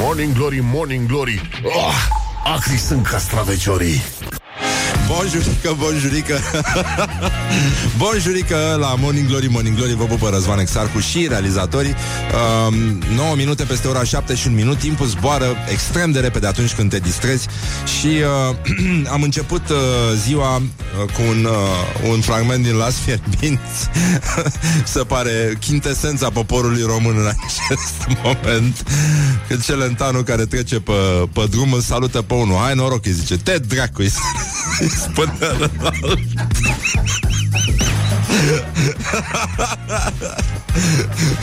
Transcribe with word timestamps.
Morning 0.00 0.32
Glory, 0.32 0.60
Morning 0.62 1.06
Glory. 1.06 1.40
Oh, 1.64 1.94
Acri 2.44 2.76
sunt 2.76 3.06
castraveciorii. 3.06 4.02
Bonjurică, 5.06 5.76
bonjurică. 5.78 6.38
Bonjurică 7.98 8.76
la 8.80 8.94
Morning 8.98 9.28
Glory 9.28 9.46
Morning 9.46 9.76
Glory. 9.76 9.94
Vă 9.94 10.04
pupă 10.04 10.28
Răzvan 10.28 10.58
Exarcu 10.58 10.98
și 10.98 11.26
realizatorii. 11.28 11.94
Uh, 12.68 12.74
9 13.14 13.34
minute 13.34 13.64
peste 13.64 13.88
ora 13.88 14.04
7 14.04 14.34
și 14.34 14.46
un 14.46 14.54
minut. 14.54 14.78
Timpul 14.78 15.06
zboară 15.06 15.56
extrem 15.70 16.10
de 16.10 16.20
repede 16.20 16.46
atunci 16.46 16.72
când 16.72 16.90
te 16.90 16.98
distrezi. 16.98 17.46
Și 17.98 18.06
uh, 18.06 19.08
am 19.14 19.22
început 19.22 19.68
uh, 19.68 19.76
ziua 20.16 20.56
uh, 20.56 21.12
cu 21.12 21.22
un, 21.28 21.44
uh, 21.44 22.10
un 22.10 22.20
fragment 22.20 22.62
din 22.64 22.74
Las 22.74 22.94
Fierbinți. 23.04 23.88
Se 24.84 25.00
pare 25.00 25.56
chintesența 25.60 26.30
poporului 26.30 26.82
român 26.82 27.16
în 27.18 27.26
acest 27.26 28.18
moment 28.22 28.84
Când 29.48 29.64
Celentanu 29.64 30.22
care 30.22 30.44
trece 30.44 30.80
pe, 30.80 30.92
pe 31.32 31.46
drum 31.50 31.72
îl 31.72 31.80
salută 31.80 32.22
pe 32.22 32.34
unul. 32.34 32.56
Hai 32.56 32.74
noroc, 32.74 33.06
îi 33.06 33.12
zice, 33.12 33.38
te 33.38 33.58
dracu 33.58 34.02
până 35.14 35.32
la 35.58 35.90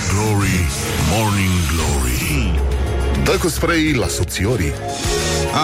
Glory, 0.10 0.68
Morning 1.10 1.60
Glory 1.72 2.67
Dă 3.28 3.38
cu 3.38 3.50
spray 3.50 3.94
la 3.94 4.08
subțiorii. 4.08 4.74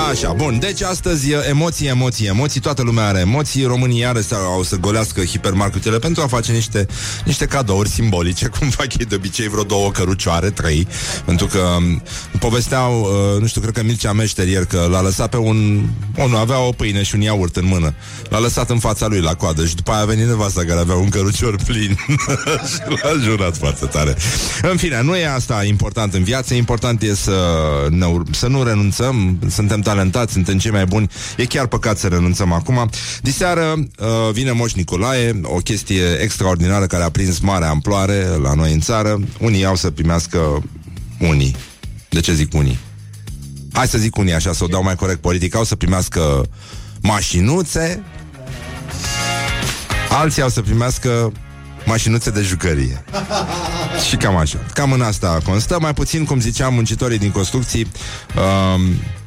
Așa, 0.09 0.31
bun, 0.31 0.59
deci 0.59 0.81
astăzi 0.81 1.31
emoții, 1.49 1.87
emoții, 1.87 2.27
emoții 2.27 2.59
Toată 2.59 2.81
lumea 2.81 3.07
are 3.07 3.19
emoții. 3.19 3.63
Românii 3.63 3.99
iarăși 3.99 4.33
au 4.33 4.63
să 4.63 4.75
golească 4.75 5.23
hipermarketele 5.23 5.99
Pentru 5.99 6.21
a 6.21 6.27
face 6.27 6.51
niște, 6.51 6.87
niște 7.25 7.45
cadouri 7.45 7.89
simbolice 7.89 8.47
Cum 8.59 8.69
fac 8.69 8.97
ei 8.97 9.05
de 9.05 9.15
obicei 9.15 9.47
vreo 9.47 9.63
două 9.63 9.91
cărucioare 9.91 10.49
Trei, 10.49 10.87
pentru 11.25 11.45
că 11.45 11.59
um, 11.59 12.01
Povesteau, 12.39 13.01
uh, 13.01 13.41
nu 13.41 13.47
știu, 13.47 13.61
cred 13.61 13.73
că 13.73 13.83
Mircea 13.83 14.11
Meșter 14.11 14.47
ieri 14.47 14.67
Că 14.67 14.87
l-a 14.89 15.01
lăsat 15.01 15.29
pe 15.29 15.37
un 15.37 15.85
Unul 16.17 16.37
avea 16.37 16.59
o 16.59 16.71
pâine 16.71 17.03
și 17.03 17.15
un 17.15 17.21
iaurt 17.21 17.55
în 17.55 17.65
mână. 17.65 17.93
L-a 18.29 18.39
lăsat 18.39 18.69
în 18.69 18.79
fața 18.79 19.07
lui 19.07 19.19
la 19.19 19.33
coadă 19.33 19.65
Și 19.65 19.75
după 19.75 19.91
aia 19.91 20.01
a 20.01 20.05
venit 20.05 20.27
nevasta 20.27 20.63
care 20.65 20.79
avea 20.79 20.95
un 20.95 21.09
cărucior 21.09 21.55
plin. 21.65 21.97
Și 22.71 22.79
l-a 22.87 23.13
jurat 23.21 23.57
foarte 23.57 23.85
tare. 23.85 24.15
În 24.61 24.77
fine, 24.77 25.01
nu 25.01 25.15
e 25.15 25.27
asta 25.27 25.63
important 25.63 26.13
în 26.13 26.23
viață 26.23 26.53
Important 26.53 27.01
e 27.01 27.15
să, 27.15 27.31
ne, 27.89 28.05
să 28.31 28.47
nu 28.47 28.63
renunțăm 28.63 29.39
Suntem 29.49 29.79
talentați, 29.79 30.33
suntem 30.33 30.57
cei 30.57 30.71
mai 30.71 30.85
buni. 30.85 31.09
E 31.37 31.45
chiar 31.45 31.67
păcat 31.67 31.97
să 31.97 32.07
renunțăm 32.07 32.51
acum. 32.51 32.89
Diseară 33.21 33.73
uh, 33.99 34.07
vine 34.31 34.51
Moș 34.51 34.73
Nicolae, 34.73 35.39
o 35.43 35.57
chestie 35.57 36.21
extraordinară 36.21 36.85
care 36.85 37.03
a 37.03 37.09
prins 37.09 37.39
mare 37.39 37.65
amploare 37.65 38.25
la 38.41 38.53
noi 38.53 38.73
în 38.73 38.79
țară. 38.79 39.19
Unii 39.39 39.65
au 39.65 39.75
să 39.75 39.91
primească 39.91 40.63
unii. 41.19 41.55
De 42.09 42.19
ce 42.19 42.33
zic 42.33 42.53
unii? 42.53 42.79
Hai 43.73 43.87
să 43.87 43.97
zic 43.97 44.17
unii 44.17 44.33
așa, 44.33 44.53
să 44.53 44.63
o 44.63 44.67
dau 44.67 44.83
mai 44.83 44.95
corect 44.95 45.21
politic. 45.21 45.55
Au 45.55 45.63
să 45.63 45.75
primească 45.75 46.45
mașinuțe, 47.01 48.03
alții 50.09 50.41
au 50.41 50.49
să 50.49 50.61
primească 50.61 51.31
mașinuțe 51.85 52.29
de 52.29 52.41
jucărie. 52.41 53.03
și 54.09 54.15
cam 54.15 54.35
așa. 54.35 54.57
Cam 54.73 54.91
în 54.91 55.01
asta 55.01 55.37
constă. 55.45 55.77
Mai 55.79 55.93
puțin, 55.93 56.25
cum 56.25 56.39
ziceam, 56.39 56.73
muncitorii 56.73 57.17
din 57.17 57.31
construcții 57.31 57.91
uh, 58.35 58.81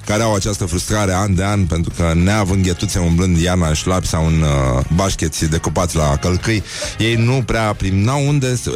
care 0.07 0.23
au 0.23 0.35
această 0.35 0.65
frustrare 0.65 1.15
an 1.15 1.35
de 1.35 1.45
an 1.45 1.65
pentru 1.65 1.93
că 1.97 2.13
neavând 2.15 2.65
ghetuțe 2.65 2.99
umblând 2.99 3.39
iarna 3.39 3.69
în 3.69 3.75
șlapi 3.75 4.07
sau 4.07 4.27
în 4.27 4.41
uh, 4.41 4.85
bașcheți 4.95 5.45
decupați 5.45 5.97
la 5.97 6.17
călcâi, 6.17 6.63
ei 6.99 7.15
nu 7.15 7.43
prea 7.47 7.73
prim, 7.73 7.99
n-au 7.99 8.27
unde 8.27 8.57
să, 8.57 8.71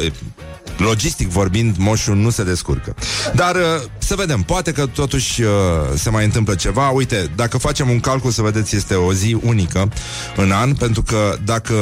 logistic 0.77 1.27
vorbind, 1.27 1.75
moșul 1.77 2.15
nu 2.15 2.29
se 2.29 2.43
descurcă. 2.43 2.95
Dar 3.35 3.55
uh, 3.55 3.61
să 3.97 4.15
vedem, 4.15 4.41
poate 4.41 4.71
că 4.71 4.85
totuși 4.85 5.41
uh, 5.41 5.49
se 5.95 6.09
mai 6.09 6.25
întâmplă 6.25 6.55
ceva. 6.55 6.89
Uite, 6.89 7.31
dacă 7.35 7.57
facem 7.57 7.89
un 7.89 7.99
calcul, 7.99 8.31
să 8.31 8.41
vedeți, 8.41 8.75
este 8.75 8.93
o 8.93 9.13
zi 9.13 9.37
unică 9.43 9.89
în 10.35 10.51
an, 10.51 10.73
pentru 10.73 11.03
că 11.03 11.35
dacă 11.45 11.73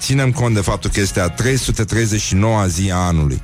ținem 0.00 0.32
cont 0.32 0.54
de 0.54 0.60
faptul 0.60 0.90
că 0.90 1.00
este 1.00 1.20
a 1.20 1.28
339 1.28 2.66
zi 2.66 2.90
a 2.90 2.96
anului 2.96 3.42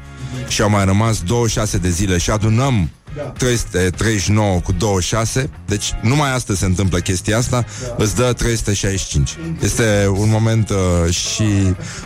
și 0.48 0.62
au 0.62 0.70
mai 0.70 0.84
rămas 0.84 1.22
26 1.22 1.78
de 1.78 1.88
zile 1.88 2.19
și 2.19 2.30
adunăm 2.30 2.91
339 3.38 4.60
cu 4.60 4.72
26 4.72 5.50
Deci 5.66 5.93
numai 6.03 6.34
astăzi 6.34 6.59
se 6.59 6.65
întâmplă 6.65 6.98
chestia 6.98 7.38
asta. 7.38 7.65
Da. 7.87 7.94
Îți 7.98 8.16
dă 8.16 8.32
365 8.32 9.37
Este 9.62 10.06
un 10.16 10.28
moment 10.28 10.71
uh, 10.71 11.15
și 11.15 11.44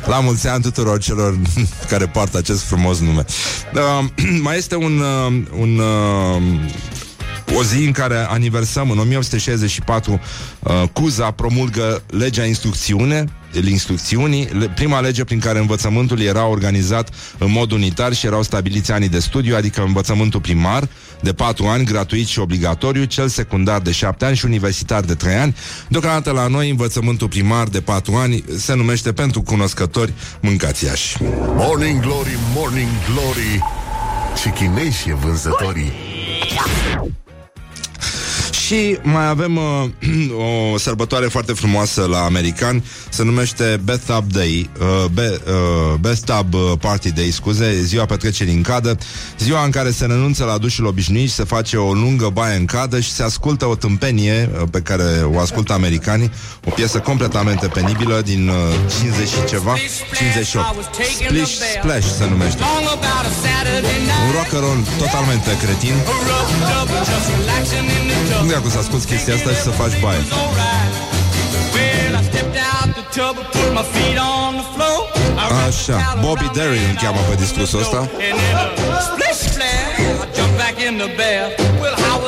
La 0.07 0.21
mulți 0.21 0.49
ani 0.49 0.63
tuturor 0.63 0.99
celor 0.99 1.39
Care 1.91 2.07
poartă 2.07 2.39
acest 2.39 2.63
frumos 2.63 2.99
nume. 2.99 3.25
Uh, 3.75 4.05
Mai 4.43 4.57
este 4.57 4.77
un, 4.77 4.99
uh, 4.99 5.43
un 5.59 5.79
uh, 5.79 6.43
o 7.57 7.63
zi 7.63 7.85
în 7.85 7.93
care 7.93 8.27
aniversăm 8.29 8.91
în 8.91 8.99
1864 8.99 10.21
uh, 10.61 10.83
Cuza 10.93 11.31
promulgă 11.31 12.03
legea 12.07 12.45
instrucțiune 12.45 13.25
instrucțiunii, 13.67 14.45
prima 14.75 15.01
lege 15.01 15.25
prin 15.25 15.39
care 15.39 15.59
învățământul 15.59 16.21
era 16.21 16.47
organizat 16.47 17.15
în 17.39 17.51
mod 17.51 17.71
unitar 17.71 18.13
și 18.13 18.27
erau 18.27 18.43
stabiliți 18.43 18.93
anii 18.93 19.09
de 19.09 19.19
studiu, 19.19 19.57
adică 19.57 19.83
învățământul 19.83 20.41
primar 20.41 20.89
de 21.21 21.33
4 21.33 21.67
ani, 21.67 21.85
gratuit 21.85 22.27
și 22.27 22.39
obligatoriu, 22.39 23.05
cel 23.05 23.29
secundar 23.29 23.81
de 23.81 23.91
7 23.93 24.25
ani 24.25 24.37
și 24.37 24.45
universitar 24.45 25.01
de 25.01 25.15
3 25.15 25.35
ani. 25.35 25.57
Deocamdată 25.89 26.31
la 26.31 26.47
noi 26.47 26.71
învățământul 26.71 27.29
primar 27.29 27.69
de 27.69 27.81
4 27.81 28.15
ani 28.15 28.45
se 28.57 28.75
numește 28.75 29.13
pentru 29.13 29.43
cunoscători 29.43 30.13
mâncațiași. 30.41 31.17
Morning 31.57 32.01
Glory, 32.01 32.39
Morning 32.55 32.89
Glory 33.11 33.63
și 34.43 34.49
chinezi 34.49 35.11
vânzătorii. 35.21 35.93
Și 38.65 38.99
mai 39.03 39.29
avem 39.29 39.57
uh, 39.57 39.63
o 40.73 40.79
sărbătoare 40.79 41.27
foarte 41.27 41.53
frumoasă 41.53 42.07
la 42.11 42.25
americani, 42.25 42.85
se 43.09 43.25
numește 43.25 43.81
Bathtub 43.85 44.33
Day, 44.33 44.71
uh, 44.81 45.05
Be, 45.13 45.41
uh, 45.47 45.99
Bathtub 46.01 46.55
uh, 46.55 46.73
Party 46.81 47.13
Day, 47.13 47.31
scuze, 47.31 47.83
ziua 47.83 48.05
petrecerii 48.05 48.55
în 48.55 48.63
cadă, 48.63 48.99
ziua 49.39 49.65
în 49.65 49.71
care 49.71 49.91
se 49.91 50.07
renunță 50.07 50.45
la 50.45 50.59
dușul 50.59 50.87
obișnuit 50.87 51.29
și 51.29 51.35
se 51.35 51.45
face 51.45 51.77
o 51.77 51.93
lungă 51.93 52.29
baie 52.33 52.57
în 52.57 52.65
cadă 52.65 53.01
și 53.01 53.13
se 53.13 53.23
ascultă 53.23 53.67
o 53.67 53.75
tâmpenie 53.75 54.51
uh, 54.53 54.63
pe 54.71 54.81
care 54.81 55.05
o 55.35 55.39
ascultă 55.39 55.73
americanii, 55.73 56.31
o 56.65 56.71
piesă 56.71 56.99
completamente 56.99 57.67
penibilă 57.67 58.21
din 58.25 58.49
uh, 58.49 58.55
50 59.01 59.29
și 59.29 59.45
ceva, 59.49 59.75
58. 60.15 60.67
Splish 61.25 61.53
Splash 61.79 62.07
se 62.19 62.29
numește. 62.29 62.63
Un 64.27 64.33
rock 64.33 64.53
and 64.53 64.63
roll 64.63 64.79
totalmente 64.99 65.57
cretin 65.57 65.95
dracu 68.55 68.69
să 68.69 68.79
asculti 68.79 69.07
chestia 69.07 69.35
asta 69.35 69.51
și 69.51 69.63
să 69.69 69.71
faci 69.71 70.01
baie. 70.01 70.23
Așa, 75.67 76.19
Bobby 76.21 76.49
Derry 76.55 76.79
îl 76.91 76.97
cheamă 77.03 77.21
pe 77.29 77.35
discursul 77.35 77.81
ăsta. 77.81 78.11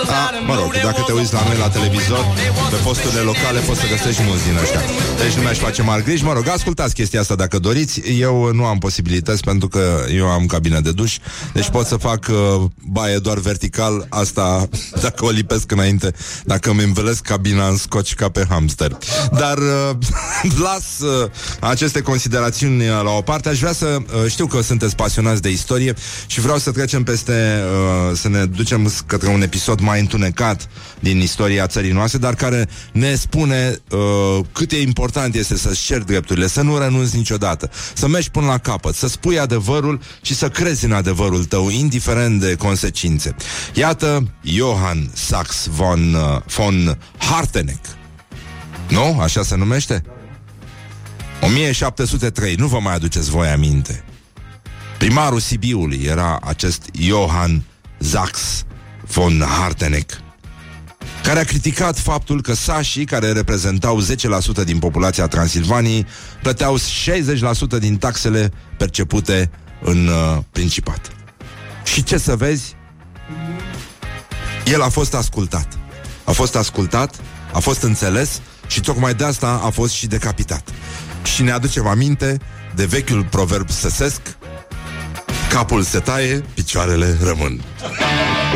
A, 0.05 0.31
mă 0.47 0.55
rog, 0.55 0.73
dacă 0.83 1.03
te 1.07 1.13
uiți 1.13 1.33
la 1.33 1.43
noi 1.47 1.57
la 1.57 1.69
televizor, 1.69 2.25
pe 2.71 2.77
posturile 2.85 3.21
locale 3.21 3.61
poți 3.61 3.81
să 3.81 3.87
găsești 3.87 4.23
mulți 4.27 4.45
din 4.45 4.57
ăștia. 4.63 4.81
Deci 5.17 5.33
nu 5.33 5.43
mi-aș 5.43 5.59
face 5.59 5.83
mari 5.83 6.05
griji. 6.05 6.25
Mă 6.25 6.33
rog, 6.33 6.49
ascultați 6.49 6.95
chestia 6.95 7.21
asta 7.21 7.35
dacă 7.35 7.59
doriți. 7.59 8.01
Eu 8.01 8.51
nu 8.53 8.65
am 8.65 8.79
posibilități 8.79 9.43
pentru 9.43 9.69
că 9.69 10.05
eu 10.15 10.27
am 10.27 10.47
cabină 10.47 10.81
de 10.81 10.93
duș, 10.93 11.17
deci 11.53 11.69
pot 11.69 11.87
să 11.87 11.97
fac 11.97 12.27
uh, 12.31 12.65
baie 12.85 13.19
doar 13.19 13.39
vertical, 13.39 14.07
asta 14.09 14.69
dacă 15.05 15.25
o 15.25 15.31
lipesc 15.31 15.71
înainte, 15.71 16.13
dacă 16.45 16.71
îmi 16.71 16.83
învelesc 16.83 17.23
cabina 17.23 17.69
în 17.69 17.77
scoci 17.77 18.15
ca 18.15 18.29
pe 18.29 18.47
hamster. 18.49 18.97
Dar 19.33 19.59
uh, 19.59 19.91
las 20.67 20.99
uh, 21.01 21.31
aceste 21.61 22.01
considerațiuni 22.01 22.87
la 22.87 23.11
o 23.11 23.21
parte. 23.21 23.49
Aș 23.49 23.59
vrea 23.59 23.73
să 23.73 23.87
uh, 23.87 24.31
știu 24.31 24.47
că 24.47 24.63
sunteți 24.63 24.95
pasionați 24.95 25.43
de 25.43 25.51
istorie 25.51 25.95
și 26.27 26.41
vreau 26.41 26.59
să 26.59 26.71
trecem 26.71 27.03
peste, 27.03 27.63
uh, 28.11 28.17
să 28.17 28.29
ne 28.29 28.45
ducem 28.45 28.93
către 29.07 29.29
un 29.29 29.43
episod 29.43 29.81
mai 29.87 30.01
întunecat 30.01 30.69
din 31.01 31.21
istoria 31.21 31.67
țării 31.67 31.93
noastre, 31.93 32.19
dar 32.19 32.35
care 32.35 32.69
ne 32.93 33.15
spune 33.15 33.79
uh, 33.91 34.45
cât 34.53 34.73
e 34.73 34.81
important 34.81 35.35
este 35.35 35.57
să-ți 35.57 35.83
cer 35.83 36.03
drepturile, 36.03 36.47
să 36.47 36.63
nu 36.63 36.79
renunți 36.79 37.17
niciodată, 37.17 37.71
să 37.95 38.09
mergi 38.09 38.31
până 38.31 38.47
la 38.47 38.59
capăt, 38.59 38.95
să 38.95 39.09
spui 39.09 39.39
adevărul 39.39 40.01
și 40.23 40.35
să 40.35 40.49
crezi 40.49 40.85
în 40.85 40.93
adevărul 40.93 41.45
tău, 41.45 41.69
indiferent 41.69 42.41
de 42.41 42.55
consecințe. 42.55 43.35
Iată 43.75 44.33
Johann 44.43 45.11
Sachs 45.13 45.67
von, 45.67 46.15
uh, 46.15 46.41
von 46.57 46.99
Harteneck. 47.19 47.85
Nu? 48.89 49.19
Așa 49.21 49.43
se 49.43 49.57
numește? 49.57 50.03
1703, 51.41 52.55
nu 52.55 52.67
vă 52.67 52.79
mai 52.81 52.95
aduceți 52.95 53.31
voi 53.31 53.49
aminte. 53.49 54.05
Primarul 54.99 55.41
Sibiului 55.41 56.01
era 56.05 56.39
acest 56.43 56.83
Johann 56.93 57.63
Sachs 57.99 58.65
von 59.07 59.43
Harteneck, 59.59 60.21
care 61.23 61.41
a 61.41 61.45
criticat 61.45 61.99
faptul 61.99 62.43
că 62.43 62.55
sașii, 62.55 63.05
care 63.05 63.33
reprezentau 63.33 64.03
10% 64.61 64.65
din 64.65 64.79
populația 64.79 65.27
Transilvaniei, 65.27 66.07
plăteau 66.43 66.79
60% 66.79 66.81
din 67.79 67.97
taxele 67.97 68.53
percepute 68.77 69.51
în 69.81 70.07
uh, 70.07 70.39
Principat. 70.51 71.11
Și 71.85 72.03
ce 72.03 72.19
să 72.19 72.37
vezi? 72.37 72.75
El 74.65 74.83
a 74.83 74.89
fost 74.89 75.15
ascultat. 75.15 75.79
A 76.25 76.31
fost 76.31 76.57
ascultat, 76.57 77.15
a 77.53 77.59
fost 77.59 77.83
înțeles 77.83 78.41
și 78.67 78.81
tocmai 78.81 79.15
de 79.15 79.25
asta 79.25 79.61
a 79.65 79.71
fost 79.71 79.93
și 79.93 80.07
decapitat. 80.07 80.69
Și 81.35 81.43
ne 81.43 81.51
aducem 81.51 81.87
aminte 81.87 82.39
de 82.75 82.85
vechiul 82.85 83.25
proverb 83.25 83.71
săsesc 83.71 84.21
Capul 85.51 85.83
se 85.83 85.99
taie, 85.99 86.45
picioarele 86.55 87.17
rămân. 87.23 87.61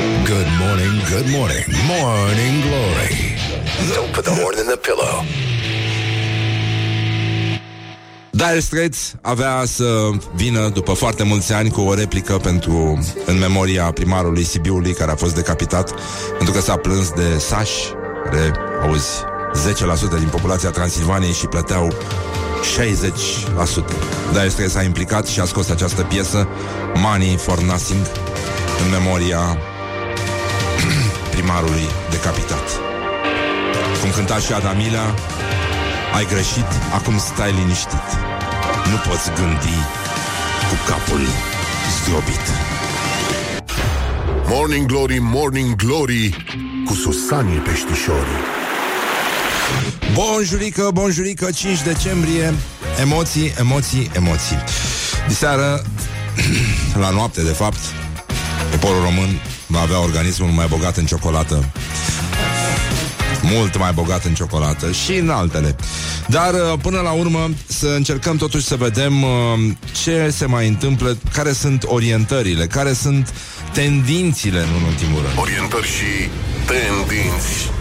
Good 0.00 0.50
morning, 0.62 0.94
good 1.12 1.28
morning, 1.36 1.64
morning 1.86 2.54
glory. 2.66 3.14
Don't 3.94 4.12
put 4.14 4.24
the 4.24 4.34
horn 4.40 4.58
in 4.58 4.66
the 4.66 4.76
pillow. 4.76 5.24
Dire 8.30 8.60
Straits 8.60 9.14
avea 9.20 9.62
să 9.64 10.08
vină 10.34 10.68
după 10.68 10.92
foarte 10.92 11.22
mulți 11.22 11.52
ani 11.52 11.70
cu 11.70 11.80
o 11.80 11.94
replică 11.94 12.36
pentru 12.36 12.98
în 13.26 13.38
memoria 13.38 13.90
primarului 13.90 14.44
Sibiului 14.44 14.92
care 14.92 15.10
a 15.10 15.14
fost 15.14 15.34
decapitat 15.34 15.94
pentru 16.36 16.54
că 16.54 16.60
s-a 16.60 16.76
plâns 16.76 17.10
de 17.10 17.38
sași 17.38 17.78
care, 18.24 18.52
auzi, 18.82 19.08
10% 20.16 20.18
din 20.18 20.28
populația 20.30 20.70
Transilvaniei 20.70 21.32
și 21.32 21.46
plăteau 21.46 21.88
60%. 21.88 21.92
Dire 24.32 24.48
Straits 24.48 24.72
s-a 24.72 24.82
implicat 24.82 25.26
și 25.26 25.40
a 25.40 25.44
scos 25.44 25.68
această 25.70 26.02
piesă 26.02 26.48
Money 26.94 27.36
for 27.36 27.60
Nothing 27.60 28.06
în 28.84 28.90
memoria 28.90 29.58
primarului 31.34 31.86
decapitat. 32.10 32.66
Cum 34.00 34.10
cânta 34.10 34.38
și 34.38 34.52
Adamila, 34.52 35.14
ai 36.14 36.26
greșit, 36.26 36.70
acum 36.94 37.18
stai 37.18 37.52
liniștit. 37.52 38.06
Nu 38.90 38.96
poți 39.08 39.30
gândi 39.34 39.78
cu 40.68 40.76
capul 40.90 41.20
zdrobit. 41.96 42.44
Morning 44.48 44.86
glory, 44.86 45.18
morning 45.18 45.76
glory, 45.76 46.36
cu 46.86 46.94
Susanii 46.94 47.58
peștișorii. 47.58 48.40
Bonjurică, 50.12 50.90
bonjurică, 50.92 51.50
5 51.50 51.82
decembrie 51.82 52.54
Emoții, 53.00 53.52
emoții, 53.58 54.10
emoții 54.14 54.58
Diseară, 55.28 55.82
la 57.02 57.10
noapte 57.10 57.42
de 57.42 57.50
fapt 57.52 57.78
Poporul 58.70 59.02
român 59.02 59.40
va 59.70 59.80
avea 59.80 60.00
organismul 60.00 60.48
mai 60.48 60.66
bogat 60.68 60.96
în 60.96 61.04
ciocolată 61.04 61.64
mult 63.42 63.78
mai 63.78 63.92
bogat 63.92 64.24
în 64.24 64.34
ciocolată 64.34 64.90
și 64.90 65.16
în 65.16 65.28
altele. 65.28 65.76
Dar 66.26 66.54
uh, 66.54 66.78
până 66.82 67.00
la 67.00 67.10
urmă 67.10 67.50
să 67.66 67.86
încercăm 67.86 68.36
totuși 68.36 68.66
să 68.66 68.76
vedem 68.76 69.22
uh, 69.22 69.30
ce 70.02 70.30
se 70.36 70.46
mai 70.46 70.68
întâmplă, 70.68 71.18
care 71.32 71.52
sunt 71.52 71.84
orientările, 71.86 72.66
care 72.66 72.92
sunt 72.92 73.34
tendințile 73.72 74.58
în 74.58 74.82
ultimul 74.86 75.20
rând. 75.22 75.38
Orientări 75.38 75.86
și 75.86 76.28
tendinți. 76.66 77.79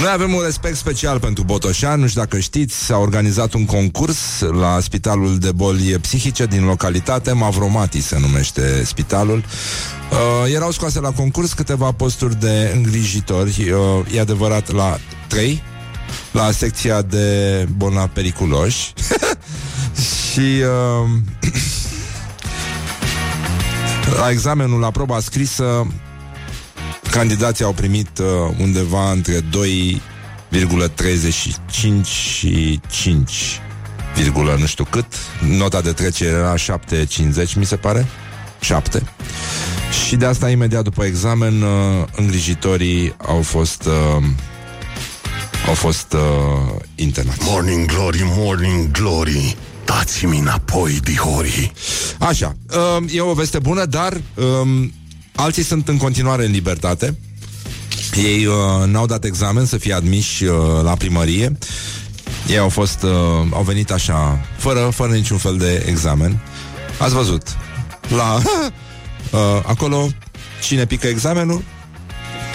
Noi 0.00 0.10
avem 0.12 0.34
un 0.34 0.42
respect 0.44 0.76
special 0.76 1.20
pentru 1.20 1.44
Botoșan, 1.44 2.00
nu 2.00 2.06
știu 2.06 2.20
dacă 2.20 2.38
știți, 2.38 2.84
s-a 2.84 2.96
organizat 2.96 3.52
un 3.52 3.64
concurs 3.64 4.40
la 4.40 4.80
Spitalul 4.80 5.38
de 5.38 5.52
Boli 5.52 5.98
Psihice 6.00 6.46
din 6.46 6.64
localitate, 6.64 7.32
Mavromati 7.32 8.00
se 8.00 8.18
numește 8.18 8.84
spitalul. 8.84 9.44
Uh, 10.10 10.54
erau 10.54 10.70
scoase 10.70 11.00
la 11.00 11.10
concurs 11.10 11.52
câteva 11.52 11.92
posturi 11.92 12.40
de 12.40 12.72
îngrijitori, 12.74 13.70
uh, 13.70 14.14
e 14.14 14.20
adevărat, 14.20 14.72
la 14.72 14.98
3, 15.26 15.62
la 16.32 16.50
secția 16.50 17.02
de 17.02 17.66
bolnavi 17.76 18.12
periculoși. 18.12 18.92
și 20.32 20.62
uh, 20.62 21.08
la 24.20 24.30
examenul, 24.30 24.80
la 24.80 24.90
proba 24.90 25.20
scrisă, 25.20 25.86
candidații 27.18 27.64
au 27.64 27.72
primit 27.72 28.18
uh, 28.18 28.26
undeva 28.60 29.10
între 29.10 29.40
2,35 29.40 29.40
și 32.04 32.80
5, 32.90 33.60
nu 34.58 34.66
știu 34.66 34.84
cât. 34.84 35.06
Nota 35.56 35.80
de 35.80 35.92
trecere 35.92 36.30
era 36.30 36.54
7,50, 36.54 36.60
mi 37.56 37.64
se 37.64 37.76
pare. 37.76 38.06
7. 38.60 39.02
Și 40.06 40.16
de 40.16 40.24
asta, 40.24 40.50
imediat 40.50 40.84
după 40.84 41.04
examen, 41.04 41.62
uh, 41.62 41.68
îngrijitorii 42.16 43.14
au 43.26 43.42
fost 43.42 43.84
uh, 43.86 44.24
au 45.66 45.74
fost 45.74 46.12
uh, 46.12 46.20
internați. 46.94 47.38
Morning 47.42 47.86
glory, 47.86 48.22
morning 48.24 48.90
glory, 48.90 49.56
dați-mi 49.84 50.38
înapoi, 50.38 50.98
dihori. 51.02 51.72
Așa, 52.18 52.56
uh, 52.70 53.14
e 53.14 53.20
o 53.20 53.32
veste 53.32 53.58
bună, 53.58 53.84
dar 53.84 54.20
uh, 54.34 54.88
alții 55.38 55.62
sunt 55.62 55.88
în 55.88 55.96
continuare 55.96 56.44
în 56.44 56.50
libertate. 56.50 57.18
Ei 58.16 58.46
uh, 58.46 58.54
n-au 58.86 59.06
dat 59.06 59.24
examen 59.24 59.66
să 59.66 59.76
fie 59.76 59.92
admiși 59.92 60.44
uh, 60.44 60.56
la 60.82 60.94
primărie. 60.94 61.58
Ei 62.48 62.58
au 62.58 62.68
fost, 62.68 63.02
uh, 63.02 63.10
au 63.50 63.62
venit 63.62 63.90
așa, 63.90 64.40
fără, 64.56 64.90
fără 64.94 65.12
niciun 65.12 65.36
fel 65.38 65.56
de 65.56 65.84
examen. 65.86 66.40
Ați 66.98 67.14
văzut? 67.14 67.56
La 68.16 68.34
uh, 69.30 69.62
acolo 69.66 70.08
cine 70.62 70.86
pică 70.86 71.06
examenul 71.06 71.62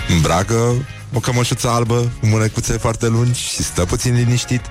îmbracă 0.10 0.86
o 1.14 1.20
cămășuță 1.20 1.70
albă 1.70 2.12
cu 2.20 2.26
mânecuțe 2.26 2.74
foarte 2.74 3.08
lungi 3.08 3.42
și 3.42 3.64
stă 3.64 3.86
puțin 3.86 4.16
liniștit. 4.16 4.62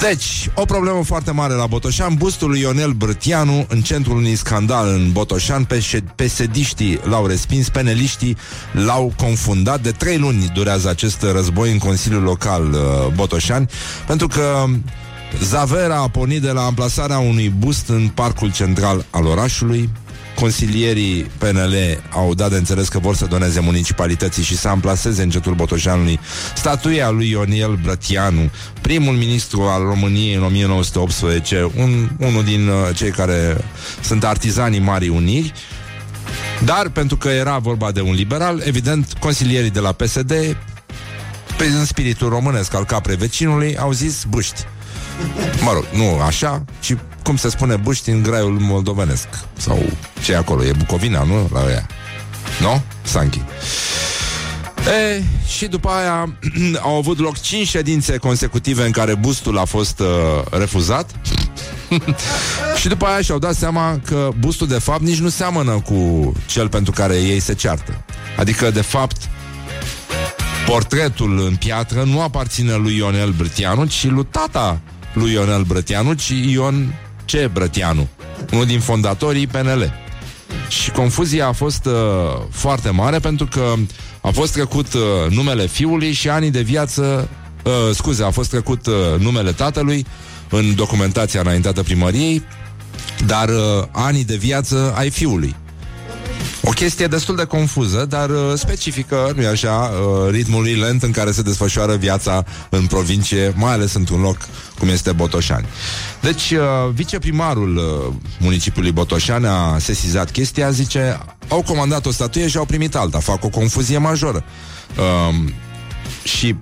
Deci, 0.00 0.50
o 0.54 0.64
problemă 0.64 1.02
foarte 1.04 1.30
mare 1.30 1.54
la 1.54 1.66
Botoșan, 1.66 2.14
bustul 2.14 2.48
lui 2.48 2.60
Ionel 2.60 2.90
Brătianu 2.92 3.66
în 3.68 3.80
centrul 3.80 4.16
unui 4.16 4.36
scandal 4.36 4.88
în 4.88 5.12
Botoșan, 5.12 5.66
pesediștii 6.14 7.00
l-au 7.02 7.26
respins, 7.26 7.68
peneliștii 7.68 8.36
l-au 8.72 9.12
confundat. 9.16 9.80
De 9.80 9.90
trei 9.90 10.18
luni 10.18 10.50
durează 10.54 10.88
acest 10.88 11.22
război 11.22 11.72
în 11.72 11.78
Consiliul 11.78 12.22
Local 12.22 12.72
uh, 12.72 12.78
Botoșan, 13.14 13.68
pentru 14.06 14.26
că 14.26 14.64
Zavera 15.42 15.96
a 15.96 16.08
pornit 16.08 16.42
de 16.42 16.50
la 16.50 16.64
amplasarea 16.64 17.18
unui 17.18 17.48
bust 17.48 17.88
în 17.88 18.08
parcul 18.08 18.52
central 18.52 19.04
al 19.10 19.26
orașului, 19.26 19.90
Consilierii 20.40 21.30
PNL 21.38 21.74
au 22.10 22.34
dat 22.34 22.50
de 22.50 22.56
înțeles 22.56 22.88
că 22.88 22.98
vor 22.98 23.16
să 23.16 23.26
doneze 23.26 23.60
municipalității 23.60 24.42
și 24.42 24.56
să 24.56 24.68
amplaseze 24.68 25.22
în 25.22 25.30
cetul 25.30 25.54
Botoșanului 25.54 26.20
statuia 26.54 27.10
lui 27.10 27.30
Ioniel 27.30 27.78
Brătianu, 27.82 28.50
primul 28.80 29.14
ministru 29.14 29.62
al 29.62 29.82
României 29.82 30.34
în 30.34 30.42
1918, 30.42 31.70
un, 31.76 32.08
unul 32.18 32.44
din 32.44 32.68
uh, 32.68 32.74
cei 32.94 33.10
care 33.10 33.56
sunt 34.02 34.24
artizanii 34.24 34.80
Marii 34.80 35.08
Uniri, 35.08 35.52
dar 36.64 36.88
pentru 36.88 37.16
că 37.16 37.28
era 37.28 37.58
vorba 37.58 37.92
de 37.92 38.00
un 38.00 38.14
liberal, 38.14 38.62
evident, 38.64 39.12
consilierii 39.18 39.70
de 39.70 39.80
la 39.80 39.92
PSD, 39.92 40.56
pe 41.56 41.64
în 41.64 41.84
spiritul 41.84 42.28
românesc 42.28 42.74
al 42.74 42.84
capre 42.84 43.14
vecinului, 43.14 43.76
au 43.76 43.92
zis 43.92 44.24
buști. 44.28 44.64
Mă 45.60 45.72
rog, 45.72 45.84
nu 45.92 46.20
așa, 46.20 46.64
ci 46.80 46.94
cum 47.26 47.36
se 47.36 47.48
spune 47.48 47.76
buști 47.76 48.10
în 48.10 48.22
graiul 48.22 48.58
moldovenesc. 48.60 49.28
Sau 49.56 49.78
ce 50.22 50.32
e 50.32 50.36
acolo? 50.36 50.64
E 50.64 50.72
Bucovina, 50.78 51.22
nu? 51.22 51.48
La 51.52 51.70
ea. 51.70 51.86
Nu? 52.60 52.82
Sanchi. 53.02 53.42
E, 54.86 55.22
și 55.46 55.66
după 55.66 55.88
aia 55.88 56.38
au 56.88 56.96
avut 56.96 57.18
loc 57.18 57.40
5 57.40 57.66
ședințe 57.66 58.16
consecutive 58.16 58.84
în 58.84 58.90
care 58.90 59.14
bustul 59.14 59.58
a 59.58 59.64
fost 59.64 59.98
uh, 60.00 60.06
refuzat. 60.50 61.10
și 62.80 62.88
după 62.88 63.06
aia 63.06 63.20
și-au 63.20 63.38
dat 63.38 63.54
seama 63.54 64.00
că 64.04 64.28
bustul 64.38 64.66
de 64.66 64.78
fapt 64.78 65.00
nici 65.00 65.18
nu 65.18 65.28
seamănă 65.28 65.72
cu 65.72 66.32
cel 66.46 66.68
pentru 66.68 66.92
care 66.92 67.14
ei 67.14 67.40
se 67.40 67.54
ceartă. 67.54 68.04
Adică, 68.36 68.70
de 68.70 68.82
fapt, 68.82 69.28
portretul 70.66 71.44
în 71.44 71.56
piatră 71.56 72.02
nu 72.02 72.20
aparține 72.20 72.74
lui 72.74 72.96
Ionel 72.96 73.30
Brătianu, 73.30 73.84
ci 73.84 74.04
lui 74.04 74.26
tata 74.30 74.80
lui 75.12 75.32
Ionel 75.32 75.62
Brătianu, 75.62 76.12
ci 76.12 76.28
Ion 76.28 76.94
C. 77.26 77.52
Brătianu, 77.52 78.08
unul 78.52 78.66
din 78.66 78.80
fondatorii 78.80 79.46
PNL. 79.46 79.92
Și 80.68 80.90
confuzia 80.90 81.46
a 81.46 81.52
fost 81.52 81.84
uh, 81.84 81.92
foarte 82.50 82.90
mare 82.90 83.18
pentru 83.18 83.46
că 83.46 83.74
a 84.20 84.30
fost 84.30 84.52
trecut 84.52 84.94
uh, 84.94 85.00
numele 85.30 85.66
fiului 85.66 86.12
și 86.12 86.28
anii 86.28 86.50
de 86.50 86.60
viață, 86.60 87.28
uh, 87.64 87.72
scuze, 87.94 88.24
a 88.24 88.30
fost 88.30 88.50
trecut 88.50 88.86
uh, 88.86 88.94
numele 89.18 89.52
tatălui 89.52 90.06
în 90.50 90.74
documentația 90.74 91.40
înaintată 91.40 91.82
primăriei, 91.82 92.42
dar 93.26 93.48
uh, 93.48 93.84
anii 93.90 94.24
de 94.24 94.36
viață 94.36 94.94
ai 94.96 95.10
fiului. 95.10 95.56
O 96.62 96.70
chestie 96.70 97.06
destul 97.06 97.36
de 97.36 97.44
confuză, 97.44 98.06
dar 98.08 98.30
uh, 98.30 98.52
specifică, 98.54 99.32
nu-i 99.36 99.46
așa, 99.46 99.70
uh, 99.70 100.30
ritmului 100.30 100.74
lent 100.74 101.02
în 101.02 101.10
care 101.10 101.30
se 101.30 101.42
desfășoară 101.42 101.96
viața 101.96 102.44
în 102.68 102.86
provincie, 102.86 103.52
mai 103.56 103.72
ales 103.72 103.94
într-un 103.94 104.20
loc 104.20 104.36
cum 104.78 104.88
este 104.88 105.12
Botoșani. 105.12 105.66
Deci, 106.20 106.50
uh, 106.50 106.58
viceprimarul 106.92 107.76
uh, 107.76 108.14
municipiului 108.38 108.92
Botoșani 108.92 109.46
a 109.46 109.78
sesizat 109.78 110.30
chestia, 110.30 110.70
zice, 110.70 111.18
au 111.48 111.62
comandat 111.62 112.06
o 112.06 112.10
statuie 112.10 112.48
și 112.48 112.56
au 112.56 112.64
primit 112.64 112.94
alta, 112.94 113.18
fac 113.18 113.44
o 113.44 113.48
confuzie 113.48 113.98
majoră. 113.98 114.44
Uh, 114.98 115.34
și 116.24 116.56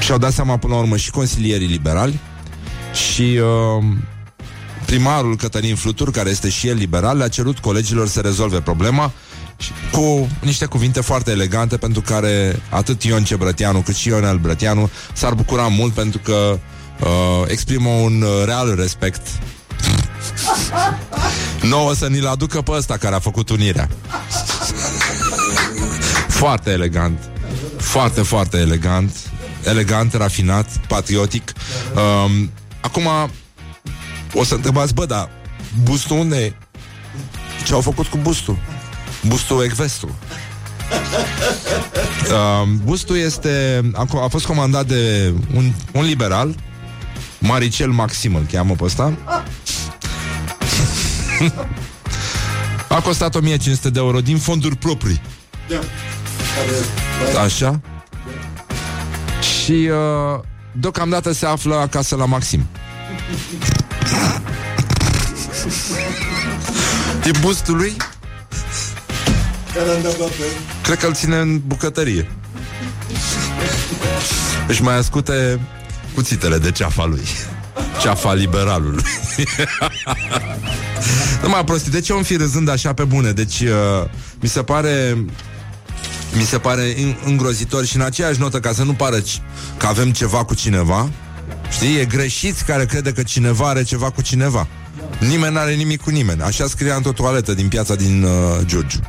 și-au 0.00 0.18
dat 0.18 0.32
seama 0.32 0.56
până 0.56 0.74
la 0.74 0.80
urmă 0.80 0.96
și 0.96 1.10
consilierii 1.10 1.66
liberali 1.66 2.20
și 2.92 3.40
uh, 3.78 3.84
primarul 4.86 5.36
Cătălin 5.36 5.76
Flutur, 5.76 6.10
care 6.10 6.30
este 6.30 6.48
și 6.48 6.68
el 6.68 6.76
liberal, 6.76 7.16
le-a 7.16 7.28
cerut 7.28 7.58
colegilor 7.58 8.08
să 8.08 8.20
rezolve 8.20 8.60
problema. 8.60 9.12
cu 9.92 10.28
niște 10.40 10.64
cuvinte 10.64 11.00
foarte 11.00 11.30
elegante 11.30 11.76
pentru 11.76 12.00
care 12.00 12.62
atât 12.68 13.02
Ion 13.02 13.24
Cebrăteanu 13.24 13.80
cât 13.80 13.94
și 13.94 14.08
Ionel 14.08 14.36
Brăteanu 14.36 14.90
s-ar 15.12 15.34
bucura 15.34 15.66
mult 15.68 15.92
pentru 15.92 16.18
că 16.18 16.58
uh, 17.00 17.08
exprimă 17.46 17.88
un 17.88 18.22
uh, 18.22 18.44
real 18.44 18.74
respect 18.74 19.26
nouă 21.72 21.94
să 21.94 22.06
ni-l 22.06 22.26
aducă 22.26 22.62
pe 22.62 22.70
ăsta 22.70 22.96
care 22.96 23.14
a 23.14 23.18
făcut 23.18 23.48
unirea. 23.48 23.88
Foarte 26.28 26.70
elegant. 26.70 27.18
Foarte, 27.78 28.22
foarte 28.22 28.56
elegant. 28.56 29.16
Elegant, 29.64 30.14
rafinat, 30.14 30.68
patriotic. 30.88 31.52
Um, 31.94 32.50
acum, 32.80 33.08
o 34.34 34.44
să 34.44 34.54
întrebați, 34.54 34.94
bă, 34.94 35.06
dar 35.06 35.28
bustul 35.82 36.18
unde 36.18 36.36
e? 36.36 36.52
Ce 37.66 37.72
au 37.74 37.80
făcut 37.80 38.06
cu 38.06 38.18
bustul? 38.22 38.58
Bustul 39.26 39.64
ecvestru. 39.64 40.18
Uh, 42.30 42.68
bustul 42.84 43.16
este 43.16 43.82
a, 43.94 44.06
a 44.22 44.28
fost 44.28 44.46
comandat 44.46 44.86
de 44.86 45.32
un, 45.54 45.72
un 45.92 46.04
liberal 46.04 46.54
Maricel 47.38 47.90
Maxim 47.90 48.34
îl 48.34 48.46
cheamă 48.52 48.74
pe 48.74 48.84
ăsta 48.84 49.16
A 52.88 53.00
costat 53.00 53.34
1500 53.34 53.90
de 53.90 53.98
euro 53.98 54.20
din 54.20 54.38
fonduri 54.38 54.76
proprii 54.76 55.20
Așa 57.44 57.80
Și 59.40 59.72
uh, 59.72 60.40
Deocamdată 60.72 61.32
se 61.32 61.46
află 61.46 61.74
acasă 61.74 62.16
la 62.16 62.24
Maxim 62.24 62.66
E 67.24 67.30
bustul 67.40 67.76
lui? 67.76 67.96
Cred 70.82 70.98
că 70.98 71.06
îl 71.06 71.14
ține 71.14 71.36
în 71.36 71.60
bucătărie. 71.66 72.30
Își 74.68 74.82
mai 74.82 74.96
ascute 74.96 75.60
cuțitele 76.14 76.58
de 76.58 76.70
ceafa 76.70 77.04
lui. 77.04 77.24
Ceafa 78.00 78.34
liberalului. 78.34 79.02
Nu 81.42 81.48
mai 81.48 81.64
prostii, 81.64 81.90
de 81.90 82.00
ce 82.00 82.12
om 82.12 82.22
fi 82.22 82.36
râzând 82.36 82.68
așa 82.68 82.92
pe 82.92 83.04
bune? 83.04 83.32
Deci 83.32 83.60
uh, 83.60 84.08
mi 84.40 84.48
se 84.48 84.62
pare 84.62 85.24
mi 86.36 86.44
se 86.44 86.58
pare 86.58 86.94
îngrozitor 87.24 87.84
și 87.84 87.96
în 87.96 88.02
aceeași 88.02 88.40
notă 88.40 88.60
ca 88.60 88.72
să 88.72 88.82
nu 88.82 88.92
pară 88.92 89.16
că 89.76 89.86
avem 89.86 90.12
ceva 90.12 90.44
cu 90.44 90.54
cineva 90.54 91.10
Știi? 91.74 91.98
E 91.98 92.04
greșit 92.04 92.60
care 92.60 92.86
crede 92.86 93.12
că 93.12 93.22
cineva 93.22 93.68
are 93.68 93.82
ceva 93.82 94.10
cu 94.10 94.22
cineva. 94.22 94.66
Nimeni 95.18 95.54
n-are 95.54 95.74
nimic 95.74 96.02
cu 96.02 96.10
nimeni. 96.10 96.42
Așa 96.42 96.66
scria 96.66 96.94
într-o 96.94 97.12
toaletă 97.12 97.54
din 97.54 97.68
piața 97.68 97.94
din 97.94 98.22
uh, 98.22 98.30
Giurgiu. 98.64 99.00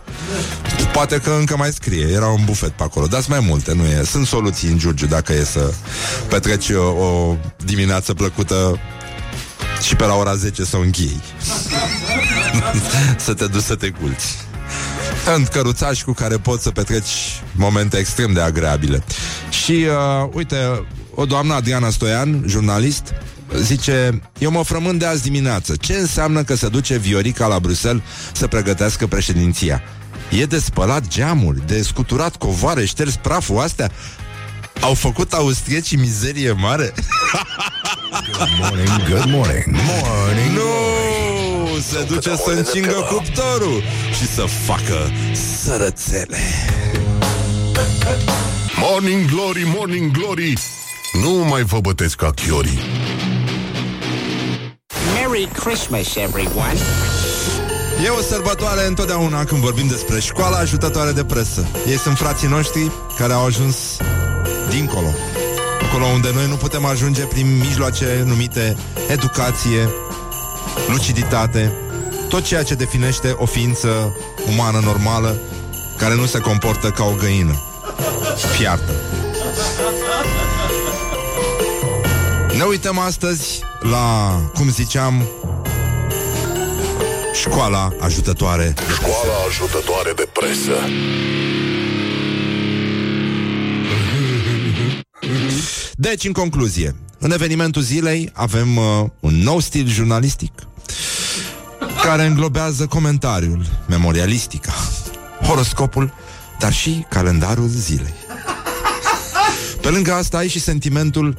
Poate 0.93 1.19
că 1.19 1.35
încă 1.39 1.57
mai 1.57 1.71
scrie. 1.71 2.07
Era 2.11 2.27
un 2.27 2.41
bufet 2.45 2.69
pe 2.69 2.83
acolo. 2.83 3.07
Dați 3.07 3.29
mai 3.29 3.39
multe, 3.39 3.73
nu 3.73 3.83
e. 3.83 4.03
Sunt 4.03 4.27
soluții 4.27 4.69
în 4.69 4.77
Giurgiu 4.77 5.05
dacă 5.05 5.33
e 5.33 5.43
să 5.43 5.73
petreci 6.29 6.69
o, 6.69 6.83
o 6.83 7.37
dimineață 7.65 8.13
plăcută 8.13 8.79
Și 9.81 9.95
pe 9.95 10.05
la 10.05 10.13
ora 10.13 10.35
10 10.35 10.63
să 10.63 10.77
o 10.77 10.79
închei 10.79 11.21
Să 13.25 13.33
te 13.33 13.45
duci 13.45 13.63
să 13.63 13.75
te 13.75 13.89
culți 13.89 14.45
în 15.35 15.45
căruțași 15.45 16.03
cu 16.03 16.11
care 16.11 16.37
poți 16.37 16.63
să 16.63 16.69
petreci 16.69 17.41
momente 17.51 17.97
extrem 17.97 18.33
de 18.33 18.41
agreabile. 18.41 19.03
Și, 19.49 19.71
uh, 19.71 20.29
uite, 20.33 20.85
o 21.15 21.25
doamnă 21.25 21.53
Adriana 21.53 21.89
Stoian, 21.89 22.43
jurnalist, 22.47 23.13
zice, 23.61 24.21
eu 24.37 24.51
mă 24.51 24.63
frământ 24.63 24.99
de 24.99 25.05
azi 25.05 25.21
dimineață. 25.21 25.75
Ce 25.79 25.93
înseamnă 25.93 26.43
că 26.43 26.55
se 26.55 26.67
duce 26.67 26.97
Viorica 26.97 27.47
la 27.47 27.59
Bruxelles 27.59 28.03
să 28.33 28.47
pregătească 28.47 29.07
președinția? 29.07 29.81
E 30.29 30.45
de 30.45 30.59
spălat 30.59 31.07
geamuri, 31.07 31.67
de 31.67 31.81
scuturat 31.81 32.35
covoare, 32.35 32.85
șters 32.85 33.15
praful 33.15 33.59
astea? 33.59 33.91
Au 34.81 34.93
făcut 34.93 35.33
austriecii 35.33 35.97
mizerie 35.97 36.51
mare? 36.51 36.93
Good 38.37 38.49
morning, 38.59 39.09
good 39.09 39.25
morning, 39.25 39.65
morning 39.65 40.55
Nu! 40.55 40.63
Se 41.89 42.03
duce 42.07 42.35
să 42.35 42.51
încingă 42.55 43.07
cuptorul 43.09 43.83
și 44.17 44.27
să 44.27 44.41
facă 44.65 45.11
sărățele. 45.63 46.37
Morning 48.79 49.25
glory, 49.29 49.63
morning 49.77 50.11
glory 50.11 50.53
Nu 51.21 51.29
mai 51.49 51.63
vă 51.63 51.79
bătesc 51.79 52.15
ca 52.15 52.31
chiorii 52.31 52.79
Merry 55.13 55.49
Christmas, 55.53 56.15
everyone! 56.15 56.79
E 58.05 58.09
o 58.09 58.21
sărbătoare 58.21 58.87
întotdeauna 58.87 59.43
când 59.43 59.61
vorbim 59.61 59.87
despre 59.87 60.19
școala 60.19 60.57
ajutătoare 60.57 61.11
de 61.11 61.23
presă. 61.23 61.67
Ei 61.87 61.97
sunt 61.97 62.17
frații 62.17 62.47
noștri 62.47 62.91
care 63.17 63.33
au 63.33 63.45
ajuns 63.45 63.75
dincolo. 64.69 65.07
Acolo 65.87 66.05
unde 66.05 66.31
noi 66.33 66.47
nu 66.47 66.55
putem 66.55 66.85
ajunge 66.85 67.21
prin 67.21 67.57
mijloace 67.57 68.23
numite 68.25 68.77
educație, 69.07 69.89
luciditate, 70.87 71.73
tot 72.29 72.43
ceea 72.43 72.63
ce 72.63 72.73
definește 72.73 73.35
o 73.37 73.45
ființă 73.45 74.15
umană 74.51 74.79
normală 74.83 75.39
care 75.97 76.15
nu 76.15 76.25
se 76.25 76.39
comportă 76.39 76.89
ca 76.89 77.03
o 77.03 77.15
găină. 77.19 77.61
Fiartă. 78.57 78.93
Ne 82.55 82.63
uităm 82.63 82.99
astăzi 82.99 83.59
la, 83.79 84.35
cum 84.53 84.69
ziceam, 84.69 85.27
școala 87.33 87.93
ajutătoare. 87.99 88.73
Școala 88.93 89.33
ajutătoare 89.47 90.11
de 90.15 90.29
presă 90.33 90.71
Deci, 95.93 96.23
în 96.23 96.31
concluzie, 96.31 96.95
în 97.19 97.31
evenimentul 97.31 97.81
zilei 97.81 98.29
avem 98.33 98.77
uh, 98.77 98.83
un 99.19 99.35
nou 99.35 99.59
stil 99.59 99.87
jurnalistic 99.87 100.51
care 102.03 102.25
înglobează 102.25 102.85
comentariul, 102.85 103.65
memorialistica, 103.87 104.73
horoscopul, 105.41 106.13
dar 106.59 106.73
și 106.73 107.05
calendarul 107.09 107.67
zilei. 107.67 108.13
Pe 109.81 109.89
lângă 109.89 110.13
asta 110.13 110.37
ai 110.37 110.47
și 110.47 110.59
sentimentul 110.59 111.37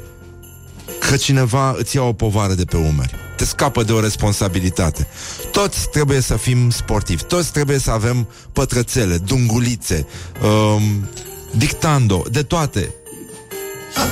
că 1.09 1.17
cineva 1.17 1.75
îți 1.79 1.97
ia 1.97 2.03
o 2.03 2.13
povară 2.13 2.53
de 2.53 2.65
pe 2.65 2.77
umeri. 2.77 3.15
Te 3.37 3.45
scapă 3.45 3.83
de 3.83 3.93
o 3.93 4.01
responsabilitate. 4.01 5.07
Toți 5.51 5.89
trebuie 5.89 6.21
să 6.21 6.37
fim 6.37 6.71
sportivi, 6.71 7.23
toți 7.23 7.53
trebuie 7.53 7.79
să 7.79 7.91
avem 7.91 8.29
pătrățele, 8.53 9.17
dungulițe, 9.17 10.07
um, 10.43 11.09
dictando, 11.51 12.25
de 12.31 12.43
toate. 12.43 12.95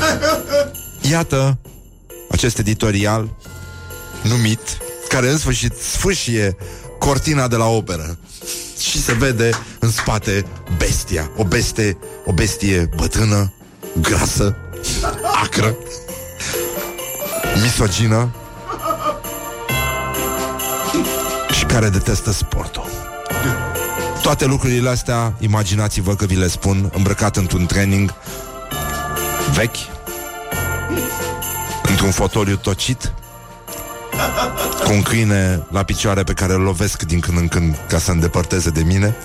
Iată 1.10 1.58
acest 2.30 2.58
editorial 2.58 3.36
numit, 4.22 4.60
care 5.08 5.30
în 5.30 5.38
sfârșit 5.38 5.72
sfâșie 5.76 6.56
cortina 6.98 7.48
de 7.48 7.56
la 7.56 7.66
operă 7.66 8.18
și 8.80 9.02
se 9.02 9.12
vede 9.12 9.50
în 9.78 9.90
spate 9.90 10.44
bestia, 10.76 11.30
o 11.36 11.44
bestie, 11.44 11.98
o 12.24 12.32
bestie 12.32 12.88
bătrână, 12.96 13.52
grasă, 14.00 14.56
acră, 15.42 15.76
misogină 17.62 18.28
și 21.50 21.64
care 21.64 21.88
detestă 21.88 22.32
sportul. 22.32 22.84
Toate 24.22 24.44
lucrurile 24.44 24.88
astea, 24.88 25.34
imaginați-vă 25.38 26.14
că 26.14 26.24
vi 26.24 26.36
le 26.36 26.48
spun, 26.48 26.90
îmbrăcat 26.94 27.36
într-un 27.36 27.66
training 27.66 28.14
vechi, 29.52 29.76
într-un 31.88 32.10
fotoliu 32.10 32.56
tocit, 32.56 33.12
cu 34.84 34.92
un 34.92 35.02
câine 35.02 35.66
la 35.70 35.82
picioare 35.82 36.22
pe 36.22 36.32
care 36.32 36.52
îl 36.52 36.60
lovesc 36.60 37.02
din 37.02 37.20
când 37.20 37.38
în 37.38 37.48
când 37.48 37.78
ca 37.88 37.98
să 37.98 38.10
îndepărteze 38.10 38.70
de 38.70 38.82
mine. 38.82 39.16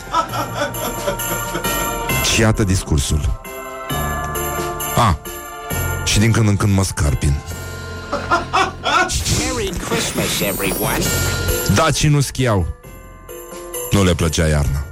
Și 2.34 2.42
iată 2.42 2.64
discursul. 2.64 3.42
A, 4.96 5.18
și 6.04 6.20
din 6.20 6.32
când 6.32 6.48
în 6.48 6.58
când 6.58 6.74
mă 6.74 6.84
scarpin. 6.84 7.34
Merry 8.12 9.70
Christmas, 9.78 10.42
everyone! 10.42 11.04
Dacii 11.76 12.10
nu 12.10 12.20
schiau. 12.20 12.68
Nu 13.92 14.04
le 14.04 14.16
plăcea 14.16 14.48
iarna. 14.48 14.86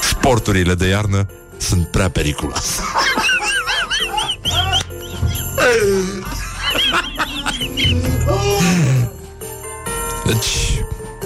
Sporturile 0.00 0.74
de 0.74 0.86
iarnă 0.86 1.26
sunt 1.56 1.86
prea 1.86 2.10
periculoase. 2.10 2.82
Deci, 10.24 10.82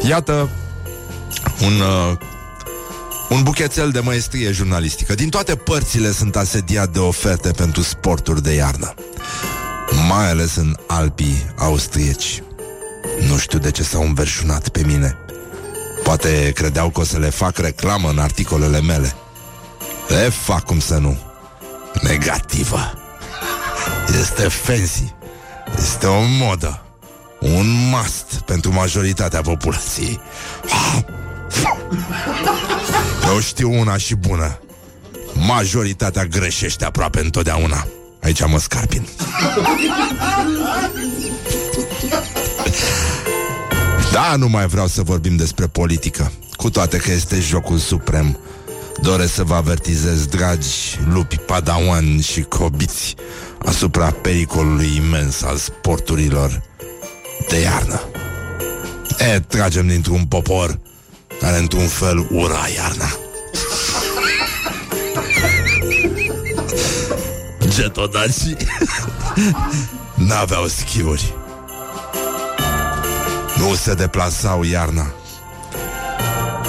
iată 0.09 0.49
un, 1.61 1.81
uh, 1.81 2.19
un 3.33 3.43
buchețel 3.43 3.91
de 3.91 4.01
maestrie 4.01 4.53
jurnalistică. 4.53 5.15
Din 5.15 5.29
toate 5.29 5.57
părțile 5.57 6.13
sunt 6.13 6.37
asediat 6.37 6.89
de 6.89 6.99
oferte 6.99 7.51
pentru 7.51 7.83
sporturi 7.83 8.43
de 8.43 8.53
iarnă. 8.53 8.95
Mai 10.09 10.31
ales 10.31 10.57
în 10.57 10.77
Alpii 10.87 11.47
austrieci. 11.59 12.43
Nu 13.29 13.37
știu 13.39 13.59
de 13.59 13.71
ce 13.71 13.83
s-au 13.83 14.03
înverșunat 14.03 14.69
pe 14.69 14.83
mine. 14.87 15.17
Poate 16.03 16.53
credeau 16.55 16.91
că 16.91 17.01
o 17.01 17.05
să 17.05 17.19
le 17.19 17.31
fac 17.31 17.59
reclamă 17.59 18.09
în 18.09 18.19
articolele 18.19 18.81
mele. 18.81 19.15
Le 20.09 20.29
fac 20.29 20.65
cum 20.65 20.81
să 20.81 20.99
nu. 20.99 21.19
Negativă. 22.03 22.93
Este 24.21 24.49
fancy. 24.49 25.15
Este 25.77 26.07
o 26.07 26.21
modă. 26.21 26.83
Un 27.41 27.91
must 27.91 28.41
pentru 28.45 28.73
majoritatea 28.73 29.41
populației. 29.41 30.21
Eu 33.33 33.41
știu 33.41 33.79
una 33.81 33.97
și 33.97 34.15
bună. 34.15 34.59
Majoritatea 35.33 36.25
greșește 36.25 36.85
aproape 36.85 37.21
întotdeauna. 37.21 37.87
Aici 38.23 38.47
mă 38.47 38.59
scarpin. 38.59 39.07
Da, 44.13 44.37
nu 44.37 44.49
mai 44.49 44.67
vreau 44.67 44.87
să 44.87 45.03
vorbim 45.03 45.37
despre 45.37 45.67
politică, 45.67 46.33
cu 46.57 46.71
toate 46.71 46.97
că 46.97 47.11
este 47.11 47.41
jocul 47.41 47.79
suprem. 47.79 48.39
Doresc 49.01 49.35
să 49.35 49.43
vă 49.43 49.55
avertizez, 49.55 50.27
dragi 50.27 50.99
lupi 51.13 51.37
padawan 51.37 52.21
și 52.21 52.41
cobiți, 52.41 53.15
asupra 53.65 54.11
pericolului 54.11 54.97
imens 54.97 55.43
al 55.43 55.57
sporturilor 55.57 56.63
de 57.49 57.61
iarnă. 57.61 58.01
E, 59.19 59.41
tragem 59.41 59.87
dintr-un 59.87 60.25
popor 60.25 60.79
care 61.41 61.59
într-un 61.59 61.87
fel 61.87 62.27
ura 62.31 62.67
iarna. 62.77 63.22
Getodacii 67.75 68.57
N-aveau 70.29 70.67
schiuri. 70.67 71.35
Nu 73.57 73.75
se 73.75 73.95
deplasau 73.95 74.63
iarna 74.63 75.13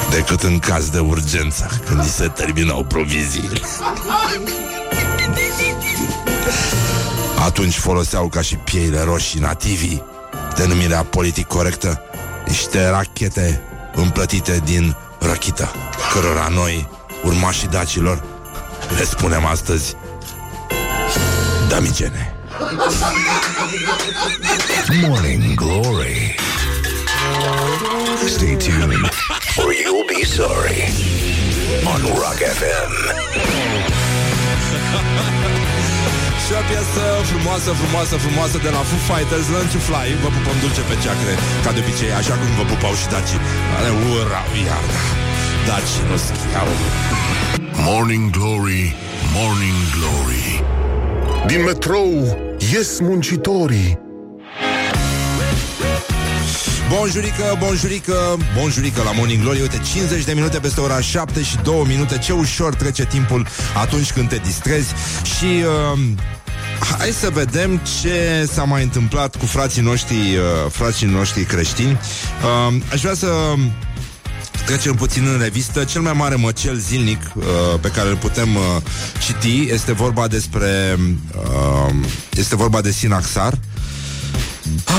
Decât 0.10 0.41
în 0.41 0.60
caz 0.60 0.89
de 0.89 1.00
urgență 1.00 1.81
Când 1.86 2.00
îi 2.00 2.07
se 2.07 2.27
terminau 2.27 2.83
proviziile. 2.83 3.60
Atunci 7.45 7.77
foloseau 7.77 8.27
ca 8.27 8.41
și 8.41 8.55
pieile 8.55 9.03
roșii 9.03 9.39
nativii 9.39 10.03
Denumirea 10.55 11.03
politic 11.03 11.48
corectă 11.48 12.01
Niște 12.48 12.89
rachete 12.89 13.62
împlătite 13.95 14.62
din 14.63 14.95
răchită 15.19 15.72
Cărora 16.13 16.48
noi, 16.48 16.89
urmașii 17.24 17.67
dacilor 17.67 18.24
Le 18.98 19.03
spunem 19.03 19.45
astăzi 19.45 19.95
Damigene 21.74 22.24
Morning 25.01 25.56
Glory. 25.56 26.36
Stay 28.36 28.53
tuned, 28.65 29.10
or 29.58 29.70
you'll 29.82 30.06
be 30.06 30.22
sorry. 30.24 30.82
On 31.92 32.01
Rock 32.22 32.39
FM. 32.60 32.92
Și 36.44 36.51
o 36.60 36.62
piesă 36.70 37.03
frumoasă, 37.32 37.70
frumoasă, 37.82 38.15
frumoasă 38.25 38.58
de 38.65 38.70
la 38.70 38.82
Foo 38.89 39.01
Fighters, 39.10 39.48
Learn 39.53 39.68
to 39.74 39.80
Fly 39.89 40.08
Vă 40.24 40.30
pupăm 40.36 40.58
dulce 40.63 40.82
pe 40.89 40.96
ceacre, 41.03 41.34
ca 41.63 41.72
de 41.75 41.80
obicei, 41.84 42.12
așa 42.22 42.34
cum 42.39 42.50
vă 42.58 42.63
pupau 42.72 42.94
și 43.01 43.08
dacii 43.13 43.42
Care 43.72 43.89
urau 44.10 44.50
iarna 44.68 45.01
Daci 45.68 45.96
nu 46.10 46.18
schiau 46.25 46.72
Morning 47.88 48.25
Glory, 48.38 48.84
Morning 49.36 49.80
Glory. 49.96 50.83
Din 51.47 51.63
metrou 51.63 52.38
ies 52.73 53.00
muncitorii. 53.00 54.00
Bonjurică, 56.89 57.57
bonjurică, 57.59 58.38
bonjurică 58.59 59.01
la 59.03 59.12
Morning 59.12 59.41
Glory. 59.41 59.62
Uite, 59.62 59.81
50 59.93 60.23
de 60.23 60.33
minute 60.33 60.59
peste 60.59 60.81
ora 60.81 61.00
7 61.00 61.43
și 61.43 61.57
2 61.63 61.83
minute. 61.88 62.17
Ce 62.17 62.31
ușor 62.33 62.75
trece 62.75 63.05
timpul 63.05 63.47
atunci 63.75 64.12
când 64.12 64.29
te 64.29 64.35
distrezi. 64.43 64.93
Și... 65.23 65.45
Uh, 65.93 66.00
Hai 66.99 67.10
să 67.10 67.29
vedem 67.29 67.82
ce 68.01 68.47
s-a 68.51 68.63
mai 68.63 68.84
întâmplat 68.84 69.36
cu 69.36 69.45
frații 69.45 69.82
noștri, 69.82 70.15
uh, 70.15 70.71
frații 70.71 71.08
noștri 71.08 71.43
creștini. 71.43 71.91
Uh, 71.91 72.73
aș 72.91 73.01
vrea 73.01 73.13
să 73.13 73.27
trecem 74.65 74.95
puțin 74.95 75.28
în 75.28 75.39
revistă. 75.41 75.84
Cel 75.84 76.02
mai 76.02 76.13
mare 76.13 76.36
măcel 76.36 76.76
zilnic 76.76 77.32
uh, 77.36 77.43
pe 77.82 77.88
care 77.88 78.10
îl 78.10 78.15
putem 78.15 78.56
uh, 78.56 78.62
citi 79.19 79.69
este 79.71 79.91
vorba 79.91 80.28
despre 80.28 80.97
uh, 81.36 81.93
este 82.30 82.56
vorba 82.56 82.82
de 82.82 82.91
Sinaxar. 82.91 83.60
Ah. 84.86 84.93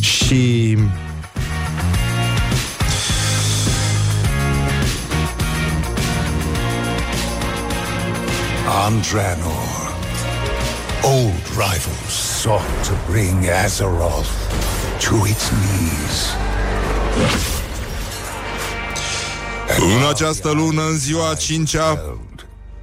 Și 0.24 0.76
On 8.86 9.00
Draenor, 9.00 9.96
old 11.02 11.46
rivals 11.56 12.12
sought 12.12 12.84
to 12.84 12.92
bring 13.10 13.48
Azeroth 13.64 14.28
to 15.00 15.26
its 15.26 15.48
knees. 15.48 16.53
În 19.78 20.06
această 20.08 20.50
lună, 20.50 20.82
în 20.86 20.98
ziua 20.98 21.34
cincea, 21.34 22.18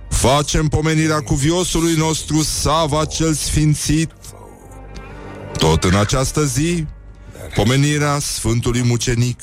facem 0.10 0.68
pomenirea 0.68 1.20
cuviosului 1.20 1.94
nostru 1.94 2.42
Sava 2.42 3.06
cel 3.06 3.34
Sfințit. 3.34 4.12
Tot 5.58 5.84
în 5.84 5.96
această 5.96 6.46
zi, 6.46 6.86
pomenirea 7.56 8.20
Sfântului 8.20 8.84
Mucenic 8.84 9.42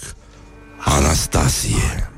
Anastasie. 0.79 2.11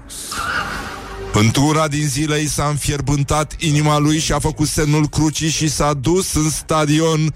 Într-una 1.32 1.88
din 1.88 2.08
zile 2.08 2.38
i 2.38 2.48
s-a 2.48 2.66
înfierbântat 2.68 3.54
inima 3.58 3.98
lui 3.98 4.18
și 4.18 4.32
a 4.32 4.38
făcut 4.38 4.68
semnul 4.68 5.06
crucii 5.08 5.50
și 5.50 5.68
s-a 5.68 5.94
dus 5.94 6.34
în 6.34 6.50
stadion 6.50 7.34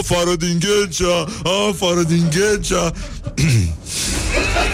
afară 0.00 0.34
din 0.36 0.58
Ghencea, 0.58 1.26
afară 1.68 2.02
din 2.02 2.30
Ghencea. 2.30 2.92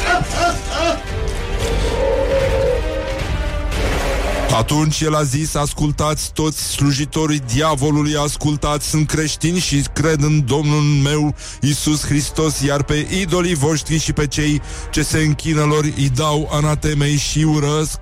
Atunci 4.56 5.00
el 5.00 5.14
a 5.14 5.22
zis, 5.22 5.54
ascultați 5.54 6.32
toți 6.32 6.62
slujitorii 6.62 7.42
diavolului, 7.54 8.16
ascultați, 8.16 8.88
sunt 8.88 9.06
creștini 9.06 9.58
și 9.58 9.84
cred 9.92 10.22
în 10.22 10.44
Domnul 10.46 10.80
meu 10.80 11.34
Isus 11.60 12.04
Hristos, 12.04 12.60
iar 12.60 12.82
pe 12.82 13.06
idolii 13.20 13.54
voștri 13.54 13.98
și 13.98 14.12
pe 14.12 14.26
cei 14.26 14.62
ce 14.90 15.02
se 15.02 15.18
închină 15.18 15.62
lor 15.62 15.84
îi 15.84 16.10
dau 16.14 16.48
anatemei 16.52 17.16
și 17.16 17.38
urăsc. 17.38 17.98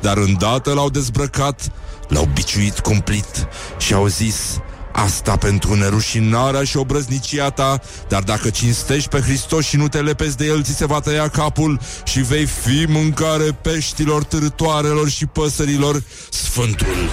Dar 0.00 0.16
îndată 0.16 0.72
l-au 0.72 0.90
dezbrăcat, 0.90 1.72
l-au 2.08 2.28
biciuit 2.34 2.78
cumplit 2.78 3.46
și 3.78 3.94
au 3.94 4.06
zis, 4.06 4.58
Asta 5.04 5.36
pentru 5.36 5.74
nerușinarea 5.74 6.64
și 6.64 6.76
obrăznicia 6.76 7.50
ta 7.50 7.80
Dar 8.08 8.22
dacă 8.22 8.50
cinstești 8.50 9.08
pe 9.08 9.20
Hristos 9.20 9.64
și 9.64 9.76
nu 9.76 9.88
te 9.88 10.00
lepezi 10.00 10.36
de 10.36 10.44
El 10.44 10.62
Ți 10.62 10.76
se 10.76 10.86
va 10.86 11.00
tăia 11.00 11.28
capul 11.28 11.80
Și 12.04 12.20
vei 12.20 12.44
fi 12.44 12.84
mâncare 12.88 13.52
peștilor, 13.62 14.24
târtoarelor 14.24 15.08
și 15.08 15.26
păsărilor. 15.26 16.02
Sfântul 16.30 17.10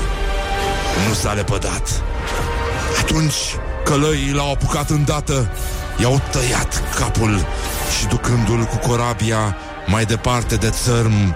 nu 1.07 1.13
s-a 1.13 1.33
lepădat. 1.33 2.03
Atunci 2.99 3.35
călăii 3.85 4.31
l-au 4.33 4.51
apucat 4.51 4.89
îndată 4.89 5.51
I-au 6.01 6.21
tăiat 6.31 6.83
capul 6.95 7.45
Și 7.99 8.05
ducându-l 8.05 8.63
cu 8.63 8.87
corabia 8.87 9.57
Mai 9.87 10.05
departe 10.05 10.55
de 10.55 10.69
țărm 10.69 11.35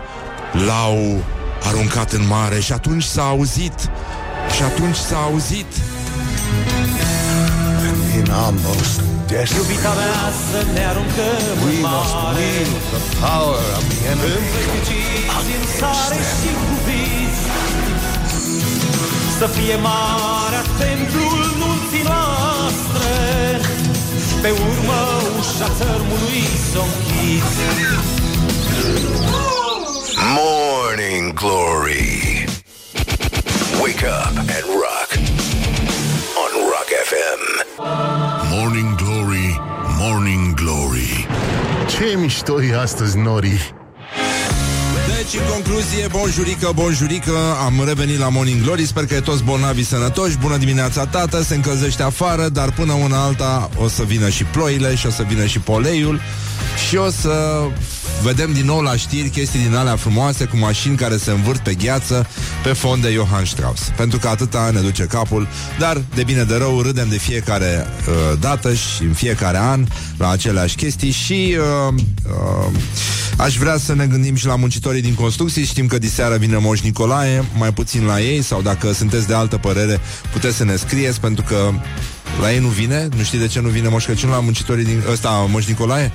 L-au 0.66 1.24
aruncat 1.64 2.12
în 2.12 2.28
mare. 2.28 2.60
Și 2.60 2.72
atunci 2.74 3.04
s-a 3.04 3.24
auzit 3.24 3.90
Și 4.56 4.64
atunci 4.64 4.96
s-a 4.96 5.18
auzit 5.18 5.66
In 8.18 8.28
our 8.42 8.54
most 8.66 8.96
desperate, 9.28 9.56
Iubita 9.58 9.94
mea 10.00 10.24
să 10.50 10.60
ne 10.76 10.84
aruncăm 10.92 11.56
we 11.64 11.74
în 11.74 11.80
must 11.86 12.14
mare 12.14 12.38
wield 12.38 12.76
the 12.94 13.02
power 13.24 13.64
of 13.78 13.84
the 13.92 14.00
enemy. 14.12 14.48
Îmbrăciți 14.62 15.52
în 15.60 15.66
sare 15.78 16.20
și 16.38 16.52
cu 16.62 16.74
vis 16.86 17.38
Să 19.40 19.46
fie 19.56 19.76
marea 19.90 20.64
templul 20.82 21.40
nunții 21.62 22.06
noastre 22.12 23.12
Pe 24.44 24.50
urmă 24.70 25.00
ușa 25.40 25.70
țărmului 25.80 26.44
s-o 26.72 26.84
închizi 26.94 27.66
Morning 30.36 31.34
Glory. 31.34 32.46
Wake 33.82 34.04
up 34.04 34.38
and 34.38 34.66
rock. 34.82 35.07
On 36.88 36.94
Rock 36.94 37.06
FM. 37.06 37.42
Morning 38.50 38.96
Glory, 38.96 39.62
Morning 40.00 40.54
Glory. 40.54 41.28
Ce 41.88 42.18
mișto 42.18 42.64
e 42.64 42.80
astăzi, 42.80 43.18
Nori 43.18 43.74
Deci 45.08 45.42
în 45.42 45.52
concluzie, 45.52 46.08
bonjurică, 46.12 46.72
bonjurică 46.76 47.32
Am 47.66 47.84
revenit 47.86 48.20
la 48.20 48.30
Morning 48.30 48.62
Glory 48.62 48.86
Sper 48.86 49.06
că 49.06 49.14
e 49.14 49.20
toți 49.20 49.44
bolnavi 49.44 49.84
sănătoși 49.84 50.38
Bună 50.38 50.58
dimineața, 50.58 51.06
tată, 51.06 51.42
se 51.42 51.56
încălzește 51.56 52.04
afară 52.04 52.50
Dar 52.50 52.72
până 52.72 52.94
una 52.94 53.24
alta 53.24 53.70
o 53.78 53.88
să 53.88 54.04
vină 54.04 54.30
și 54.30 54.44
ploile 54.44 54.96
Și 54.96 55.08
o 55.08 55.10
să 55.10 55.24
vină 55.28 55.46
și 55.46 55.60
poleiul 55.60 56.22
Și 56.88 56.96
o 56.96 57.10
să 57.10 57.66
vedem 58.24 58.54
din 58.54 58.66
nou 58.66 58.80
la 58.80 58.96
știri 58.96 59.30
Chestii 59.30 59.60
din 59.60 59.76
alea 59.76 59.96
frumoase 59.96 60.46
Cu 60.46 60.58
mașini 60.58 60.96
care 60.96 61.18
se 61.18 61.32
învârt 61.32 61.60
pe 61.60 61.74
gheață 61.74 62.28
Pe 62.64 62.74
fond 62.74 63.02
de 63.02 63.12
Johann 63.12 63.46
Strauss. 63.46 63.92
Pentru 63.96 64.20
că 64.20 64.28
atâta 64.28 64.70
ne 64.74 64.80
duce 64.80 65.04
capul 65.04 65.48
Dar 65.80 66.02
de 66.16 66.24
bine 66.24 66.44
de 66.44 66.56
rău 66.56 66.82
râdem 66.82 67.10
de 67.10 67.18
fiecare 67.18 67.86
uh, 68.08 68.40
dată 68.40 68.74
Și 68.74 69.04
în 69.04 69.14
fiecare 69.14 69.58
an 69.58 69.86
La 70.18 70.30
aceleași 70.30 70.76
chestii 70.76 71.12
Și 71.12 71.56
uh, 71.88 71.94
uh, 72.28 72.72
Aș 73.38 73.58
vrea 73.58 73.78
să 73.78 73.96
ne 73.96 74.06
gândim 74.06 74.36
și 74.36 74.46
la 74.46 74.56
muncitorii 74.56 75.02
din 75.02 75.14
construcții. 75.14 75.66
Știm 75.66 75.88
că 75.88 75.98
diseară 75.98 76.36
vine 76.38 76.58
Moș 76.58 76.82
Nicolae 76.82 77.46
Mai 77.58 77.74
puțin 77.74 78.06
la 78.06 78.22
ei 78.22 78.42
Sau 78.42 78.62
dacă 78.62 78.94
sunteți 78.94 79.28
de 79.28 79.34
altă 79.34 79.58
părere 79.58 80.00
Puteți 80.32 80.56
să 80.56 80.64
ne 80.64 80.76
scrieți 80.76 81.20
Pentru 81.20 81.44
că 81.48 81.72
la 82.42 82.54
ei 82.54 82.60
nu 82.60 82.68
vine. 82.68 83.08
Nu 83.16 83.24
știi 83.24 83.40
de 83.40 83.48
ce 83.48 83.60
nu 83.60 83.70
vine 83.70 83.88
Moș 83.88 84.06
Crăciun 84.06 84.30
la 84.30 84.40
muncitorii 84.40 84.86
din... 84.86 85.04
Ăsta, 85.12 85.30
Moș 85.50 85.66
Nicolae? 85.66 86.12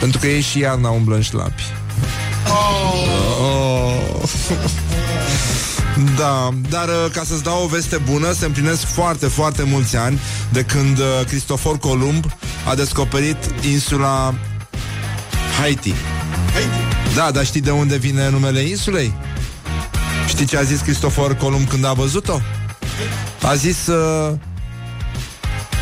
Pentru 0.00 0.18
că 0.18 0.26
ei 0.26 0.40
și 0.40 0.58
iarna 0.58 0.88
umblă 0.88 1.14
în 1.14 1.22
șlapi 1.22 1.62
oh. 2.48 4.28
Da, 6.16 6.48
dar 6.68 6.88
uh, 6.88 7.10
ca 7.12 7.22
să-ți 7.24 7.42
dau 7.42 7.62
o 7.62 7.66
veste 7.66 7.96
bună 7.96 8.32
Se 8.32 8.44
împlinesc 8.44 8.84
foarte, 8.84 9.26
foarte 9.26 9.62
mulți 9.62 9.96
ani 9.96 10.20
De 10.52 10.62
când 10.62 10.98
uh, 10.98 11.04
Cristofor 11.26 11.78
Columb 11.78 12.24
A 12.68 12.74
descoperit 12.74 13.36
insula 13.72 14.34
Haiti 15.60 15.94
Da, 17.14 17.30
dar 17.30 17.44
știi 17.44 17.60
de 17.60 17.70
unde 17.70 17.96
vine 17.96 18.30
numele 18.30 18.60
insulei? 18.60 19.14
Știi 20.28 20.46
ce 20.46 20.56
a 20.56 20.62
zis 20.62 20.80
Cristofor 20.80 21.34
Columb 21.34 21.68
când 21.68 21.84
a 21.84 21.92
văzut-o? 21.92 22.40
A 23.42 23.54
zis... 23.54 23.86
Uh... 23.86 24.32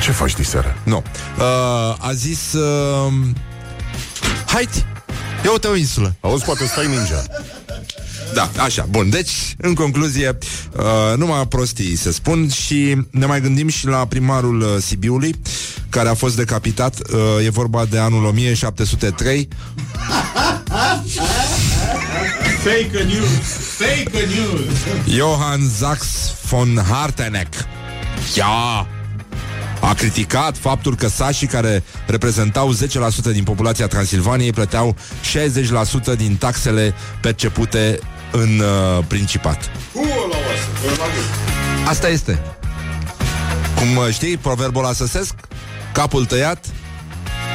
Ce 0.02 0.10
faci 0.10 0.34
diseară? 0.34 0.76
Nu. 0.82 1.02
Uh, 1.38 1.44
a 1.98 2.12
zis... 2.12 2.52
Uh... 2.52 3.12
Haiti! 4.48 4.84
Ia 5.44 5.50
uite 5.50 5.66
o 5.66 5.76
insulă. 5.76 6.16
Auzi, 6.20 6.44
poate 6.44 6.66
stai 6.66 6.86
ninja. 6.86 7.24
Da, 8.34 8.50
așa, 8.62 8.86
bun. 8.90 9.10
Deci, 9.10 9.30
în 9.58 9.74
concluzie, 9.74 10.38
uh, 10.76 11.16
numai 11.16 11.46
prostii 11.46 11.96
se 11.96 12.12
spun 12.12 12.48
și 12.48 12.96
ne 13.10 13.26
mai 13.26 13.40
gândim 13.40 13.68
și 13.68 13.86
la 13.86 14.06
primarul 14.06 14.60
uh, 14.60 14.68
Sibiului, 14.80 15.34
care 15.88 16.08
a 16.08 16.14
fost 16.14 16.36
decapitat. 16.36 16.98
Uh, 17.12 17.44
e 17.44 17.50
vorba 17.50 17.84
de 17.84 17.98
anul 17.98 18.24
1703. 18.24 19.48
Fake 22.62 23.04
news! 23.04 23.48
Fake 23.76 24.26
news! 24.26 25.16
Johann 25.16 25.70
Sachs 25.78 26.34
von 26.50 26.82
Harteneck. 26.90 27.54
Ia! 28.36 28.86
A 29.80 29.94
criticat 29.94 30.56
faptul 30.56 30.96
că 30.96 31.08
sașii 31.08 31.46
care 31.46 31.82
reprezentau 32.06 32.74
10% 32.74 32.76
din 33.32 33.44
populația 33.44 33.86
Transilvaniei 33.86 34.52
plăteau 34.52 34.96
60% 36.12 36.16
din 36.16 36.36
taxele 36.36 36.94
percepute 37.20 37.98
în 38.32 38.58
uh, 38.58 39.04
Principat. 39.06 39.70
Asta 41.86 42.08
este. 42.08 42.40
Cum 43.76 43.96
uh, 43.96 44.08
știi, 44.12 44.36
proverbul 44.36 44.84
ăla 44.84 44.92
săsesc, 44.92 45.34
capul 45.92 46.24
tăiat, 46.24 46.64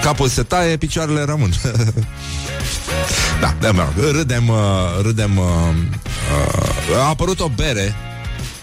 capul 0.03 0.27
se 0.27 0.43
taie, 0.43 0.77
picioarele 0.77 1.23
rămân. 1.23 1.53
da, 3.41 3.55
da, 3.59 3.71
mă 3.71 3.81
rog, 3.81 4.11
râdem, 4.11 4.47
uh, 4.47 4.57
râdem, 5.01 5.37
uh, 5.37 5.45
uh, 6.91 6.97
a 6.97 7.07
apărut 7.07 7.39
o 7.39 7.47
bere, 7.47 7.95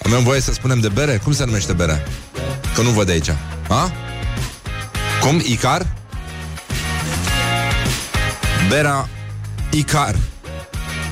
avem 0.04 0.22
voie 0.22 0.40
să 0.40 0.52
spunem 0.52 0.80
de 0.80 0.88
bere? 0.88 1.20
Cum 1.22 1.32
se 1.32 1.44
numește 1.44 1.72
berea? 1.72 2.02
Că 2.74 2.82
nu 2.82 2.90
văd 2.90 3.06
de 3.06 3.12
aici. 3.12 3.30
A? 3.68 3.92
Cum? 5.20 5.40
Icar? 5.44 5.86
Bera 8.68 9.08
Icar. 9.70 10.14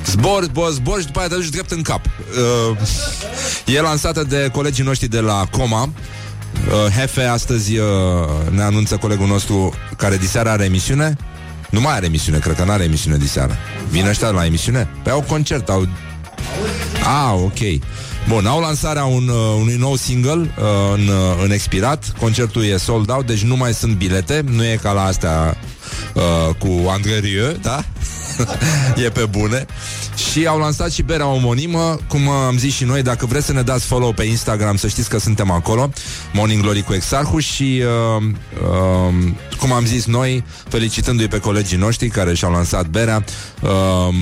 Zbor, 0.07 0.43
zbor, 0.43 0.71
zbor 0.71 1.01
și 1.01 1.07
după 1.07 1.19
aia 1.19 1.29
te 1.29 1.35
duci 1.35 1.49
drept 1.49 1.71
în 1.71 1.83
cap. 1.83 2.01
Uh, 2.07 2.77
e 3.67 3.81
lansată 3.81 4.25
de 4.25 4.49
colegii 4.53 4.85
noștri 4.85 5.09
de 5.09 5.21
la 5.21 5.47
Coma. 5.51 5.83
Uh, 5.83 6.93
Hefe 6.97 7.23
astăzi 7.23 7.77
uh, 7.77 7.87
ne 8.51 8.63
anunță 8.63 8.97
colegul 8.97 9.27
nostru 9.27 9.75
care 9.97 10.17
diseară 10.17 10.49
are 10.49 10.65
emisiune. 10.65 11.17
Nu 11.71 11.81
mai 11.81 11.95
are 11.95 12.07
emisiune, 12.07 12.39
cred 12.39 12.57
că 12.57 12.65
nu 12.65 12.71
are 12.71 12.83
emisiune 12.83 13.17
diseară. 13.17 13.57
Vine 13.89 14.09
ăștia 14.09 14.29
la 14.29 14.45
emisiune? 14.45 14.89
Pe 15.03 15.11
au 15.11 15.21
concert, 15.21 15.69
au... 15.69 15.89
Ah, 17.03 17.33
ok. 17.35 17.83
Bun, 18.29 18.47
au 18.47 18.61
lansarea 18.61 19.05
un, 19.05 19.29
uh, 19.29 19.57
unui 19.61 19.75
nou 19.75 19.97
single 19.97 20.33
uh, 20.33 20.65
în, 20.95 21.09
uh, 21.09 21.43
în 21.45 21.51
expirat. 21.51 22.13
Concertul 22.21 22.65
e 22.65 22.77
sold 22.77 23.11
out, 23.11 23.27
deci 23.27 23.43
nu 23.43 23.57
mai 23.57 23.75
sunt 23.75 23.97
bilete. 23.97 24.45
Nu 24.51 24.65
e 24.65 24.79
ca 24.83 24.93
la 24.93 25.05
astea 25.05 25.57
uh, 26.15 26.55
cu 26.59 26.89
André 26.89 27.19
Rieu, 27.19 27.57
da? 27.63 27.85
e 29.05 29.09
pe 29.09 29.27
bune. 29.27 29.67
Și 30.31 30.47
au 30.47 30.59
lansat 30.59 30.93
și 30.93 31.03
berea 31.03 31.27
omonimă, 31.27 31.99
cum 32.09 32.29
am 32.29 32.59
zis 32.59 32.75
și 32.75 32.85
noi, 32.85 33.03
dacă 33.03 33.27
vreți 33.27 33.47
să 33.47 33.53
ne 33.53 33.63
dați 33.63 33.85
follow 33.85 34.13
pe 34.13 34.25
Instagram, 34.25 34.77
să 34.77 34.89
știți 34.89 35.09
că 35.09 35.19
suntem 35.19 35.51
acolo, 35.51 35.91
Morning 36.33 36.63
Glory 36.63 36.83
cu 36.83 36.95
Exarhu 36.95 37.39
și, 37.39 37.83
uh, 38.17 38.23
uh, 38.63 39.33
cum 39.59 39.73
am 39.73 39.85
zis 39.85 40.07
noi, 40.07 40.45
felicitându-i 40.69 41.29
pe 41.29 41.39
colegii 41.39 41.77
noștri 41.77 42.09
care 42.09 42.35
și-au 42.35 42.53
lansat 42.53 42.87
berea, 42.87 43.25
uh, 43.63 44.15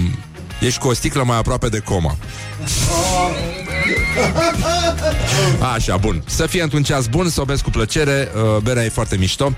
ești 0.61 0.79
cu 0.79 0.89
o 0.89 0.95
sticlă 0.95 1.23
mai 1.25 1.39
aproape 1.39 1.69
de 1.69 1.79
coma. 1.79 2.17
Așa, 5.75 5.97
bun. 5.97 6.23
Să 6.27 6.47
fie 6.47 6.63
într-un 6.63 6.83
ceas 6.83 7.07
bun, 7.07 7.29
să 7.29 7.41
o 7.41 7.45
bezi 7.45 7.63
cu 7.63 7.71
plăcere, 7.71 8.29
uh, 8.35 8.63
berea 8.63 8.85
e 8.85 8.89
foarte 8.89 9.17
mișto 9.17 9.55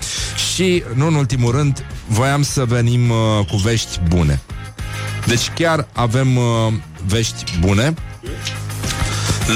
și, 0.54 0.82
nu 0.94 1.06
în 1.06 1.14
ultimul 1.14 1.52
rând, 1.52 1.84
voiam 2.06 2.42
să 2.42 2.64
venim 2.64 3.10
uh, 3.10 3.16
cu 3.50 3.56
vești 3.56 4.00
bune. 4.08 4.40
Deci 5.26 5.50
chiar 5.54 5.86
avem 5.92 6.36
uh, 6.36 6.44
vești 7.06 7.58
bune 7.60 7.94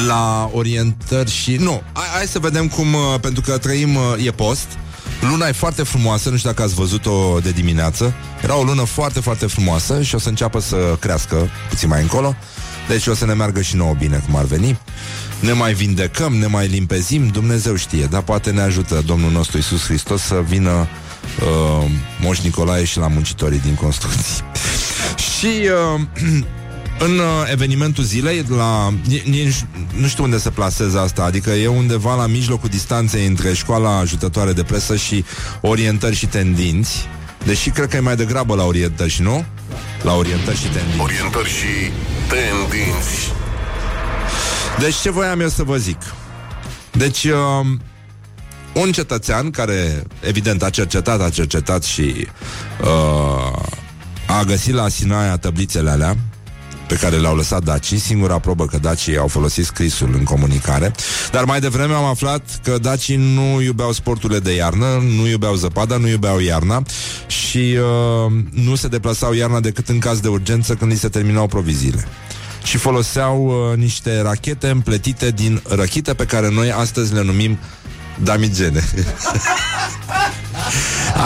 la 0.07 0.51
orientări 0.53 1.31
și... 1.31 1.57
Nu, 1.57 1.83
hai, 1.93 2.07
hai 2.15 2.27
să 2.27 2.39
vedem 2.39 2.69
cum, 2.69 2.95
uh, 2.95 3.01
pentru 3.21 3.43
că 3.43 3.59
trăim, 3.59 3.95
uh, 3.95 4.27
e 4.27 4.31
post, 4.31 4.67
Luna 5.31 5.49
e 5.49 5.53
foarte 5.53 5.83
frumoasă, 5.83 6.31
nu 6.31 6.37
știu 6.37 6.51
dacă 6.51 6.63
ați 6.63 6.75
văzut-o 6.75 7.39
de 7.43 7.51
dimineață. 7.51 8.15
Era 8.43 8.57
o 8.57 8.63
lună 8.63 8.83
foarte, 8.85 9.21
foarte 9.21 9.47
frumoasă 9.47 10.03
și 10.03 10.15
o 10.15 10.19
să 10.19 10.29
înceapă 10.29 10.61
să 10.61 10.97
crească 11.01 11.49
puțin 11.69 11.89
mai 11.89 12.01
încolo. 12.03 12.35
Deci 12.89 13.07
o 13.07 13.15
să 13.15 13.27
ne 13.27 13.33
meargă 13.33 13.61
și 13.61 13.77
nouă 13.77 13.95
bine 13.99 14.23
cum 14.27 14.37
ar 14.37 14.45
veni. 14.45 14.79
Ne 15.41 15.53
mai 15.53 15.73
vindecăm, 15.73 16.33
ne 16.33 16.47
mai 16.47 16.67
limpezim, 16.67 17.27
Dumnezeu 17.27 17.77
știe, 17.77 18.05
dar 18.05 18.23
poate 18.23 18.51
ne 18.51 18.61
ajută 18.61 19.03
Domnul 19.07 19.31
nostru 19.31 19.59
Isus 19.59 19.85
Hristos 19.85 20.23
să 20.23 20.43
vină 20.49 20.89
uh, 21.41 21.91
Moș 22.21 22.41
Nicolae 22.41 22.85
și 22.85 22.99
la 22.99 23.09
muncitorii 23.09 23.61
din 23.61 23.75
construcții. 23.75 24.43
și 25.39 25.47
uh, 25.47 26.01
în 27.07 27.19
uh, 27.19 27.51
evenimentul 27.51 28.05
zilei, 28.05 28.45
la, 28.57 28.93
nici, 29.25 29.65
nu 29.97 30.07
știu 30.07 30.25
unde 30.25 30.39
se 30.39 30.51
plasează 30.51 31.01
asta, 31.01 31.25
adică 31.25 31.51
e 31.51 31.67
undeva 31.67 32.15
la 32.15 32.27
mijlocul 32.27 32.69
distanței 32.69 33.27
între 33.27 33.53
școala 33.53 33.99
ajutătoare 33.99 34.53
de 34.53 34.63
presă 34.63 34.97
și 34.97 35.25
orientări 35.61 36.17
și 36.17 36.27
tendinți, 36.27 37.09
deși 37.45 37.71
cred 37.71 37.89
că 37.89 37.97
e 37.97 38.01
mai 38.01 38.17
degrabă 38.17 38.55
la 38.55 38.65
orientări 38.65 39.11
și 39.11 39.23
nu? 39.23 39.45
La 40.03 40.15
orientări 40.15 40.57
și 40.57 40.69
tendinți. 40.69 41.01
Orientări 41.01 41.49
și 41.49 41.91
tendinți. 42.29 43.33
Deci 44.79 44.95
ce 44.95 45.11
voiam 45.11 45.41
eu 45.41 45.49
să 45.49 45.63
vă 45.63 45.77
zic? 45.77 45.99
Deci, 46.93 47.25
uh, 47.25 47.67
un 48.73 48.93
cetățean 48.93 49.51
care, 49.51 50.03
evident, 50.21 50.63
a 50.63 50.71
cercetat, 50.71 51.21
a 51.21 51.31
cercetat 51.31 51.83
și 51.83 52.27
uh, 52.81 53.63
a 54.27 54.43
găsit 54.47 54.75
la 54.75 54.89
Sinaia 54.89 55.37
tablițele 55.37 55.91
alea, 55.91 56.17
pe 56.93 56.99
care 56.99 57.17
le-au 57.17 57.37
lăsat 57.37 57.65
dacii. 57.65 57.99
Singura 57.99 58.39
probă 58.39 58.67
că 58.67 58.79
dacii 58.79 59.17
au 59.17 59.29
folosit 59.29 59.65
scrisul 59.65 60.15
în 60.15 60.25
comunicare. 60.25 60.93
Dar 61.31 61.45
mai 61.45 61.61
devreme 61.61 61.95
am 61.95 62.05
aflat 62.05 62.61
că 62.63 62.79
dacii 62.79 63.17
nu 63.17 63.61
iubeau 63.61 63.93
sporturile 63.93 64.39
de 64.39 64.55
iarnă, 64.55 64.87
nu 65.17 65.27
iubeau 65.27 65.55
zăpada, 65.55 65.97
nu 65.97 66.09
iubeau 66.09 66.39
iarna 66.39 66.83
și 67.27 67.77
uh, 68.27 68.33
nu 68.51 68.75
se 68.75 68.89
deplasau 68.89 69.33
iarna 69.33 69.61
decât 69.61 69.89
în 69.89 69.99
caz 69.99 70.21
de 70.21 70.29
urgență 70.29 70.75
când 70.75 70.91
li 70.91 70.97
se 70.97 71.09
terminau 71.09 71.47
proviziile 71.47 72.05
și 72.65 72.77
foloseau 72.77 73.47
uh, 73.47 73.77
niște 73.77 74.21
rachete 74.21 74.69
împletite 74.69 75.31
din 75.31 75.63
răchite 75.69 76.15
pe 76.15 76.25
care 76.25 76.51
noi 76.51 76.73
astăzi 76.73 77.15
le 77.15 77.23
numim 77.23 77.59
damigene. 78.23 78.85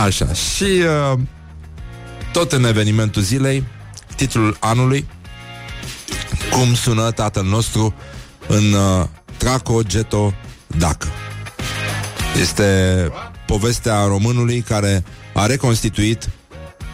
Așa, 0.05 0.33
și 0.33 0.83
uh, 1.13 1.19
tot 2.33 2.53
în 2.53 2.65
evenimentul 2.65 3.23
zilei, 3.23 3.65
titlul 4.17 4.57
anului, 4.61 5.07
cum 6.51 6.75
sună 6.75 7.11
tatăl 7.11 7.45
nostru 7.45 7.95
în 8.49 8.73
uh, 8.73 9.07
Traco 9.37 9.83
Geto 9.83 10.35
Dacă. 10.67 11.07
Este 12.41 13.11
povestea 13.47 14.05
românului 14.05 14.61
care 14.61 15.05
a 15.35 15.47
reconstituit 15.47 16.31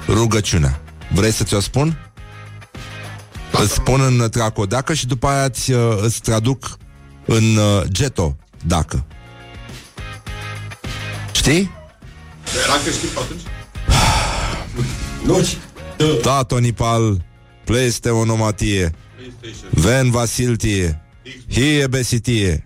rugăciunea. 0.08 0.80
Vrei 1.12 1.32
să 1.32 1.44
ți-o 1.44 1.60
spun? 1.60 2.12
Îți 3.52 3.72
spun 3.72 4.00
în 4.00 4.30
tracodacă 4.30 4.94
și 4.94 5.06
după 5.06 5.26
aia 5.26 5.44
îți, 5.44 5.72
uh, 5.72 5.98
îți 6.02 6.20
traduc 6.20 6.76
în 7.26 7.56
uh, 7.56 7.82
geto 7.86 8.36
dacă. 8.66 9.04
Știi? 11.32 11.70
Era 12.64 12.74
că 12.84 12.90
știi 12.90 13.08
pe 13.08 13.18
atunci? 13.20 13.40
Da, 16.22 16.42
Tony 16.42 16.72
Pal, 16.72 17.24
pleste 17.64 18.10
onomatie, 18.10 18.92
ven 19.76 20.10
vasiltie, 20.12 20.92
hie 21.48 21.88
besitie. 21.88 22.62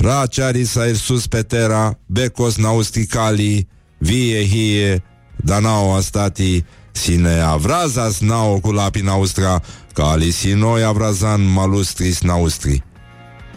Raciaris 0.00 0.76
aersus 0.76 1.28
pe 1.28 1.42
terra, 1.42 1.94
becos 2.06 2.56
naustricali, 2.56 3.66
vie 3.98 4.44
hie, 4.44 5.00
danao 5.44 5.92
astati, 5.96 6.64
sine 6.92 7.40
avrazas 7.44 8.20
nao 8.20 8.60
cu 8.60 8.72
lapi 8.72 9.02
naustra, 9.02 9.60
cali 9.94 10.32
sinoi 10.32 10.84
avrazan 10.84 11.40
malustris 11.40 12.22
naustri. 12.22 12.82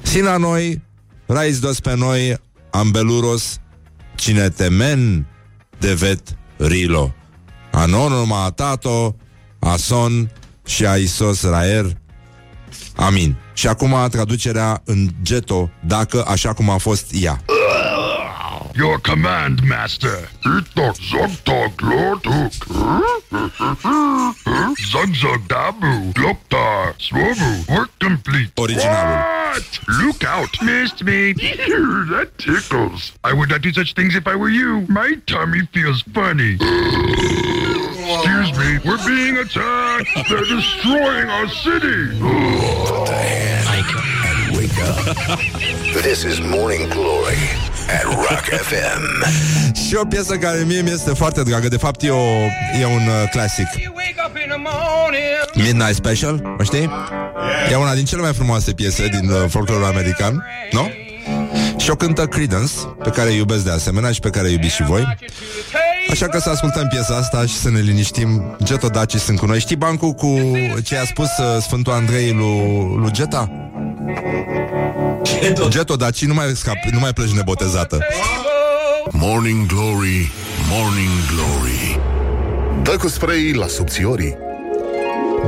Sina 0.04 0.38
noi, 0.38 0.82
rais 1.28 1.60
dos 1.60 1.80
pe 1.80 1.96
noi, 1.96 2.36
ambeluros, 2.72 3.60
cine 4.16 4.50
temen 4.50 5.26
devet 5.80 6.36
rilo. 6.60 7.12
Anonuma 7.72 8.46
atato, 8.46 9.16
ason 9.60 10.30
și 10.66 10.86
aisos 10.86 11.44
raer. 11.44 11.86
Amin. 12.96 13.36
Și 13.54 13.68
acum 13.68 13.96
traducerea 14.12 14.82
în 14.86 15.08
geto, 15.22 15.70
dacă 15.80 16.26
așa 16.28 16.54
cum 16.54 16.70
a 16.70 16.78
fost 16.78 17.06
ea. 17.12 17.42
Your 18.76 19.00
command, 19.02 19.60
master. 19.68 20.30
Itok 20.60 20.96
zogtok 20.96 21.82
lotuk. 21.82 22.52
Zog 24.92 25.10
zog 25.22 25.42
dabu. 25.48 26.12
Gloktar. 26.14 26.96
Swobu. 26.98 27.64
Work 27.68 27.90
complete. 27.98 28.52
Originalul. 28.56 29.16
What? 29.54 29.82
Look 30.02 30.22
out. 30.38 30.62
Missed 30.62 31.02
me. 31.04 31.34
that 32.12 32.30
tickles. 32.38 33.14
I 33.24 33.34
would 33.34 33.50
not 33.50 33.62
do 33.62 33.72
such 33.72 33.94
things 33.94 34.16
if 34.16 34.26
I 34.26 34.36
were 34.36 34.50
you. 34.50 34.86
My 34.88 35.22
tummy 35.26 35.70
feels 35.72 36.04
funny. 36.14 36.58
Excuse 38.22 38.52
me. 38.62 38.80
We're 38.86 39.04
being 39.06 39.38
attacked. 39.38 40.10
They're 40.30 40.50
destroying 40.58 41.28
our 41.36 41.48
city. 41.66 42.00
Wake 44.58 44.80
up. 44.90 45.40
This 46.04 46.24
is 46.24 46.40
Morning 46.42 46.90
Glory 46.90 47.42
at 47.90 48.04
Rock 48.06 48.46
FM. 48.70 49.04
Și 49.88 49.96
o 49.96 50.06
piesă 50.06 50.38
care 50.38 50.64
mie 50.66 50.82
mi-este 50.82 51.14
foarte 51.14 51.44
dragă 51.44 51.68
De 51.68 51.78
fapt 51.78 52.02
e, 52.04 52.10
o, 52.10 52.24
e 52.82 52.86
un 52.86 53.08
uh, 53.08 53.30
clasic 53.32 53.68
Midnight 55.54 55.96
Special, 55.96 56.56
o 56.60 56.64
știi? 56.64 56.90
E 57.72 57.76
una 57.76 57.94
din 57.94 58.06
cele 58.06 58.22
mai 58.22 58.34
frumoase 58.34 58.72
piese 58.74 59.08
din 59.08 59.30
uh, 59.30 59.44
folclorul 59.50 59.86
american 59.86 60.46
Nu? 60.72 60.92
Și 61.78 61.90
o 61.90 61.96
cântă 61.96 62.26
Credence 62.28 62.74
Pe 63.04 63.10
care 63.10 63.30
îi 63.30 63.38
iubesc 63.38 63.64
de 63.64 63.72
asemenea 63.72 64.12
și 64.12 64.20
pe 64.20 64.30
care 64.30 64.48
îi 64.48 64.54
iubiți 64.54 64.76
și 64.76 64.84
voi 64.84 65.18
Așa 66.14 66.28
că 66.28 66.40
să 66.40 66.50
ascultăm 66.50 66.88
piesa 66.88 67.16
asta 67.16 67.46
și 67.46 67.54
să 67.54 67.70
ne 67.70 67.80
liniștim. 67.80 68.56
Geto 68.64 68.88
Daci 68.88 69.16
sunt 69.16 69.40
cu 69.40 69.46
noi. 69.46 69.60
Știi 69.60 69.76
bancul 69.76 70.12
cu 70.12 70.40
ce 70.84 70.98
a 70.98 71.06
spus 71.06 71.26
uh, 71.26 71.62
Sfântul 71.62 71.94
Andrei 71.94 72.32
lui, 72.32 72.96
lui 72.96 73.12
Geta? 73.12 73.70
Geto. 75.68 75.96
Daci 75.96 76.26
nu 76.26 76.34
mai, 76.34 76.46
scap, 76.56 76.76
nu 76.92 77.00
mai 77.00 77.14
pleci 77.14 77.32
nebotezată. 77.32 78.00
Morning 79.12 79.66
Glory, 79.66 80.32
Morning 80.70 81.12
Glory. 81.28 82.00
Dă 82.84 82.98
cu 82.98 83.08
spray 83.08 83.52
la 83.54 83.68
subțiorii 83.68 84.38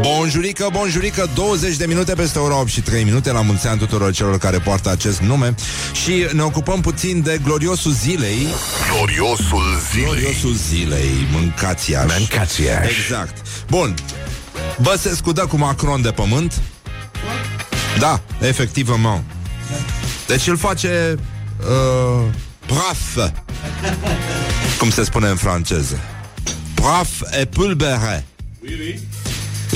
Bonjurică, 0.01 0.69
bonjurică, 0.71 1.29
20 1.33 1.75
de 1.75 1.85
minute 1.85 2.13
peste 2.13 2.39
ora 2.39 2.59
8 2.59 2.69
și 2.69 2.81
3 2.81 3.03
minute. 3.03 3.31
La 3.31 3.41
mulți 3.41 3.67
ani 3.67 3.79
tuturor 3.79 4.13
celor 4.13 4.37
care 4.37 4.59
poartă 4.59 4.89
acest 4.89 5.19
nume. 5.19 5.55
Și 6.03 6.27
ne 6.33 6.41
ocupăm 6.41 6.81
puțin 6.81 7.21
de 7.21 7.39
gloriosul 7.43 7.91
zilei. 7.91 8.47
Gloriosul 8.91 9.63
zilei. 9.91 10.05
Gloriosul 10.05 10.53
zilei, 10.53 11.27
mâncați 11.31 11.91
Iași. 11.91 12.15
Mâncați 12.17 12.61
Iași. 12.61 12.99
Exact. 12.99 13.47
Bun, 13.69 13.93
Băsescu 14.81 15.31
dă 15.31 15.45
cu 15.45 15.57
Macron 15.57 16.01
de 16.01 16.11
pământ. 16.11 16.61
Da, 17.99 18.21
efectivement. 18.39 19.23
Deci 20.27 20.47
îl 20.47 20.57
face 20.57 21.15
uh, 21.59 22.25
Braf 22.67 23.31
Cum 24.79 24.89
se 24.89 25.03
spune 25.03 25.27
în 25.27 25.35
franceză. 25.35 25.99
Braf 26.73 27.21
et 27.39 27.49
pulbere 27.49 28.25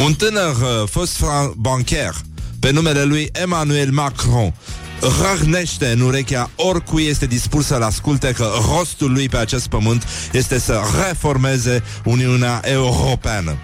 un 0.06 0.14
tânăr 0.14 0.56
uh, 0.56 0.88
fost 0.90 1.16
fran- 1.16 1.54
bancher 1.56 2.14
pe 2.60 2.72
numele 2.72 3.04
lui 3.04 3.30
Emmanuel 3.32 3.92
Macron 3.92 4.54
răgnește 5.22 5.88
în 5.88 6.02
urechea 6.02 6.50
oricui 6.56 7.04
este 7.04 7.26
dispus 7.26 7.66
să-l 7.66 7.82
asculte 7.82 8.32
că 8.32 8.48
rostul 8.72 9.12
lui 9.12 9.30
pe 9.30 9.38
acest 9.38 9.68
pământ 9.68 10.08
este 10.32 10.60
să 10.60 10.80
reformeze 11.08 11.84
Uniunea 12.04 12.62
Europeană. 12.64 13.58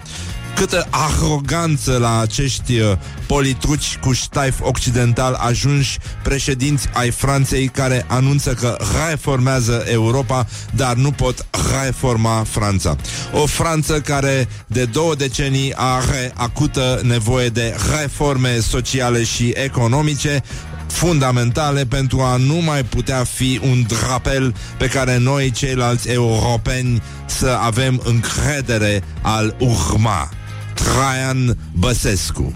Câtă 0.54 0.86
aroganță 0.90 1.96
la 1.96 2.20
acești 2.20 2.78
uh, 2.78 2.92
politruci 3.26 3.98
cu 4.00 4.12
ștaif 4.12 4.60
occidental 4.60 5.34
ajunși 5.34 5.98
președinți 6.22 6.88
ai 6.92 7.10
Franței 7.10 7.68
care 7.68 8.04
anunță 8.08 8.54
că 8.54 8.76
reformează 9.08 9.84
Europa, 9.90 10.46
dar 10.74 10.94
nu 10.94 11.10
pot 11.10 11.46
reforma 11.82 12.44
Franța. 12.48 12.96
O 13.32 13.46
Franță 13.46 14.00
care 14.00 14.48
de 14.66 14.84
două 14.84 15.14
decenii 15.14 15.72
are 15.74 16.32
acută 16.34 17.00
nevoie 17.02 17.48
de 17.48 17.74
reforme 18.00 18.58
sociale 18.58 19.24
și 19.24 19.52
economice, 19.54 20.42
fundamentale 20.86 21.84
pentru 21.84 22.20
a 22.20 22.36
nu 22.36 22.54
mai 22.54 22.84
putea 22.84 23.24
fi 23.24 23.60
un 23.62 23.82
drapel 23.88 24.54
pe 24.78 24.86
care 24.86 25.18
noi, 25.18 25.50
ceilalți 25.50 26.08
europeni, 26.08 27.02
să 27.26 27.58
avem 27.60 28.00
încredere 28.04 29.02
al 29.22 29.56
urma. 29.58 30.28
Traian 30.74 31.56
Băsescu. 31.72 32.54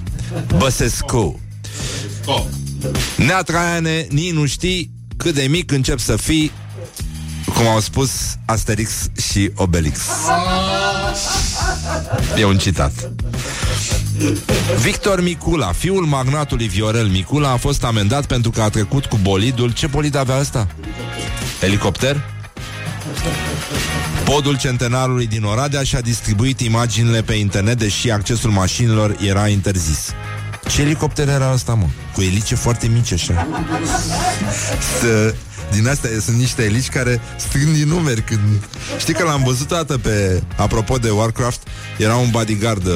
Băsescu. 0.56 1.40
Nea 3.16 3.42
Traiane, 3.42 4.06
nici 4.10 4.32
nu 4.32 4.46
știi 4.46 4.90
cât 5.16 5.34
de 5.34 5.42
mic 5.42 5.70
încep 5.70 5.98
să 5.98 6.16
fii 6.16 6.52
cum 7.54 7.66
au 7.66 7.80
spus 7.80 8.10
Asterix 8.44 8.90
și 9.30 9.50
Obelix. 9.54 9.98
E 12.38 12.44
un 12.44 12.58
citat. 12.58 13.10
Victor 14.82 15.22
Micula, 15.22 15.72
fiul 15.72 16.04
magnatului 16.04 16.68
Viorel 16.68 17.06
Micula, 17.06 17.50
a 17.50 17.56
fost 17.56 17.84
amendat 17.84 18.26
pentru 18.26 18.50
că 18.50 18.62
a 18.62 18.68
trecut 18.68 19.04
cu 19.04 19.18
bolidul. 19.22 19.72
Ce 19.72 19.86
bolid 19.86 20.14
avea 20.14 20.34
asta? 20.36 20.66
Elicopter? 21.60 22.24
Podul 24.34 24.58
centenarului 24.58 25.26
din 25.26 25.44
Oradea 25.44 25.82
și-a 25.82 26.00
distribuit 26.00 26.60
imaginile 26.60 27.22
pe 27.22 27.34
internet, 27.34 27.78
deși 27.78 28.10
accesul 28.10 28.50
mașinilor 28.50 29.16
era 29.26 29.48
interzis. 29.48 30.12
Ce 30.68 30.82
elicopter 30.82 31.28
era 31.28 31.48
asta, 31.48 31.74
mă? 31.74 31.86
Cu 32.14 32.22
elice 32.22 32.54
foarte 32.54 32.86
mici, 32.86 33.12
așa. 33.12 33.46
Să, 35.00 35.34
din 35.72 35.88
astea 35.88 36.10
sunt 36.20 36.36
niște 36.36 36.62
elici 36.62 36.88
care 36.88 37.20
strâng 37.36 37.72
din 37.72 37.88
numeri 37.88 38.22
când... 38.22 38.40
Știi 38.98 39.14
că 39.14 39.24
l-am 39.24 39.42
văzut 39.42 39.68
dată 39.68 39.98
pe... 39.98 40.42
Apropo 40.56 40.96
de 40.96 41.10
Warcraft, 41.10 41.66
era 41.98 42.16
un 42.16 42.30
bodyguard 42.30 42.86
uh, 42.86 42.92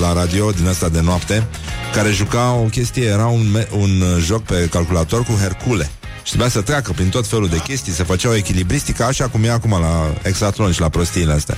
la 0.00 0.12
radio 0.12 0.50
din 0.50 0.68
asta 0.68 0.88
de 0.88 1.00
noapte 1.00 1.46
care 1.94 2.10
juca 2.10 2.52
o 2.52 2.64
chestie, 2.64 3.04
era 3.04 3.26
un, 3.26 3.50
me- 3.50 3.68
un 3.70 4.00
uh, 4.00 4.22
joc 4.22 4.42
pe 4.42 4.68
calculator 4.70 5.22
cu 5.22 5.32
Hercule. 5.40 5.90
Și 6.26 6.32
trebuia 6.32 6.50
să 6.50 6.60
treacă 6.60 6.92
prin 6.92 7.08
tot 7.08 7.26
felul 7.26 7.48
de 7.48 7.56
chestii, 7.56 7.92
să 7.92 8.04
făcea 8.04 8.28
o 8.28 8.34
echilibristică, 8.34 9.04
așa 9.04 9.28
cum 9.28 9.44
e 9.44 9.50
acum 9.50 9.70
la 9.70 10.14
Exatlon 10.22 10.72
și 10.72 10.80
la 10.80 10.88
prostiile 10.88 11.32
astea. 11.32 11.56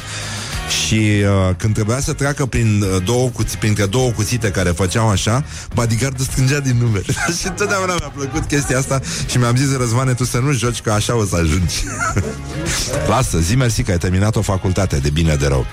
Și 0.68 0.94
uh, 0.94 1.54
când 1.56 1.74
trebuia 1.74 2.00
să 2.00 2.12
treacă 2.12 2.46
prin 2.46 2.82
uh, 2.82 3.02
două 3.04 3.28
cuți, 3.28 3.58
printre 3.58 3.86
două 3.86 4.10
cuțite 4.10 4.50
care 4.50 4.70
făceau 4.70 5.08
așa, 5.08 5.44
bodyguardul 5.74 6.24
strângea 6.24 6.60
din 6.60 6.76
numeri. 6.80 7.16
și 7.40 7.46
întotdeauna 7.46 7.94
mi-a 7.94 8.12
plăcut 8.14 8.44
chestia 8.44 8.78
asta 8.78 9.00
și 9.30 9.38
mi-am 9.38 9.56
zis, 9.56 9.76
Răzvane, 9.76 10.14
tu 10.14 10.24
să 10.24 10.38
nu 10.38 10.52
joci, 10.52 10.80
că 10.80 10.90
așa 10.90 11.16
o 11.16 11.24
să 11.24 11.36
ajungi. 11.36 11.74
Lasă, 13.10 13.38
zi 13.38 13.56
mersi 13.56 13.82
că 13.82 13.90
ai 13.90 13.98
terminat 13.98 14.36
o 14.36 14.42
facultate 14.42 14.96
de 14.96 15.10
bine 15.10 15.34
de 15.34 15.46
rău. 15.46 15.66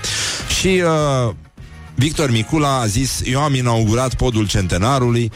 Și 0.58 0.82
uh, 0.84 1.34
Victor 1.94 2.30
Micula 2.30 2.80
a 2.80 2.86
zis, 2.86 3.20
eu 3.24 3.40
am 3.40 3.54
inaugurat 3.54 4.14
podul 4.14 4.46
centenarului, 4.46 5.32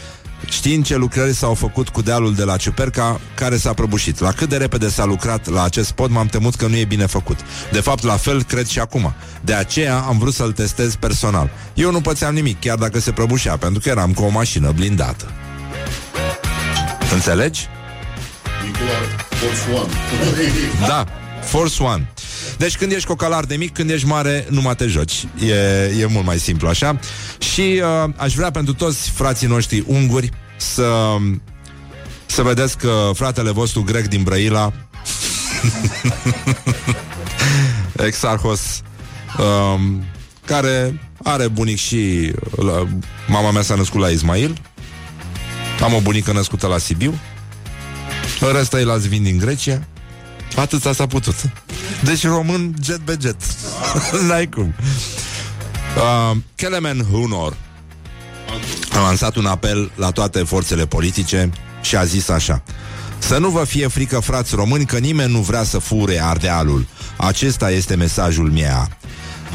Știind 0.49 0.85
ce 0.85 0.97
lucrări 0.97 1.35
s-au 1.35 1.55
făcut 1.55 1.89
cu 1.89 2.03
dealul 2.03 2.35
de 2.35 2.45
la 2.45 2.57
Ciuperca, 2.57 3.21
care 3.35 3.57
s-a 3.57 3.73
prăbușit. 3.73 4.19
La 4.19 4.33
cât 4.33 4.49
de 4.49 4.57
repede 4.57 4.89
s-a 4.89 5.05
lucrat 5.05 5.49
la 5.49 5.63
acest 5.63 5.91
pod, 5.91 6.11
m-am 6.11 6.27
temut 6.27 6.55
că 6.55 6.67
nu 6.67 6.77
e 6.77 6.85
bine 6.85 7.07
făcut. 7.07 7.39
De 7.73 7.81
fapt, 7.81 8.03
la 8.03 8.17
fel 8.17 8.43
cred 8.43 8.67
și 8.67 8.79
acum. 8.79 9.15
De 9.41 9.55
aceea 9.55 9.99
am 9.99 10.19
vrut 10.19 10.35
să-l 10.35 10.53
testez 10.53 10.95
personal. 10.95 11.51
Eu 11.75 11.91
nu 11.91 12.01
pățeam 12.01 12.35
nimic, 12.35 12.61
chiar 12.61 12.77
dacă 12.77 13.01
se 13.01 13.11
prăbușea, 13.11 13.57
pentru 13.57 13.81
că 13.81 13.89
eram 13.89 14.13
cu 14.13 14.23
o 14.23 14.29
mașină 14.29 14.71
blindată. 14.71 15.33
Înțelegi? 17.13 17.69
Da, 20.87 21.05
Force 21.43 21.83
One. 21.83 22.13
Deci 22.59 22.77
când 22.77 22.93
ești 22.93 23.07
cocalar 23.07 23.45
de 23.45 23.57
mic, 23.57 23.73
când 23.73 23.91
ești 23.91 24.07
mare, 24.07 24.47
nu 24.51 24.61
mai 24.61 24.75
te 24.75 24.87
joci. 24.87 25.27
E, 25.47 25.55
e 26.01 26.07
mult 26.07 26.25
mai 26.25 26.39
simplu 26.39 26.69
așa. 26.69 26.99
Și 27.39 27.83
uh, 28.05 28.13
aș 28.17 28.35
vrea 28.35 28.51
pentru 28.51 28.75
toți 28.75 29.11
frații 29.11 29.47
noștri 29.47 29.85
unguri 29.87 30.31
să, 30.57 31.17
să 32.27 32.43
vedeți 32.43 32.79
că 32.79 33.11
fratele 33.15 33.51
vostru 33.51 33.83
grec 33.83 34.07
din 34.09 34.23
Brăila 34.23 34.73
Exarhos 38.07 38.83
um, 39.39 40.05
care 40.45 41.01
are 41.23 41.49
bunic 41.49 41.79
și 41.79 42.33
la, 42.57 42.89
mama 43.27 43.51
mea 43.51 43.63
s-a 43.63 43.75
născut 43.75 44.01
la 44.01 44.09
Ismail. 44.09 44.61
Am 45.83 45.95
o 45.95 46.01
bunică 46.01 46.33
născută 46.33 46.67
la 46.67 46.79
Sibiu. 46.79 47.21
În 48.41 48.53
rest 48.53 48.75
ei 48.75 48.85
l-ați 48.85 49.09
vin 49.09 49.23
din 49.23 49.39
Grecia. 49.39 49.87
Atâta 50.57 50.93
s-a 50.93 51.07
putut. 51.07 51.35
Deci 52.05 52.27
român 52.27 52.75
jet 52.83 53.01
be 53.05 53.17
jet. 53.21 53.37
N-ai 54.29 54.49
cum. 54.49 54.75
Uh, 55.97 56.37
Kelemen 56.55 57.07
Hunor 57.11 57.57
a 58.93 59.01
lansat 59.01 59.37
un 59.37 59.47
apel 59.47 59.91
la 59.95 60.11
toate 60.11 60.39
forțele 60.39 60.87
politice 60.87 61.51
și 61.83 61.97
a 61.97 62.05
zis 62.05 62.29
așa 62.29 62.63
Să 63.19 63.39
nu 63.39 63.49
vă 63.49 63.65
fie 63.65 63.87
frică, 63.87 64.19
frați 64.19 64.55
români, 64.55 64.85
că 64.85 64.99
nimeni 64.99 65.33
nu 65.33 65.41
vrea 65.41 65.63
să 65.63 65.79
fure 65.79 66.23
Ardealul. 66.23 66.87
Acesta 67.17 67.71
este 67.71 67.95
mesajul 67.95 68.51
meu. 68.51 68.89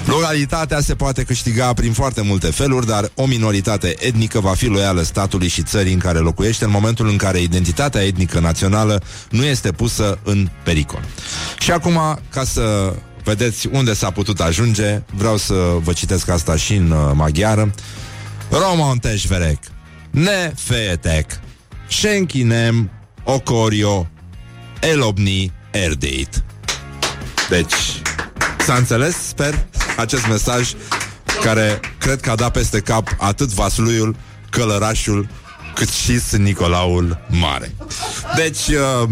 Lojalitatea 0.06 0.80
se 0.80 0.96
poate 0.96 1.24
câștiga 1.24 1.74
prin 1.74 1.94
foarte 1.94 2.22
multe 2.22 2.48
feluri, 2.48 2.86
dar 2.86 3.12
o 3.16 3.26
minoritate 3.26 3.96
etnică 4.00 4.40
va 4.40 4.54
fi 4.54 4.66
loială 4.66 5.02
statului 5.02 5.48
și 5.48 5.64
țării 5.64 5.94
în 5.94 6.00
care 6.00 6.18
locuiește 6.18 6.66
în 6.66 6.72
momentul 6.72 7.08
în 7.08 7.18
care 7.18 7.40
identitatea 7.40 8.04
etnică 8.04 8.40
națională 8.40 9.02
nu 9.30 9.44
este 9.44 9.72
pusă 9.72 10.20
în 10.24 10.50
pericol. 10.64 11.04
Și 11.60 11.72
acum, 11.72 12.00
ca 12.30 12.44
să 12.44 12.94
vedeți 13.24 13.68
unde 13.68 13.94
s-a 13.94 14.12
putut 14.12 14.40
ajunge, 14.40 15.02
vreau 15.14 15.38
să 15.38 15.54
vă 15.84 15.94
citesc 15.94 16.30
asta 16.30 16.56
și 16.56 16.74
în 16.74 16.92
uh, 16.92 17.12
maghiară. 17.14 17.74
Romonteș 18.50 19.26
verek, 19.26 19.60
ne 20.10 20.54
feetek, 20.56 21.40
Schenkinem 21.88 22.90
okorio, 23.24 24.08
elobni 24.80 25.52
erdeit. 25.72 26.44
Deci, 27.50 28.02
s-a 28.66 28.74
înțeles, 28.74 29.16
sper, 29.28 29.66
acest 29.98 30.28
mesaj 30.28 30.74
care 31.44 31.80
cred 31.98 32.22
că 32.22 32.32
a 32.32 32.36
dat 32.36 32.52
peste 32.52 32.80
cap 32.80 33.16
atât 33.18 33.50
Vasluiul, 33.50 34.16
Călărașul, 34.50 35.28
cât 35.76 35.90
și 35.90 36.20
Sfânt 36.20 36.44
Nicolaul 36.44 37.26
Mare. 37.30 37.76
Deci, 38.36 38.68
uh, 38.68 39.10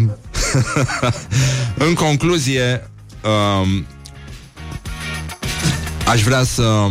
în 1.86 1.94
concluzie, 1.94 2.90
uh, 3.22 3.82
aș 6.06 6.22
vrea 6.22 6.44
să 6.44 6.86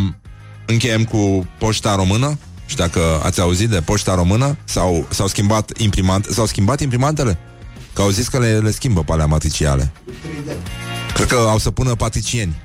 încheiem 0.65 1.03
cu 1.03 1.47
poșta 1.58 1.95
română. 1.95 2.38
Și 2.65 2.75
dacă 2.75 3.21
ați 3.23 3.41
auzit 3.41 3.69
de 3.69 3.82
poșta 3.82 4.15
română, 4.15 4.58
sau 4.63 5.08
s-au 5.10 5.27
schimbat 5.27 5.71
imprimante, 5.77 6.34
s-au 6.34 6.45
schimbat 6.45 6.79
imprimantele? 6.79 7.38
Că 7.93 8.01
au 8.01 8.10
zis 8.10 8.27
că 8.27 8.39
le, 8.39 8.58
le 8.58 8.71
schimbă 8.71 9.03
pe 9.03 9.12
alea 9.12 9.25
matriciale. 9.25 9.91
Cred 11.13 11.27
că 11.27 11.36
au 11.36 11.58
să 11.58 11.71
pună 11.71 11.95
patricieni. 11.95 12.62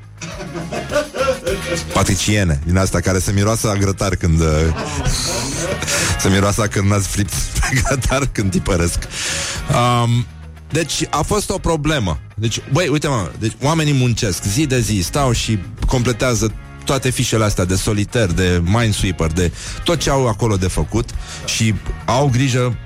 Patriciene, 1.93 2.61
din 2.65 2.77
asta 2.77 3.01
care 3.01 3.19
se 3.19 3.33
miroasă 3.33 3.71
a 3.71 3.77
grătar 3.77 4.17
când... 4.17 4.41
Uh, 4.41 4.47
se 6.21 6.29
miroasă 6.29 6.63
când 6.63 6.91
n-ați 6.91 7.09
fript 7.09 7.33
pe 7.33 7.69
grătar 7.83 8.29
când 8.33 8.51
tipăresc. 8.51 8.99
Um, 9.71 10.27
deci 10.71 11.07
a 11.11 11.23
fost 11.23 11.51
o 11.51 11.59
problemă. 11.59 12.21
Deci, 12.35 12.61
băi, 12.73 12.89
uite 12.89 13.09
mă, 13.09 13.31
deci 13.39 13.53
oamenii 13.63 13.93
muncesc 13.93 14.43
zi 14.43 14.67
de 14.67 14.81
zi, 14.81 15.01
stau 15.03 15.33
și 15.33 15.59
completează 15.87 16.53
toate 16.85 17.11
fișele 17.11 17.45
astea 17.45 17.65
de 17.65 17.75
soliter, 17.75 18.33
de 18.33 18.63
Minesweeper, 18.65 19.33
de 19.33 19.53
tot 19.85 19.99
ce 19.99 20.11
au 20.11 20.29
acolo 20.29 20.57
de 20.57 20.69
făcut 20.69 21.09
și 21.45 21.75
au 22.05 22.29
grijă 22.33 22.77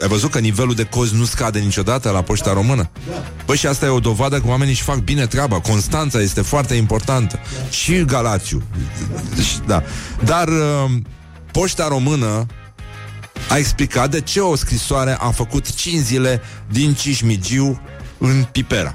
ai 0.00 0.08
văzut 0.08 0.30
că 0.30 0.38
nivelul 0.38 0.74
de 0.74 0.84
cozi 0.84 1.14
nu 1.14 1.24
scade 1.24 1.58
niciodată 1.58 2.10
la 2.10 2.22
poșta 2.22 2.52
română? 2.52 2.90
Păi 3.44 3.56
și 3.56 3.66
asta 3.66 3.86
e 3.86 3.88
o 3.88 4.00
dovadă 4.00 4.40
că 4.40 4.48
oamenii 4.48 4.72
își 4.72 4.82
fac 4.82 4.96
bine 4.96 5.26
treaba. 5.26 5.60
Constanța 5.60 6.20
este 6.20 6.40
foarte 6.42 6.74
importantă. 6.74 7.38
Și 7.70 8.04
Galațiu. 8.04 8.62
Da. 9.66 9.82
Dar 10.24 10.48
uh, 10.48 10.90
poșta 11.52 11.88
română 11.88 12.46
a 13.48 13.56
explicat 13.56 14.10
de 14.10 14.20
ce 14.20 14.40
o 14.40 14.56
scrisoare 14.56 15.16
a 15.20 15.30
făcut 15.30 15.74
5 15.74 16.02
zile 16.02 16.40
din 16.70 16.94
Cismigiu 16.94 17.80
în 18.18 18.46
Pipera. 18.52 18.94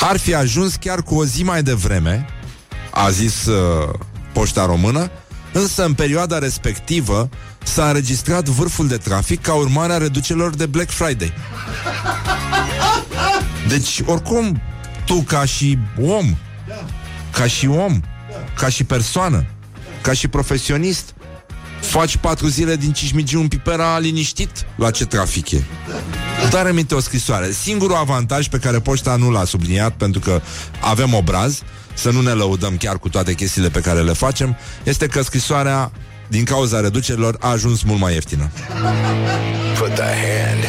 Ar 0.00 0.16
fi 0.16 0.34
ajuns 0.34 0.74
chiar 0.74 1.02
cu 1.02 1.14
o 1.14 1.24
zi 1.24 1.42
mai 1.42 1.62
devreme, 1.62 2.26
a 2.90 3.10
zis 3.10 3.46
uh, 3.46 3.94
poșta 4.32 4.66
română, 4.66 5.10
însă 5.56 5.84
în 5.84 5.94
perioada 5.94 6.38
respectivă 6.38 7.28
s-a 7.62 7.86
înregistrat 7.86 8.48
vârful 8.48 8.88
de 8.88 8.96
trafic 8.96 9.40
ca 9.40 9.54
urmare 9.54 9.92
a 9.92 9.96
reducerilor 9.96 10.54
de 10.54 10.66
Black 10.66 10.90
Friday. 10.90 11.32
Deci, 13.68 14.02
oricum, 14.04 14.60
tu 15.06 15.14
ca 15.14 15.44
și 15.44 15.78
om, 16.00 16.36
ca 17.32 17.46
și 17.46 17.66
om, 17.66 18.00
ca 18.56 18.68
și 18.68 18.84
persoană, 18.84 19.46
ca 20.00 20.12
și 20.12 20.28
profesionist, 20.28 21.14
faci 21.80 22.16
patru 22.16 22.46
zile 22.46 22.76
din 22.76 22.92
Cismigiu 22.92 23.40
în 23.40 23.48
Pipera 23.48 23.98
liniștit 23.98 24.50
la 24.76 24.90
ce 24.90 25.04
trafic 25.04 25.50
e. 25.50 25.62
Dar 26.50 26.66
aminte 26.66 26.94
o 26.94 27.00
scrisoare. 27.00 27.50
Singurul 27.50 27.96
avantaj 27.96 28.48
pe 28.48 28.58
care 28.58 28.80
poșta 28.80 29.16
nu 29.16 29.30
l-a 29.30 29.44
subliniat, 29.44 29.92
pentru 29.92 30.20
că 30.20 30.40
avem 30.80 31.14
obraz, 31.14 31.62
să 31.96 32.10
nu 32.10 32.20
ne 32.20 32.30
lăudăm 32.30 32.76
chiar 32.76 32.98
cu 32.98 33.08
toate 33.08 33.34
chestiile 33.34 33.68
pe 33.68 33.80
care 33.80 34.00
le 34.00 34.12
facem, 34.12 34.56
este 34.82 35.06
că 35.06 35.22
scrisoarea 35.22 35.92
din 36.28 36.44
cauza 36.44 36.80
reducerilor, 36.80 37.36
a 37.40 37.48
ajuns 37.48 37.82
mult 37.82 38.00
mai 38.00 38.12
ieftină. 38.12 38.50
Put 39.78 39.94
the 39.94 40.02
hand 40.02 40.64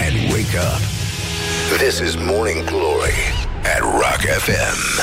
and 0.00 0.32
wake 0.32 0.58
up. 0.58 0.80
This 1.78 1.98
is 2.08 2.14
Morning 2.14 2.64
Glory 2.64 3.20
at 3.62 3.80
Rock 3.80 4.20
FM. 4.38 5.00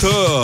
Că... 0.00 0.42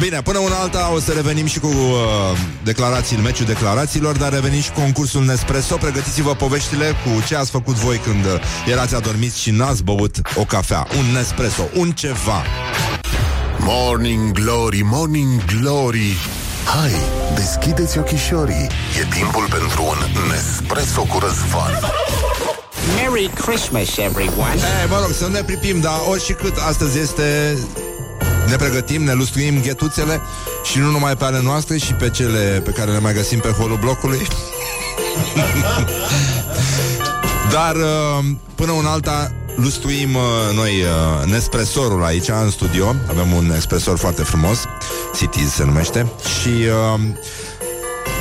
Bine, 0.00 0.22
până 0.22 0.38
una 0.38 0.54
alta 0.54 0.92
o 0.94 1.00
să 1.00 1.12
revenim 1.12 1.46
și 1.46 1.58
cu 1.58 1.66
uh, 1.66 2.38
declarații 2.64 3.16
în 3.16 3.22
meciul 3.22 3.46
declarațiilor, 3.46 4.16
dar 4.16 4.32
revenim 4.32 4.60
și 4.60 4.70
cu 4.70 4.80
concursul 4.80 5.24
Nespresso. 5.24 5.76
Pregătiți-vă 5.76 6.34
poveștile 6.34 6.94
cu 7.04 7.24
ce 7.26 7.36
ați 7.36 7.50
făcut 7.50 7.74
voi 7.74 7.96
când 7.96 8.24
uh, 8.24 8.32
erați 8.66 8.94
adormiți 8.94 9.40
și 9.40 9.50
n-ați 9.50 9.82
băut 9.82 10.16
o 10.34 10.44
cafea. 10.44 10.86
Un 10.98 11.04
Nespresso, 11.12 11.62
un 11.74 11.90
ceva. 11.90 12.42
Morning 13.62 14.32
Glory, 14.32 14.80
Morning 14.84 15.44
Glory 15.44 16.16
Hai, 16.64 16.90
deschideți 17.34 17.98
ochișorii 17.98 18.70
E 19.00 19.06
timpul 19.14 19.46
pentru 19.50 19.82
un 19.82 19.96
Nespresso 20.28 21.02
cu 21.02 21.18
răzvan 21.18 21.78
Merry 22.96 23.30
Christmas, 23.34 23.96
everyone. 23.96 24.54
E, 24.84 24.88
mă 24.88 24.98
rog, 25.00 25.12
să 25.12 25.26
nu 25.26 25.32
ne 25.32 25.42
pripim, 25.42 25.80
dar 25.80 25.92
oricât 26.08 26.56
astăzi 26.68 26.98
este 26.98 27.58
ne 28.48 28.56
pregătim, 28.56 29.02
ne 29.02 29.12
lustruim 29.12 29.62
ghetuțele 29.62 30.20
și 30.62 30.78
nu 30.78 30.90
numai 30.90 31.16
pe 31.16 31.24
ale 31.24 31.40
noastre 31.42 31.76
și 31.76 31.92
pe 31.92 32.10
cele 32.10 32.60
pe 32.64 32.70
care 32.70 32.90
le 32.90 32.98
mai 32.98 33.12
găsim 33.12 33.38
pe 33.38 33.48
holul 33.48 33.76
blocului. 33.76 34.26
Dar 37.50 37.76
uh, 37.76 38.24
până 38.54 38.72
un 38.72 38.84
alta 38.84 39.32
lustruim 39.56 40.14
uh, 40.14 40.54
noi 40.54 40.70
uh, 40.70 41.30
Nespresorul 41.30 42.04
aici 42.04 42.28
în 42.28 42.50
studio. 42.50 42.94
Avem 43.08 43.32
un 43.32 43.52
espresor 43.56 43.98
foarte 43.98 44.22
frumos, 44.22 44.64
Cities 45.16 45.50
se 45.52 45.64
numește 45.64 46.06
și 46.40 46.48
uh, 46.48 47.00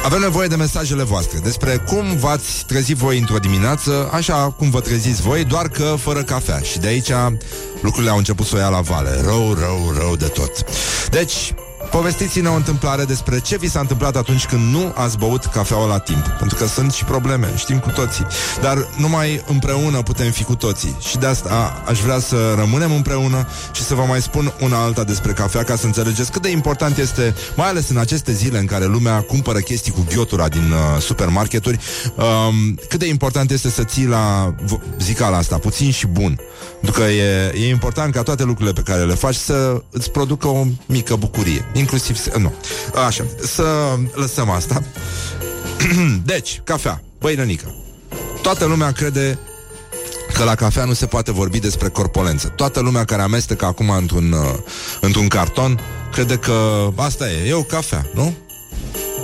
avem 0.03 0.19
nevoie 0.19 0.47
de 0.47 0.55
mesajele 0.55 1.03
voastre 1.03 1.39
despre 1.43 1.83
cum 1.87 2.17
v-ați 2.17 2.65
trezit 2.67 2.95
voi 2.95 3.17
într-o 3.17 3.37
dimineață, 3.37 4.09
așa 4.11 4.53
cum 4.57 4.69
vă 4.69 4.79
treziți 4.79 5.21
voi, 5.21 5.43
doar 5.43 5.67
că 5.67 5.95
fără 5.97 6.23
cafea. 6.23 6.59
Și 6.59 6.79
de 6.79 6.87
aici 6.87 7.11
lucrurile 7.81 8.11
au 8.11 8.17
început 8.17 8.45
să 8.45 8.55
o 8.55 8.59
ia 8.59 8.69
la 8.69 8.81
vale. 8.81 9.21
Rău, 9.23 9.53
rău, 9.53 9.93
rău 9.97 10.15
de 10.15 10.25
tot. 10.25 10.51
Deci, 11.09 11.53
Povestiți-ne 11.91 12.49
o 12.49 12.54
întâmplare 12.54 13.04
despre 13.04 13.39
ce 13.39 13.58
vi 13.58 13.69
s-a 13.69 13.80
întâmplat 13.80 14.15
atunci 14.15 14.45
când 14.45 14.73
nu 14.73 14.93
ați 14.95 15.17
băut 15.17 15.45
cafeaua 15.45 15.88
la 15.88 15.97
timp. 15.97 16.25
Pentru 16.28 16.58
că 16.58 16.65
sunt 16.65 16.91
și 16.91 17.04
probleme, 17.04 17.54
știm 17.56 17.80
cu 17.80 17.89
toții. 17.89 18.28
Dar 18.62 18.88
numai 18.97 19.43
împreună 19.47 20.02
putem 20.02 20.32
fi 20.32 20.43
cu 20.43 20.56
toții. 20.56 20.95
Și 20.99 21.17
de 21.17 21.25
asta 21.25 21.84
aș 21.86 21.99
vrea 21.99 22.20
să 22.20 22.53
rămânem 22.57 22.91
împreună 22.91 23.47
și 23.72 23.84
să 23.84 23.95
vă 23.95 24.03
mai 24.07 24.22
spun 24.22 24.53
una 24.59 24.84
alta 24.84 25.03
despre 25.03 25.32
cafea 25.32 25.63
ca 25.63 25.76
să 25.76 25.86
înțelegeți 25.86 26.32
cât 26.32 26.41
de 26.41 26.49
important 26.49 26.97
este, 26.97 27.36
mai 27.55 27.68
ales 27.68 27.89
în 27.89 27.97
aceste 27.97 28.32
zile 28.34 28.57
în 28.57 28.66
care 28.66 28.86
lumea 28.86 29.22
cumpără 29.22 29.59
chestii 29.59 29.91
cu 29.91 30.05
ghiotura 30.09 30.47
din 30.47 30.72
uh, 30.72 31.01
supermarketuri, 31.01 31.80
um, 32.16 32.80
cât 32.89 32.99
de 32.99 33.07
important 33.07 33.51
este 33.51 33.70
să 33.70 33.84
ții 33.84 34.07
la 34.07 34.55
zicala 34.99 35.38
asta, 35.38 35.57
puțin 35.57 35.91
și 35.91 36.07
bun. 36.07 36.39
Pentru 36.82 37.01
că 37.01 37.07
e, 37.07 37.51
e 37.55 37.69
important 37.69 38.13
ca 38.13 38.23
toate 38.23 38.43
lucrurile 38.43 38.73
pe 38.73 38.91
care 38.91 39.05
le 39.05 39.13
faci 39.13 39.36
să 39.36 39.84
îți 39.89 40.11
producă 40.11 40.47
o 40.47 40.65
mică 40.86 41.15
bucurie. 41.15 41.65
Inclusiv... 41.73 42.25
Nu. 42.38 42.53
Așa. 43.07 43.25
Să 43.41 43.63
lăsăm 44.13 44.49
asta. 44.49 44.84
deci, 46.23 46.61
cafea. 46.63 47.01
Băi, 47.19 47.36
nănică. 47.36 47.75
Toată 48.41 48.65
lumea 48.65 48.91
crede 48.91 49.39
că 50.34 50.43
la 50.43 50.55
cafea 50.55 50.86
nu 50.86 50.93
se 50.93 51.05
poate 51.05 51.32
vorbi 51.32 51.59
despre 51.59 51.89
corpolență. 51.89 52.47
Toată 52.47 52.80
lumea 52.80 53.05
care 53.05 53.21
amestecă 53.21 53.65
acum 53.65 53.89
într-un, 53.89 54.32
uh, 54.32 54.57
într-un 55.01 55.27
carton 55.27 55.80
crede 56.11 56.36
că 56.36 56.88
asta 56.95 57.32
e, 57.32 57.47
e 57.47 57.53
o 57.53 57.63
cafea, 57.63 58.05
nu? 58.13 58.34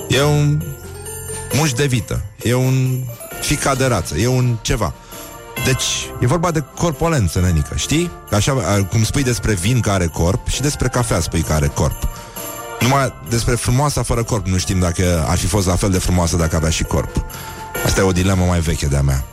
E 0.07 0.21
un 0.21 0.63
muș 1.53 1.71
de 1.71 1.85
vită, 1.85 2.25
e 2.43 2.53
un 2.53 3.03
fica 3.41 3.75
de 3.75 3.85
rață, 3.85 4.17
e 4.17 4.27
un 4.27 4.57
ceva. 4.61 4.93
Deci, 5.65 6.09
e 6.19 6.27
vorba 6.27 6.51
de 6.51 6.63
corpolență, 6.75 7.39
nenică, 7.39 7.75
știi? 7.75 8.11
Așa 8.31 8.53
uh, 8.53 8.85
cum 8.89 9.03
spui 9.03 9.23
despre 9.23 9.53
vin 9.53 9.79
care 9.79 9.95
are 9.95 10.07
corp 10.07 10.47
și 10.47 10.61
despre 10.61 10.87
cafea 10.87 11.19
spui 11.19 11.41
care 11.41 11.53
are 11.53 11.67
corp. 11.67 12.07
Numai 12.79 13.13
despre 13.29 13.55
frumoasa 13.55 14.03
fără 14.03 14.23
corp 14.23 14.47
nu 14.47 14.57
știm 14.57 14.79
dacă 14.79 15.25
ar 15.27 15.37
fi 15.37 15.45
fost 15.45 15.67
la 15.67 15.75
fel 15.75 15.89
de 15.89 15.99
frumoasă 15.99 16.37
dacă 16.37 16.55
avea 16.55 16.69
și 16.69 16.83
corp. 16.83 17.25
Asta 17.85 17.99
e 17.99 18.03
o 18.03 18.11
dilemă 18.11 18.45
mai 18.45 18.59
veche 18.59 18.85
de-a 18.85 19.01
mea. 19.01 19.23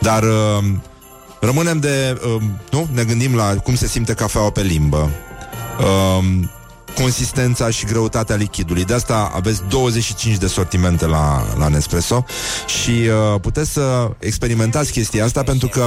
Dar 0.00 0.22
uh, 0.22 0.64
rămânem 1.40 1.78
de... 1.78 2.20
Uh, 2.34 2.42
nu? 2.70 2.88
Ne 2.92 3.04
gândim 3.04 3.34
la 3.34 3.54
cum 3.54 3.74
se 3.74 3.86
simte 3.86 4.14
cafeaua 4.14 4.50
pe 4.50 4.62
limbă. 4.62 5.10
Uh, 5.78 6.24
consistența 7.00 7.70
și 7.70 7.84
greutatea 7.84 8.36
lichidului. 8.36 8.84
De 8.84 8.94
asta 8.94 9.30
aveți 9.34 9.62
25 9.68 10.36
de 10.36 10.46
sortimente 10.46 11.06
la, 11.06 11.46
la 11.58 11.68
Nespresso 11.68 12.24
și 12.66 12.90
uh, 12.90 13.40
puteți 13.40 13.70
să 13.72 14.10
experimentați 14.18 14.92
chestia 14.92 15.24
asta 15.24 15.42
pentru 15.42 15.68
că 15.68 15.86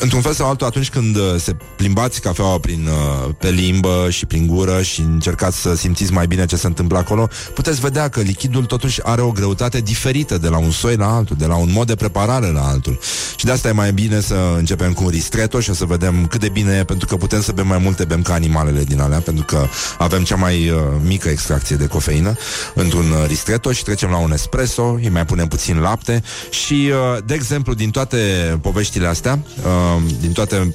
într-un 0.00 0.20
fel 0.20 0.32
sau 0.32 0.48
altul, 0.48 0.66
atunci 0.66 0.90
când 0.90 1.16
uh, 1.16 1.22
se 1.38 1.56
plimbați 1.76 2.20
cafeaua 2.20 2.58
prin, 2.58 2.86
uh, 2.86 3.34
pe 3.38 3.50
limbă 3.50 4.06
și 4.10 4.26
prin 4.26 4.46
gură 4.46 4.82
și 4.82 5.00
încercați 5.00 5.60
să 5.60 5.76
simțiți 5.76 6.12
mai 6.12 6.26
bine 6.26 6.46
ce 6.46 6.56
se 6.56 6.66
întâmplă 6.66 6.98
acolo, 6.98 7.28
puteți 7.54 7.80
vedea 7.80 8.08
că 8.08 8.20
lichidul 8.20 8.64
totuși 8.64 9.00
are 9.02 9.20
o 9.20 9.30
greutate 9.30 9.80
diferită 9.80 10.38
de 10.38 10.48
la 10.48 10.58
un 10.58 10.70
soi 10.70 10.96
la 10.96 11.14
altul, 11.14 11.36
de 11.38 11.46
la 11.46 11.56
un 11.56 11.68
mod 11.72 11.86
de 11.86 11.94
preparare 11.94 12.46
la 12.46 12.68
altul. 12.68 12.98
Și 13.36 13.44
de 13.44 13.50
asta 13.50 13.68
e 13.68 13.72
mai 13.72 13.92
bine 13.92 14.20
să 14.20 14.54
începem 14.56 14.92
cu 14.92 15.04
un 15.04 15.10
ristretto 15.10 15.60
și 15.60 15.74
să 15.74 15.84
vedem 15.84 16.26
cât 16.26 16.40
de 16.40 16.48
bine 16.48 16.76
e, 16.76 16.84
pentru 16.84 17.06
că 17.06 17.16
putem 17.16 17.42
să 17.42 17.52
bem 17.52 17.66
mai 17.66 17.78
multe, 17.78 18.04
bem 18.04 18.22
ca 18.22 18.32
animalele 18.32 18.84
din 18.84 19.00
alea, 19.00 19.18
pentru 19.18 19.44
că 19.44 19.66
avem 19.98 20.22
cea 20.22 20.36
mai 20.36 20.70
uh, 20.70 20.78
mică 21.04 21.28
extracție 21.28 21.76
de 21.76 21.86
cofeină 21.86 22.36
într-un 22.74 23.10
uh, 23.10 23.26
ristretto 23.26 23.72
și 23.72 23.82
trecem 23.82 24.10
la 24.10 24.18
un 24.18 24.32
espresso, 24.32 24.98
îi 25.02 25.08
mai 25.08 25.24
punem 25.24 25.48
puțin 25.48 25.78
lapte 25.78 26.22
și, 26.50 26.90
uh, 26.90 27.22
de 27.24 27.34
exemplu, 27.34 27.74
din 27.74 27.90
toate 27.90 28.16
poveștile 28.62 29.06
astea, 29.06 29.38
uh, 29.56 29.89
din 30.20 30.32
toate 30.32 30.74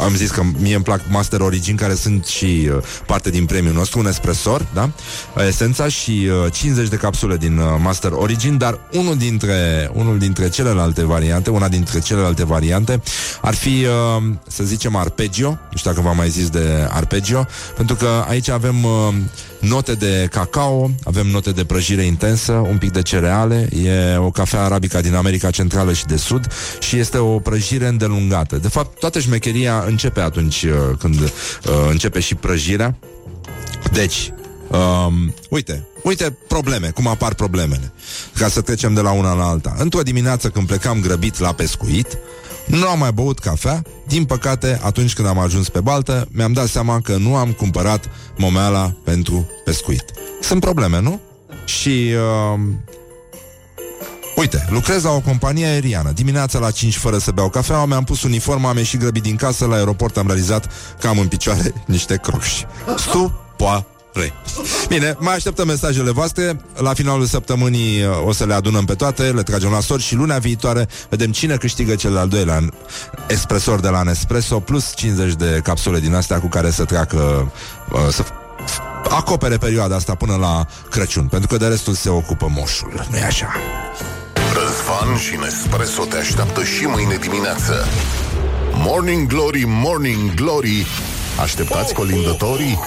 am 0.00 0.14
zis 0.14 0.30
că 0.30 0.42
mie 0.58 0.74
îmi 0.74 0.84
plac 0.84 1.00
Master 1.08 1.40
Origin 1.40 1.76
care 1.76 1.94
sunt 1.94 2.24
și 2.24 2.70
uh, 2.76 2.82
parte 3.06 3.30
din 3.30 3.46
premiul 3.46 3.74
nostru, 3.74 3.98
un 3.98 4.06
espresor, 4.06 4.66
da? 4.74 4.90
Esența 5.46 5.88
și 5.88 6.28
uh, 6.44 6.52
50 6.52 6.88
de 6.88 6.96
capsule 6.96 7.36
din 7.36 7.58
uh, 7.58 7.64
Master 7.78 8.12
Origin, 8.12 8.58
dar 8.58 8.78
unul 8.92 9.16
dintre 9.16 9.90
unul 9.92 10.18
dintre 10.18 10.48
celelalte 10.48 11.04
variante, 11.04 11.50
una 11.50 11.68
dintre 11.68 12.00
celelalte 12.00 12.44
variante 12.44 13.02
ar 13.40 13.54
fi 13.54 13.86
uh, 13.86 14.22
să 14.48 14.64
zicem 14.64 14.96
arpeggio, 14.96 15.48
nu 15.48 15.76
știu 15.76 15.90
dacă 15.90 16.02
v-am 16.02 16.16
mai 16.16 16.28
zis 16.28 16.48
de 16.48 16.88
arpeggio, 16.90 17.46
pentru 17.76 17.94
că 17.94 18.24
aici 18.28 18.48
avem 18.48 18.84
uh, 18.84 19.14
note 19.62 19.94
de 19.94 20.28
cacao, 20.30 20.90
avem 21.04 21.26
note 21.26 21.50
de 21.50 21.64
prăjire 21.64 22.02
intensă, 22.02 22.52
un 22.52 22.78
pic 22.78 22.90
de 22.90 23.02
cereale, 23.02 23.68
e 23.84 24.16
o 24.16 24.30
cafea 24.30 24.62
arabica 24.62 25.00
din 25.00 25.14
America 25.14 25.50
Centrală 25.50 25.92
și 25.92 26.04
de 26.04 26.16
Sud 26.16 26.52
și 26.78 26.96
este 26.96 27.18
o 27.18 27.38
prăjire 27.38 27.86
îndelungată. 27.86 28.56
De 28.56 28.68
fapt, 28.68 28.98
toată 28.98 29.20
șmecheria 29.20 29.84
începe 29.86 30.20
atunci 30.20 30.62
uh, 30.62 30.72
când 30.98 31.20
uh, 31.20 31.30
începe 31.90 32.20
și 32.20 32.34
prăjirea. 32.34 32.96
Deci, 33.92 34.32
Um, 34.72 35.34
uite, 35.48 35.86
uite 36.02 36.36
probleme, 36.48 36.90
cum 36.90 37.06
apar 37.06 37.34
problemele 37.34 37.92
Ca 38.34 38.48
să 38.48 38.60
trecem 38.60 38.94
de 38.94 39.00
la 39.00 39.10
una 39.10 39.34
la 39.34 39.44
alta 39.44 39.74
Într-o 39.78 40.02
dimineață 40.02 40.48
când 40.48 40.66
plecam 40.66 41.00
grăbit 41.00 41.38
la 41.38 41.52
pescuit 41.52 42.18
nu 42.66 42.88
am 42.88 42.98
mai 42.98 43.12
băut 43.12 43.38
cafea. 43.38 43.82
Din 44.06 44.24
păcate, 44.24 44.80
atunci 44.82 45.14
când 45.14 45.28
am 45.28 45.38
ajuns 45.38 45.68
pe 45.68 45.80
baltă 45.80 46.28
Mi-am 46.30 46.52
dat 46.52 46.66
seama 46.66 47.00
că 47.00 47.16
nu 47.16 47.36
am 47.36 47.52
cumpărat 47.52 48.08
Momeala 48.36 48.94
pentru 49.04 49.46
pescuit. 49.64 50.04
Sunt 50.40 50.60
probleme, 50.60 51.00
nu? 51.00 51.20
Și 51.64 52.12
uh, 52.54 52.60
Uite, 54.36 54.66
lucrez 54.70 55.02
la 55.02 55.10
o 55.10 55.20
companie 55.20 55.66
aeriană. 55.66 56.10
Dimineața 56.10 56.58
la 56.58 56.70
5 56.70 56.96
fără 56.96 57.18
să 57.18 57.30
beau 57.30 57.48
cafea 57.48 57.84
Mi-am 57.84 58.04
pus 58.04 58.22
uniforma, 58.22 58.68
am 58.68 58.76
ieșit 58.76 59.00
grăbit 59.00 59.22
din 59.22 59.36
casă 59.36 59.66
La 59.66 59.74
aeroport 59.74 60.16
am 60.16 60.26
realizat 60.26 60.70
că 61.00 61.08
am 61.08 61.18
în 61.18 61.28
picioare 61.28 61.72
Niște 61.86 62.16
croși 62.16 62.66
Stupoare 64.12 64.32
Bine, 64.88 65.16
mai 65.18 65.34
așteptăm 65.34 65.66
mesajele 65.66 66.10
voastre 66.10 66.60
La 66.74 66.94
finalul 66.94 67.26
săptămânii 67.26 68.02
uh, 68.02 68.26
o 68.26 68.32
să 68.32 68.44
le 68.44 68.54
adunăm 68.54 68.84
pe 68.84 68.94
toate 68.94 69.22
Le 69.22 69.42
tragem 69.42 69.70
la 69.70 69.80
sort 69.80 70.02
și 70.02 70.14
luna 70.14 70.38
viitoare 70.38 70.88
Vedem 71.08 71.30
cine 71.32 71.56
câștigă 71.56 71.94
cel 71.94 72.16
al 72.16 72.28
doilea 72.28 72.64
Espresor 73.28 73.80
de 73.80 73.88
la 73.88 74.02
Nespresso 74.02 74.60
Plus 74.60 74.94
50 74.94 75.34
de 75.34 75.60
capsule 75.62 76.00
din 76.00 76.14
astea 76.14 76.40
Cu 76.40 76.48
care 76.48 76.70
să 76.70 76.84
treacă 76.84 77.52
uh, 77.92 77.98
Să 78.10 78.24
acopere 79.10 79.56
perioada 79.56 79.94
asta 79.94 80.14
până 80.14 80.36
la 80.36 80.66
Crăciun 80.90 81.26
Pentru 81.26 81.48
că 81.48 81.56
de 81.56 81.66
restul 81.66 81.94
se 81.94 82.08
ocupă 82.08 82.50
moșul 82.54 83.06
nu 83.10 83.18
așa? 83.26 83.52
Răzvan 84.34 85.16
și 85.16 85.36
Nespresso 85.36 86.04
te 86.04 86.16
așteaptă 86.16 86.64
și 86.64 86.84
mâine 86.84 87.16
dimineață. 87.16 87.86
Morning 88.74 89.26
Glory, 89.26 89.64
Morning 89.66 90.34
Glory. 90.34 90.86
Așteptați 91.40 91.94
colindătorii? 91.94 92.78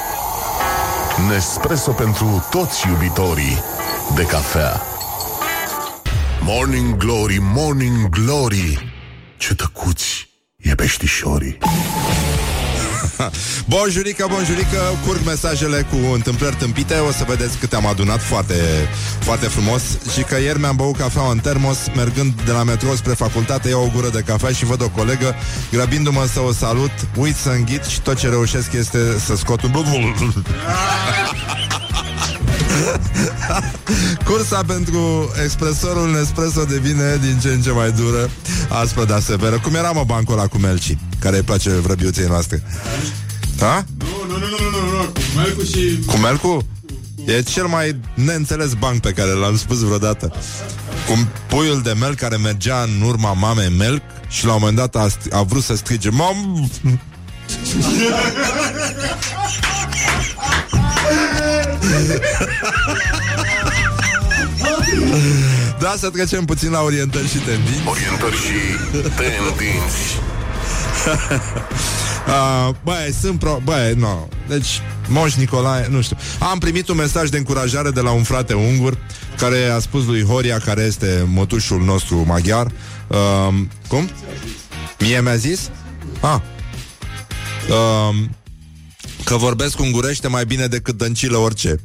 Nespresso 1.18 1.92
pentru 1.92 2.46
toți 2.50 2.88
iubitorii 2.88 3.64
de 4.16 4.26
cafea. 4.26 4.82
Morning 6.42 6.98
Glory, 6.98 7.38
Morning 7.42 8.10
Glory. 8.10 8.94
Ce 9.38 9.56
tăcuți 9.56 10.30
e 10.58 10.76
peștișorii. 10.76 11.58
Bonjurică, 13.74 14.26
bonjurică, 14.30 14.98
curg 15.06 15.26
mesajele 15.26 15.88
cu 15.90 16.14
întâmplări 16.14 16.56
tâmpite. 16.56 16.96
O 16.96 17.12
să 17.12 17.26
vedeți 17.28 17.58
câte 17.58 17.76
am 17.76 17.86
adunat 17.86 18.22
foarte, 18.22 18.56
foarte 19.20 19.46
frumos. 19.46 19.82
Și 20.14 20.22
că 20.22 20.40
ieri 20.40 20.60
mi-am 20.60 20.76
băut 20.76 20.98
cafea 20.98 21.22
în 21.32 21.38
termos 21.38 21.78
Mergând 21.96 22.34
de 22.46 22.52
la 22.52 22.64
metrou 22.64 22.96
spre 22.96 23.14
facultate 23.14 23.70
Iau 23.70 23.84
o 23.84 23.90
gură 23.94 24.10
de 24.10 24.24
cafea 24.26 24.50
și 24.50 24.66
văd 24.66 24.82
o 24.82 24.90
colegă 24.90 25.36
Grăbindu-mă 25.72 26.28
să 26.34 26.40
o 26.40 26.52
salut. 26.52 26.92
Uit 27.16 27.36
să 27.36 27.50
înghit 27.50 27.84
și 27.84 28.02
tot 28.02 28.18
ce 28.18 28.30
reușesc 28.30 28.74
este 28.74 29.00
să 29.26 29.36
scot 29.36 29.62
un 29.62 29.72
Cursa 34.26 34.62
pentru 34.68 35.32
expresorul 35.44 36.12
Nespresso 36.12 36.64
devine 36.64 37.18
din 37.22 37.40
ce 37.42 37.48
în 37.48 37.62
ce 37.62 37.72
mai 37.72 37.92
dură 37.92 38.30
Aspră, 38.70 39.06
dar 39.06 39.22
severă 39.22 39.60
Cum 39.60 39.76
era 39.76 39.92
mă 39.92 40.04
bancul 40.04 40.34
ăla 40.34 40.48
cu 40.48 40.58
Melci 40.58 40.98
Care 41.20 41.36
îi 41.36 41.42
place 41.44 41.70
vrăbiuței 41.70 42.26
noastre 42.26 42.64
Da? 43.58 43.84
Nu, 43.98 44.06
nu, 44.28 44.38
nu, 44.38 44.46
nu, 44.48 44.70
nu, 44.72 44.98
nu. 44.98 45.04
Cu 45.04 45.22
Melcu 45.36 45.64
și... 45.64 46.00
Cu 46.06 46.18
Melcu? 46.18 46.68
E 47.26 47.42
cel 47.42 47.66
mai 47.66 48.00
neînțeles 48.14 48.74
banc 48.74 49.02
pe 49.02 49.12
care 49.12 49.30
l-am 49.32 49.58
spus 49.58 49.80
vreodată 49.80 50.34
Cu 51.08 51.28
puiul 51.48 51.82
de 51.82 51.94
melc 52.00 52.18
care 52.20 52.36
mergea 52.38 52.82
în 52.82 53.02
urma 53.08 53.34
mamei 53.34 53.74
melc 53.78 54.02
Și 54.30 54.46
la 54.46 54.54
un 54.54 54.58
moment 54.60 54.78
dat 54.78 54.96
a, 54.96 55.08
st- 55.10 55.32
a 55.32 55.42
vrut 55.42 55.64
să 55.64 55.76
strige 55.76 56.10
Mam! 56.10 56.70
Da, 65.80 65.96
să 65.98 66.10
trecem 66.10 66.46
puțin 66.46 66.72
la 66.72 66.82
orientări 66.82 67.28
și 67.28 67.38
tendinți 67.38 67.88
Orientări 67.88 68.36
și 68.36 68.52
tendinți. 69.16 70.20
Uh, 72.26 72.70
băi, 72.84 73.14
sunt 73.20 73.40
pro... 73.40 73.60
Băi, 73.64 73.94
nu. 73.94 74.00
No. 74.00 74.28
Deci, 74.48 74.82
Moș 75.08 75.34
Nicolae, 75.34 75.88
nu 75.90 76.02
știu. 76.02 76.18
Am 76.40 76.58
primit 76.58 76.88
un 76.88 76.96
mesaj 76.96 77.30
de 77.30 77.38
încurajare 77.38 77.90
de 77.90 78.02
la 78.02 78.12
un 78.12 78.24
frate 78.24 78.54
ungur 78.54 78.98
care 79.38 79.66
a 79.66 79.80
spus 79.80 80.06
lui 80.06 80.24
Horia, 80.24 80.58
care 80.58 80.82
este 80.82 81.28
mătușul 81.34 81.84
nostru 81.84 82.24
maghiar. 82.28 82.72
Uh, 83.08 83.54
cum? 83.88 84.10
Mie 85.00 85.22
mi-a 85.22 85.36
zis? 85.36 85.70
Ah. 86.22 86.40
Uh, 87.70 88.16
că 89.26 89.36
vorbesc 89.36 89.80
ungurește 89.80 90.28
mai 90.28 90.46
bine 90.46 90.68
decât 90.68 90.98
dăncilă 90.98 91.38
orice. 91.38 91.80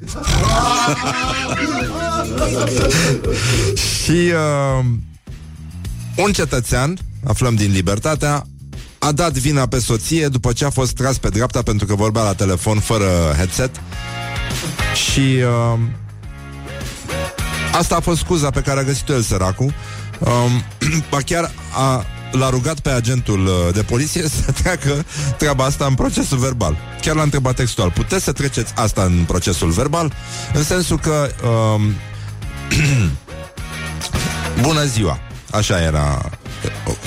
Și 4.03 4.11
uh, 4.11 4.85
un 6.17 6.33
cetățean, 6.33 6.99
aflăm 7.25 7.55
din 7.55 7.73
Libertatea, 7.73 8.47
a 8.99 9.13
dat 9.13 9.33
vina 9.33 9.67
pe 9.67 9.79
soție 9.79 10.29
după 10.29 10.53
ce 10.53 10.65
a 10.65 10.71
fost 10.71 10.93
tras 10.93 11.19
pe 11.19 11.29
dreapta 11.29 11.63
pentru 11.63 11.87
că 11.87 11.95
vorbea 11.95 12.23
la 12.23 12.35
telefon 12.35 12.79
fără 12.79 13.09
headset. 13.37 13.71
Și 14.95 15.21
uh, 15.21 15.79
asta 17.73 17.97
a 17.97 18.01
fost 18.01 18.19
scuza 18.19 18.51
pe 18.51 18.61
care 18.61 18.81
a 18.81 18.85
găsit-o 18.85 19.13
el 19.13 19.23
săracul. 19.23 19.75
Um, 20.19 20.65
ba 21.11 21.19
chiar 21.19 21.53
a, 21.75 22.07
l-a 22.33 22.51
rugat 22.51 22.81
pe 22.81 22.91
agentul 22.91 23.47
uh, 23.47 23.75
de 23.75 23.83
poliție 23.83 24.23
să 24.45 24.53
treacă 24.53 25.05
treaba 25.39 25.65
asta 25.65 25.85
în 25.85 25.95
procesul 25.95 26.39
verbal. 26.39 26.77
Chiar 27.01 27.15
l-a 27.15 27.23
întrebat 27.23 27.55
textual. 27.55 27.91
Puteți 27.91 28.25
să 28.25 28.33
treceți 28.33 28.73
asta 28.75 29.03
în 29.03 29.25
procesul 29.27 29.71
verbal? 29.71 30.13
În 30.53 30.65
sensul 30.65 30.99
că 30.99 31.31
um, 31.47 31.95
Bună 34.63 34.85
ziua! 34.85 35.19
Așa 35.51 35.83
era 35.83 36.31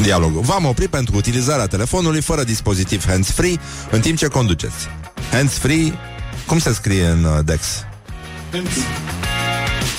Dialogul. 0.02 0.42
V-am 0.42 0.66
oprit 0.66 0.90
pentru 0.90 1.16
utilizarea 1.16 1.68
telefonului 1.68 2.22
fără 2.22 2.44
dispozitiv 2.44 3.06
hands-free 3.06 3.60
în 3.92 4.00
timp 4.00 4.18
ce 4.18 4.28
conduceți. 4.28 4.88
Hands-free, 5.32 5.94
cum 6.48 6.60
se 6.60 6.74
scrie 6.74 7.06
în 7.06 7.24
uh, 7.24 7.40
Dex? 7.46 7.66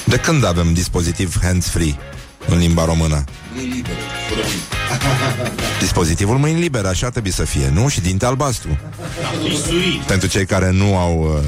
De 0.04 0.16
când 0.16 0.44
avem 0.44 0.72
dispozitiv 0.72 1.38
hands-free 1.42 1.96
în 2.46 2.58
limba 2.58 2.84
română? 2.84 3.24
Dispozitivul 5.80 6.36
mâini 6.36 6.60
libere, 6.60 6.88
așa 6.88 7.10
trebuie 7.10 7.32
să 7.32 7.44
fie, 7.44 7.70
nu? 7.72 7.88
Și 7.88 8.00
dinte 8.00 8.26
albastru. 8.26 8.78
Pentru 10.06 10.28
cei 10.28 10.46
care 10.46 10.70
nu 10.70 10.96
au 10.96 11.22
uh, 11.22 11.38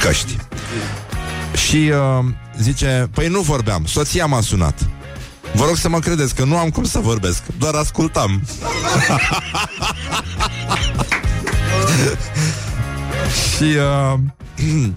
căști. 0.00 0.36
Și 1.66 1.92
uh, 1.92 2.24
zice, 2.60 3.08
păi 3.14 3.28
nu 3.28 3.40
vorbeam, 3.40 3.84
soția 3.86 4.26
m-a 4.26 4.40
sunat. 4.40 4.88
Vă 5.52 5.64
rog 5.64 5.76
să 5.76 5.88
mă 5.88 5.98
credeți 5.98 6.34
că 6.34 6.44
nu 6.44 6.56
am 6.56 6.70
cum 6.70 6.84
să 6.84 6.98
vorbesc, 6.98 7.42
doar 7.58 7.74
ascultam. 7.74 8.42
Și 13.56 13.64
uh, 13.64 14.14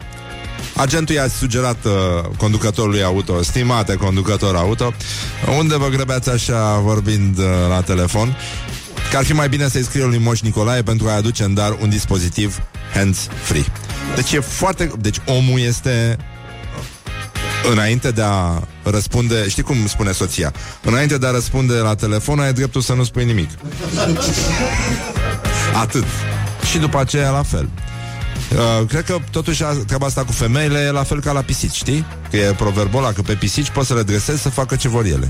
agentul 0.75 1.15
i-a 1.15 1.27
sugerat 1.27 1.85
uh, 1.85 1.91
conducătorului 2.37 3.03
auto, 3.03 3.43
stimate 3.43 3.95
conducător 3.95 4.55
auto, 4.55 4.93
unde 5.57 5.77
vă 5.77 5.87
grăbeați 5.87 6.29
așa 6.29 6.79
vorbind 6.79 7.37
uh, 7.37 7.45
la 7.69 7.81
telefon, 7.81 8.37
că 9.11 9.17
ar 9.17 9.23
fi 9.23 9.33
mai 9.33 9.49
bine 9.49 9.67
să-i 9.67 9.83
scrie 9.83 10.05
lui 10.05 10.17
Moș 10.17 10.39
Nicolae 10.39 10.81
pentru 10.81 11.07
a 11.07 11.15
aduce 11.15 11.43
în 11.43 11.53
dar 11.53 11.77
un 11.81 11.89
dispozitiv 11.89 12.61
hands-free. 12.93 13.65
Deci 14.15 14.31
e 14.31 14.39
foarte... 14.39 14.91
Deci 14.99 15.17
omul 15.25 15.59
este 15.59 16.17
Înainte 17.71 18.11
de 18.11 18.21
a 18.21 18.61
răspunde 18.83 19.49
Știi 19.49 19.63
cum 19.63 19.87
spune 19.87 20.11
soția? 20.11 20.53
Înainte 20.83 21.17
de 21.17 21.27
a 21.27 21.31
răspunde 21.31 21.73
la 21.73 21.95
telefon 21.95 22.39
Ai 22.39 22.53
dreptul 22.53 22.81
să 22.81 22.93
nu 22.93 23.03
spui 23.03 23.25
nimic. 23.25 23.49
Atât. 25.83 26.05
Și 26.69 26.77
după 26.77 26.99
aceea 26.99 27.29
la 27.29 27.43
fel 27.43 27.69
Uh, 28.55 28.87
cred 28.87 29.03
că 29.03 29.17
totuși 29.31 29.63
treaba 29.85 30.05
asta 30.05 30.23
cu 30.23 30.31
femeile 30.31 30.79
e 30.79 30.91
la 30.91 31.03
fel 31.03 31.21
ca 31.21 31.31
la 31.31 31.41
pisici, 31.41 31.75
știi? 31.75 32.05
Că 32.29 32.37
e 32.37 32.53
proverbul 32.57 32.99
ăla 32.99 33.11
că 33.11 33.21
pe 33.21 33.33
pisici 33.33 33.69
poți 33.69 33.87
să 33.87 33.93
le 33.93 34.03
dresezi 34.03 34.41
să 34.41 34.49
facă 34.49 34.75
ce 34.75 34.87
vor 34.87 35.05
ele. 35.05 35.29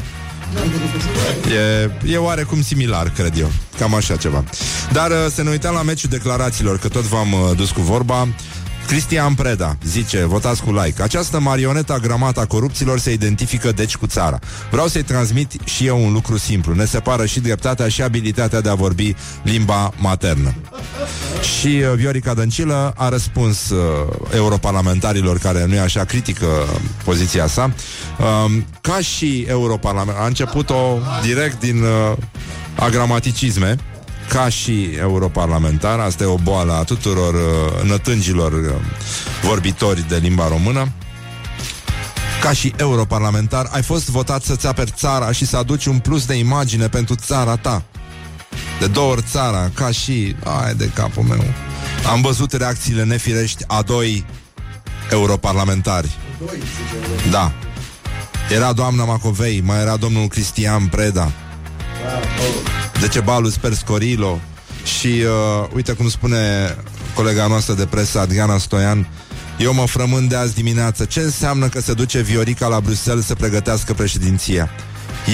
E, 2.06 2.14
e 2.14 2.18
oarecum 2.18 2.62
similar, 2.62 3.10
cred 3.10 3.38
eu. 3.38 3.52
Cam 3.78 3.94
așa 3.94 4.16
ceva. 4.16 4.44
Dar 4.92 5.12
uh, 5.12 5.18
să 5.34 5.44
ne 5.44 5.50
uităm 5.50 5.74
la 5.74 5.82
meciul 5.82 6.10
declarațiilor, 6.10 6.80
că 6.80 6.88
tot 6.88 7.04
v-am 7.04 7.34
uh, 7.34 7.40
dus 7.56 7.72
cu 7.72 7.82
vorba. 7.82 8.28
Cristian 8.88 9.34
Preda 9.34 9.78
zice, 9.84 10.26
votați 10.26 10.64
cu 10.64 10.72
like. 10.74 11.02
Această 11.02 11.40
marionetă 11.40 11.94
agramată 11.94 12.40
a 12.40 12.46
corupților 12.46 13.00
se 13.00 13.12
identifică 13.12 13.72
deci 13.72 13.96
cu 13.98 14.08
țara. 14.08 14.40
Vreau 14.72 14.88
să-i 14.88 15.04
transmit 15.04 15.52
și 15.64 15.86
eu 15.86 16.04
un 16.06 16.14
lucru 16.14 16.38
simplu. 16.38 16.74
Ne 16.74 16.86
separă 16.86 17.26
și 17.26 17.40
dreptatea 17.40 17.88
și 17.88 18.02
abilitatea 18.02 18.62
de 18.62 18.70
a 18.70 18.74
vorbi 18.74 19.16
limba 19.44 19.92
maternă. 19.98 20.54
Și 21.60 21.68
uh, 21.68 21.94
Viorica 21.96 22.34
Dăncilă 22.34 22.94
a 22.98 23.10
răspuns 23.10 23.70
uh, 23.70 23.80
europarlamentarilor 24.36 25.38
care 25.38 25.66
nu 25.66 25.74
e 25.74 25.80
așa 25.80 26.04
critică 26.04 26.48
poziția 27.04 27.48
sa. 27.48 27.74
Uh, 28.20 28.52
Ca 28.82 29.00
și 29.00 29.46
europarlamentar 29.50 30.24
A 30.24 30.26
început-o 30.26 30.98
direct 31.24 31.60
din 31.60 31.84
uh, 31.84 32.18
agramaticisme 32.76 33.76
ca 34.30 34.50
și 34.50 34.90
europarlamentar, 35.00 36.00
asta 36.00 36.24
e 36.24 36.28
o 36.28 36.36
boală 36.36 36.74
a 36.74 36.84
tuturor 36.84 37.34
uh, 37.34 37.90
nătângilor 37.90 38.52
uh, 38.52 38.74
vorbitori 39.44 40.08
de 40.08 40.18
limba 40.18 40.48
română, 40.48 40.92
ca 42.42 42.54
și 42.54 42.74
europarlamentar, 42.78 43.70
ai 43.72 43.84
fost 43.84 44.10
votat 44.10 44.44
să-ți 44.44 44.68
aperi 44.68 44.94
țara 44.96 45.32
și 45.32 45.46
să 45.46 45.58
aduci 45.58 45.86
un 45.86 46.00
plus 46.00 46.26
de 46.26 46.34
imagine 46.34 46.88
pentru 46.88 47.16
țara 47.16 47.56
ta. 47.56 47.84
De 48.80 48.88
două 48.88 49.12
ori 49.12 49.24
țara, 49.32 49.72
ca 49.74 49.92
și... 49.92 50.36
Ai 50.64 50.76
de 50.76 50.90
capul 50.94 51.24
meu. 51.24 51.44
Am 52.12 52.22
văzut 52.22 52.52
reacțiile 52.52 53.04
nefirești 53.04 53.64
a 53.68 53.82
doi 53.82 54.26
europarlamentari. 55.12 56.18
Da. 57.30 57.52
Era 58.50 58.74
doamna 58.74 59.04
Macovei, 59.04 59.62
mai 59.66 59.82
era 59.82 59.96
domnul 59.96 60.28
Cristian 60.28 60.88
Preda. 60.88 61.32
Decebalus 63.02 63.58
Perscorilo 63.58 64.40
și 64.84 65.08
uh, 65.08 65.70
uite 65.74 65.94
cum 65.94 66.10
spune 66.10 66.76
colega 67.16 67.48
noastră 67.48 67.74
de 67.74 67.86
presă, 67.86 68.20
Adriana 68.20 68.58
Stoian, 68.58 69.08
eu 69.60 69.74
mă 69.74 69.86
frământ 69.86 70.30
de 70.30 70.36
azi 70.36 70.54
dimineață. 70.54 71.06
Ce 71.06 71.20
înseamnă 71.20 71.68
că 71.68 71.82
se 71.82 71.94
duce 71.94 72.20
Viorica 72.20 72.68
la 72.68 72.80
Bruxelles 72.80 73.26
să 73.26 73.36
pregătească 73.36 73.94
președinția? 73.94 74.70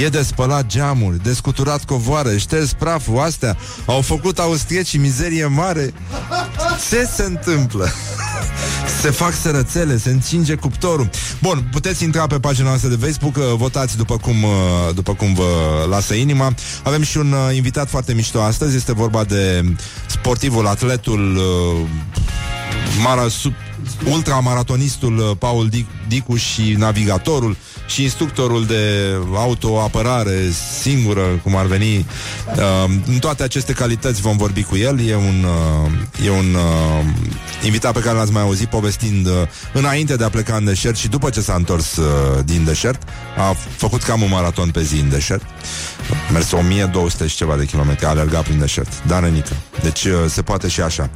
E 0.03 0.07
de 0.07 0.21
spălat 0.21 0.65
geamuri, 0.65 1.23
de 1.23 1.33
scuturat 1.33 1.83
covoare, 1.83 2.37
șters 2.37 2.73
praful, 2.73 3.19
astea 3.19 3.57
Au 3.85 4.01
făcut 4.01 4.39
austriecii 4.39 4.99
mizerie 4.99 5.45
mare 5.45 5.93
Ce 6.89 7.09
se 7.15 7.23
întâmplă? 7.23 7.87
se 9.01 9.09
fac 9.09 9.33
sărățele, 9.33 9.97
se 9.97 10.09
încinge 10.09 10.55
cuptorul. 10.55 11.09
Bun, 11.41 11.67
puteți 11.71 12.03
intra 12.03 12.27
pe 12.27 12.39
pagina 12.39 12.67
noastră 12.67 12.89
de 12.89 13.05
Facebook 13.05 13.35
uh, 13.35 13.43
Votați 13.57 13.97
după 13.97 14.17
cum, 14.17 14.43
uh, 14.43 14.49
după 14.95 15.13
cum 15.13 15.33
vă 15.33 15.45
lasă 15.89 16.13
inima. 16.13 16.53
Avem 16.83 17.01
și 17.01 17.17
un 17.17 17.31
uh, 17.31 17.55
invitat 17.55 17.89
foarte 17.89 18.13
mișto 18.13 18.41
astăzi. 18.41 18.75
Este 18.75 18.93
vorba 18.93 19.23
de 19.23 19.63
sportivul, 20.07 20.67
atletul 20.67 21.41
mara, 23.01 23.27
sub, 23.27 23.53
ultramaratonistul 24.11 25.35
Paul 25.39 25.69
Dicu 26.07 26.35
și 26.35 26.75
navigatorul 26.77 27.57
și 27.87 28.03
instructorul 28.03 28.65
de 28.65 29.13
autoapărare 29.35 30.51
singură, 30.81 31.21
cum 31.43 31.55
ar 31.55 31.65
veni. 31.65 31.97
Uh, 31.97 32.91
în 33.05 33.19
toate 33.19 33.43
aceste 33.43 33.73
calități 33.73 34.21
vom 34.21 34.37
vorbi 34.37 34.63
cu 34.63 34.77
el. 34.77 35.07
E 35.07 35.15
un, 35.15 35.45
uh, 35.45 36.25
e 36.25 36.29
un 36.29 36.53
uh, 36.53 37.05
invitat 37.65 37.93
pe 37.93 37.99
care 37.99 38.17
l-ați 38.17 38.31
mai 38.31 38.41
auzit 38.41 38.67
povestind 38.67 39.25
uh, 39.25 39.33
înainte 39.73 40.15
de 40.15 40.23
a 40.23 40.29
pleca 40.29 40.55
în 40.55 40.65
deșert 40.65 40.95
și 40.95 41.07
după 41.07 41.29
ce 41.29 41.41
s-a 41.41 41.53
întors 41.53 41.95
uh, 41.95 42.05
din 42.45 42.63
deșert. 42.65 43.01
A 43.37 43.55
făcut 43.75 44.03
cam 44.03 44.21
un 44.21 44.29
maraton 44.29 44.69
pe 44.69 44.83
zi 44.83 44.99
în 44.99 45.09
deșert. 45.09 45.43
A 46.29 46.31
mers 46.31 46.51
1200 46.51 47.27
și 47.27 47.35
ceva 47.35 47.55
de 47.55 47.65
kilometri, 47.65 48.05
a 48.05 48.09
alergat 48.09 48.43
prin 48.43 48.59
deșert. 48.59 49.03
Dar 49.05 49.21
nenică. 49.21 49.55
Deci 49.81 50.03
uh, 50.03 50.13
se 50.27 50.41
poate 50.41 50.67
și 50.67 50.81
așa. 50.81 51.09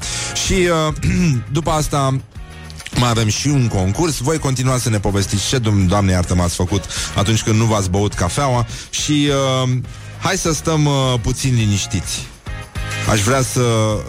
Și 0.46 0.54
uh, 0.54 0.94
după 1.58 1.70
asta 1.70 2.22
mai 2.96 3.10
avem 3.10 3.28
și 3.28 3.48
un 3.48 3.68
concurs. 3.68 4.18
Voi 4.18 4.38
continua 4.38 4.78
să 4.78 4.90
ne 4.90 5.00
povestiți 5.00 5.48
ce, 5.48 5.58
doamne 5.88 6.12
iartă, 6.12 6.36
m-ați 6.36 6.56
făcut 6.56 6.84
Atunci 7.16 7.44
când 7.44 7.60
nu 7.60 7.66
v-ați 7.66 7.90
băut 7.90 8.14
cafeaua. 8.14 8.66
Și 8.90 9.30
uh, 9.64 9.70
hai 10.20 10.38
să 10.38 10.54
stăm 10.54 10.86
uh, 10.86 10.94
puțin 11.22 11.56
liniștiți. 11.56 12.28
Aș 13.10 13.22
vrea 13.22 13.42
să 13.42 13.62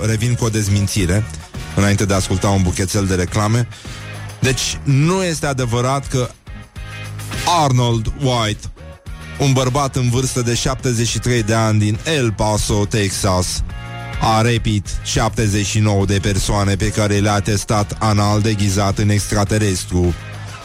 revin 0.07 0.35
cu 0.35 0.45
o 0.45 0.49
dezmințire 0.49 1.25
Înainte 1.75 2.05
de 2.05 2.13
a 2.13 2.17
asculta 2.17 2.49
un 2.49 2.63
buchețel 2.63 3.07
de 3.07 3.15
reclame. 3.15 3.69
Deci 4.41 4.79
nu 4.83 5.25
este 5.25 5.47
adevărat 5.47 6.09
că 6.09 6.31
Arnold 7.63 8.13
White 8.23 8.67
Un 9.39 9.53
bărbat 9.53 9.97
în 9.97 10.11
vârstă 10.11 10.43
de 10.43 10.55
73 10.55 11.43
de 11.43 11.55
ani 11.55 11.79
din 11.79 11.99
El 12.17 12.33
Paso, 12.33 12.85
Texas 12.85 13.63
a 14.25 14.41
repit 14.41 14.87
79 15.03 16.05
de 16.05 16.19
persoane 16.23 16.77
pe 16.77 16.89
care 16.89 17.19
le-a 17.19 17.41
testat 17.41 17.97
anal 17.99 18.41
deghizat 18.41 18.99
în 18.99 19.09
extraterestru. 19.09 20.15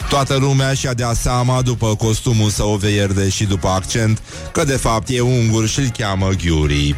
Toată 0.08 0.36
lumea 0.36 0.74
și-a 0.74 0.94
dea 0.94 1.12
seama 1.12 1.62
după 1.62 1.94
costumul 1.94 2.50
său 2.50 2.74
verde 2.74 3.28
și 3.28 3.44
după 3.44 3.68
accent 3.68 4.22
că 4.52 4.64
de 4.64 4.76
fapt 4.76 5.08
e 5.08 5.20
ungur 5.20 5.68
și 5.68 5.78
îl 5.78 5.88
cheamă 5.98 6.28
Ghiuri. 6.42 6.94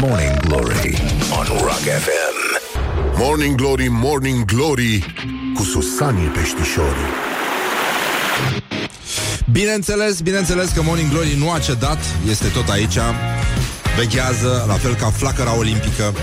Morning 0.00 0.36
Glory 0.40 1.02
on 1.38 1.46
Rock 1.46 1.82
FM. 1.82 2.34
Morning 3.18 3.54
Glory, 3.56 3.88
Morning 3.88 4.44
Glory 4.44 5.14
Cu 5.54 5.62
Susanii 5.62 6.26
Peștișorii 6.26 7.12
Bineînțeles, 9.52 10.20
bineînțeles 10.20 10.70
că 10.70 10.82
Morning 10.82 11.10
Glory 11.10 11.34
nu 11.38 11.50
a 11.50 11.58
cedat, 11.58 11.98
este 12.28 12.48
tot 12.48 12.68
aici 12.68 12.98
Veghează, 13.96 14.64
la 14.66 14.74
fel 14.74 14.94
ca 14.94 15.10
flacăra 15.10 15.56
olimpică. 15.56 16.14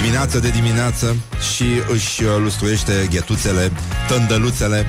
Dimineață 0.00 0.38
de 0.38 0.48
dimineață 0.48 1.16
Și 1.54 1.64
își 1.92 2.22
uh, 2.22 2.30
lustruiește 2.42 3.08
ghetuțele 3.10 3.72
Tândăluțele 4.08 4.86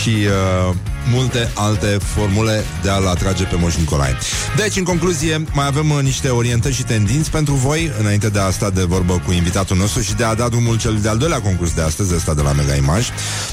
Și 0.00 0.08
uh, 0.08 0.74
multe 1.10 1.50
alte 1.54 1.98
formule 2.14 2.64
de 2.82 2.90
a-l 2.90 3.06
atrage 3.06 3.44
pe 3.44 3.56
Moș 3.56 3.74
Nicolae. 3.74 4.16
Deci, 4.56 4.76
în 4.76 4.82
concluzie, 4.84 5.44
mai 5.52 5.66
avem 5.66 5.90
uh, 5.90 6.02
niște 6.02 6.28
orientări 6.28 6.74
și 6.74 6.82
tendinți 6.82 7.30
pentru 7.30 7.54
voi, 7.54 7.92
înainte 8.00 8.28
de 8.28 8.38
a 8.38 8.50
sta 8.50 8.70
de 8.70 8.82
vorbă 8.82 9.22
cu 9.26 9.32
invitatul 9.32 9.76
nostru 9.76 10.00
și 10.00 10.14
de 10.14 10.24
a 10.24 10.34
da 10.34 10.48
drumul 10.48 10.78
cel 10.78 10.98
de-al 11.02 11.18
doilea 11.18 11.40
concurs 11.40 11.72
de 11.72 11.82
astăzi, 11.82 12.14
ăsta 12.14 12.34
de 12.34 12.42
la 12.42 12.52
Mega 12.52 12.74
Image. 12.74 13.06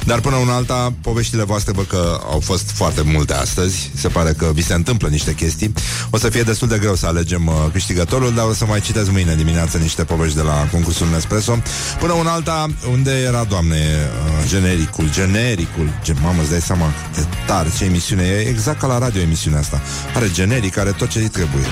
Dar 0.05 0.19
până 0.19 0.35
una 0.35 0.55
alta, 0.55 0.93
poveștile 1.01 1.43
voastre 1.43 1.71
văd 1.71 1.87
că 1.87 2.19
au 2.29 2.39
fost 2.39 2.69
foarte 2.69 3.01
multe 3.01 3.33
astăzi. 3.33 3.91
Se 3.95 4.07
pare 4.07 4.33
că 4.37 4.51
vi 4.53 4.63
se 4.63 4.73
întâmplă 4.73 5.07
niște 5.07 5.33
chestii. 5.33 5.73
O 6.09 6.17
să 6.17 6.29
fie 6.29 6.41
destul 6.41 6.67
de 6.67 6.77
greu 6.77 6.95
să 6.95 7.05
alegem 7.05 7.47
uh, 7.47 7.53
câștigătorul, 7.71 8.33
dar 8.33 8.45
o 8.45 8.53
să 8.53 8.65
mai 8.65 8.79
citesc 8.79 9.11
mâine 9.11 9.35
dimineață 9.35 9.77
niște 9.77 10.03
povești 10.03 10.35
de 10.35 10.41
la 10.41 10.67
concursul 10.71 11.07
Nespresso. 11.13 11.57
Până 11.99 12.13
una 12.13 12.31
alta, 12.31 12.67
unde 12.91 13.11
era, 13.11 13.43
doamne, 13.43 13.75
uh, 13.75 14.47
genericul, 14.47 15.11
genericul, 15.11 15.89
gen, 16.03 16.17
mamă, 16.21 16.41
îți 16.41 16.49
dai 16.49 16.61
seama, 16.61 16.93
de 17.15 17.25
tare 17.45 17.69
ce 17.77 17.85
emisiune 17.85 18.23
e, 18.23 18.47
exact 18.47 18.79
ca 18.79 18.87
la 18.87 18.97
radio 18.97 19.21
emisiunea 19.21 19.59
asta. 19.59 19.81
Are 20.15 20.31
generic, 20.31 20.77
are 20.77 20.91
tot 20.91 21.09
ce 21.09 21.19
îi 21.19 21.27
trebuie. 21.27 21.65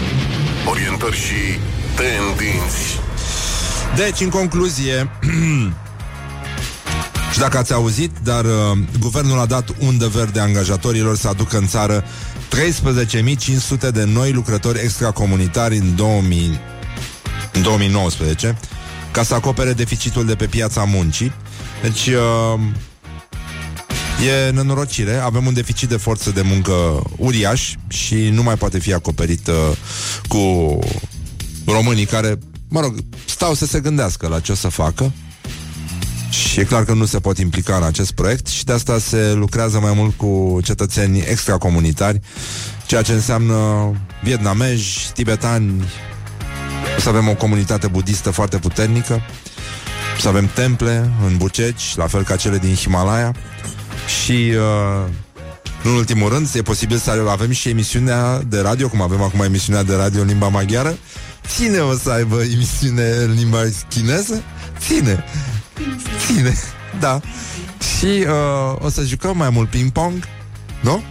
Orientări 0.70 1.16
și 1.16 1.60
tendinți. 1.95 3.00
Deci, 3.95 4.20
în 4.20 4.30
concluzie, 4.30 5.10
și 7.34 7.39
dacă 7.39 7.58
ați 7.58 7.74
auzit, 7.74 8.12
dar 8.24 8.45
uh, 8.45 8.52
guvernul 9.00 9.39
a 9.39 9.45
dat 9.45 9.70
undă 9.80 10.08
verde 10.08 10.39
angajatorilor 10.39 11.18
să 11.18 11.28
aducă 11.28 11.58
în 11.58 11.68
țară 11.68 12.04
13.500 13.88 13.89
de 13.91 14.04
noi 14.04 14.32
lucrători 14.32 14.80
extracomunitari 14.80 15.78
în, 15.78 15.95
2000, 15.95 16.60
în 17.54 17.62
2019 17.62 18.58
ca 19.12 19.24
să 19.24 19.34
acopere 19.34 19.74
deficitul 19.74 20.26
de 20.26 20.36
pe 20.36 20.45
piața 20.45 20.84
muncii. 20.84 21.32
Deci, 21.82 22.08
uh, 22.08 22.60
E 24.26 24.51
nenorocire, 24.51 25.15
avem 25.15 25.45
un 25.45 25.53
deficit 25.53 25.89
de 25.89 25.97
forță 25.97 26.32
de 26.32 26.41
muncă 26.41 27.03
uriaș 27.17 27.74
și 27.88 28.15
nu 28.15 28.43
mai 28.43 28.55
poate 28.55 28.80
fi 28.80 28.93
acoperit 28.93 29.47
uh, 29.47 29.53
cu 30.28 30.80
românii 31.65 32.05
care, 32.05 32.38
mă 32.67 32.80
rog, 32.80 32.95
stau 33.26 33.53
să 33.53 33.65
se 33.65 33.80
gândească 33.80 34.28
la 34.28 34.39
ce 34.39 34.51
o 34.51 34.55
să 34.55 34.67
facă. 34.67 35.11
Și 36.30 36.59
e 36.59 36.63
clar 36.63 36.84
că 36.84 36.93
nu 36.93 37.05
se 37.05 37.20
pot 37.20 37.38
implica 37.38 37.76
în 37.76 37.84
acest 37.84 38.11
proiect 38.11 38.47
și 38.47 38.63
de 38.63 38.74
asta 38.74 38.99
se 38.99 39.34
lucrează 39.34 39.80
mai 39.80 39.93
mult 39.95 40.17
cu 40.17 40.59
cetățeni 40.63 41.20
extracomunitari, 41.20 42.20
ceea 42.86 43.01
ce 43.01 43.11
înseamnă 43.11 43.91
vietnamezi, 44.24 45.11
tibetani, 45.13 45.84
o 46.97 47.01
să 47.01 47.09
avem 47.09 47.28
o 47.28 47.36
comunitate 47.36 47.88
budistă 47.88 48.32
foarte 48.32 48.57
puternică, 48.57 49.22
să 50.22 50.28
avem 50.28 50.49
temple 50.53 51.11
în 51.26 51.38
Buceci, 51.38 51.95
la 51.95 52.07
fel 52.07 52.24
ca 52.24 52.36
cele 52.36 52.57
din 52.57 52.76
Himalaya 52.76 53.34
și 54.22 54.54
uh, 54.56 55.10
în 55.84 55.92
ultimul 55.92 56.30
rând 56.30 56.50
e 56.54 56.62
posibil 56.62 56.98
să 56.98 57.26
avem 57.30 57.52
și 57.52 57.70
emisiunea 57.70 58.42
de 58.48 58.60
radio, 58.60 58.88
cum 58.88 59.02
avem 59.02 59.22
acum 59.22 59.42
emisiunea 59.42 59.84
de 59.84 59.96
radio 59.96 60.22
în 60.22 60.28
limba 60.28 60.48
maghiară. 60.48 60.98
Cine 61.56 61.80
o 61.80 61.94
să 61.94 62.10
aibă 62.10 62.42
emisiune 62.42 63.10
în 63.10 63.34
limba 63.34 63.60
chineză? 63.90 64.44
Ține. 64.80 65.24
Ține. 66.26 66.54
Da. 67.00 67.20
Și 67.98 68.06
uh, 68.06 68.86
o 68.86 68.90
să 68.90 69.04
jucăm 69.04 69.38
mai 69.38 69.50
mult 69.50 69.70
ping-pong. 69.70 70.28
Nu? 70.82 71.04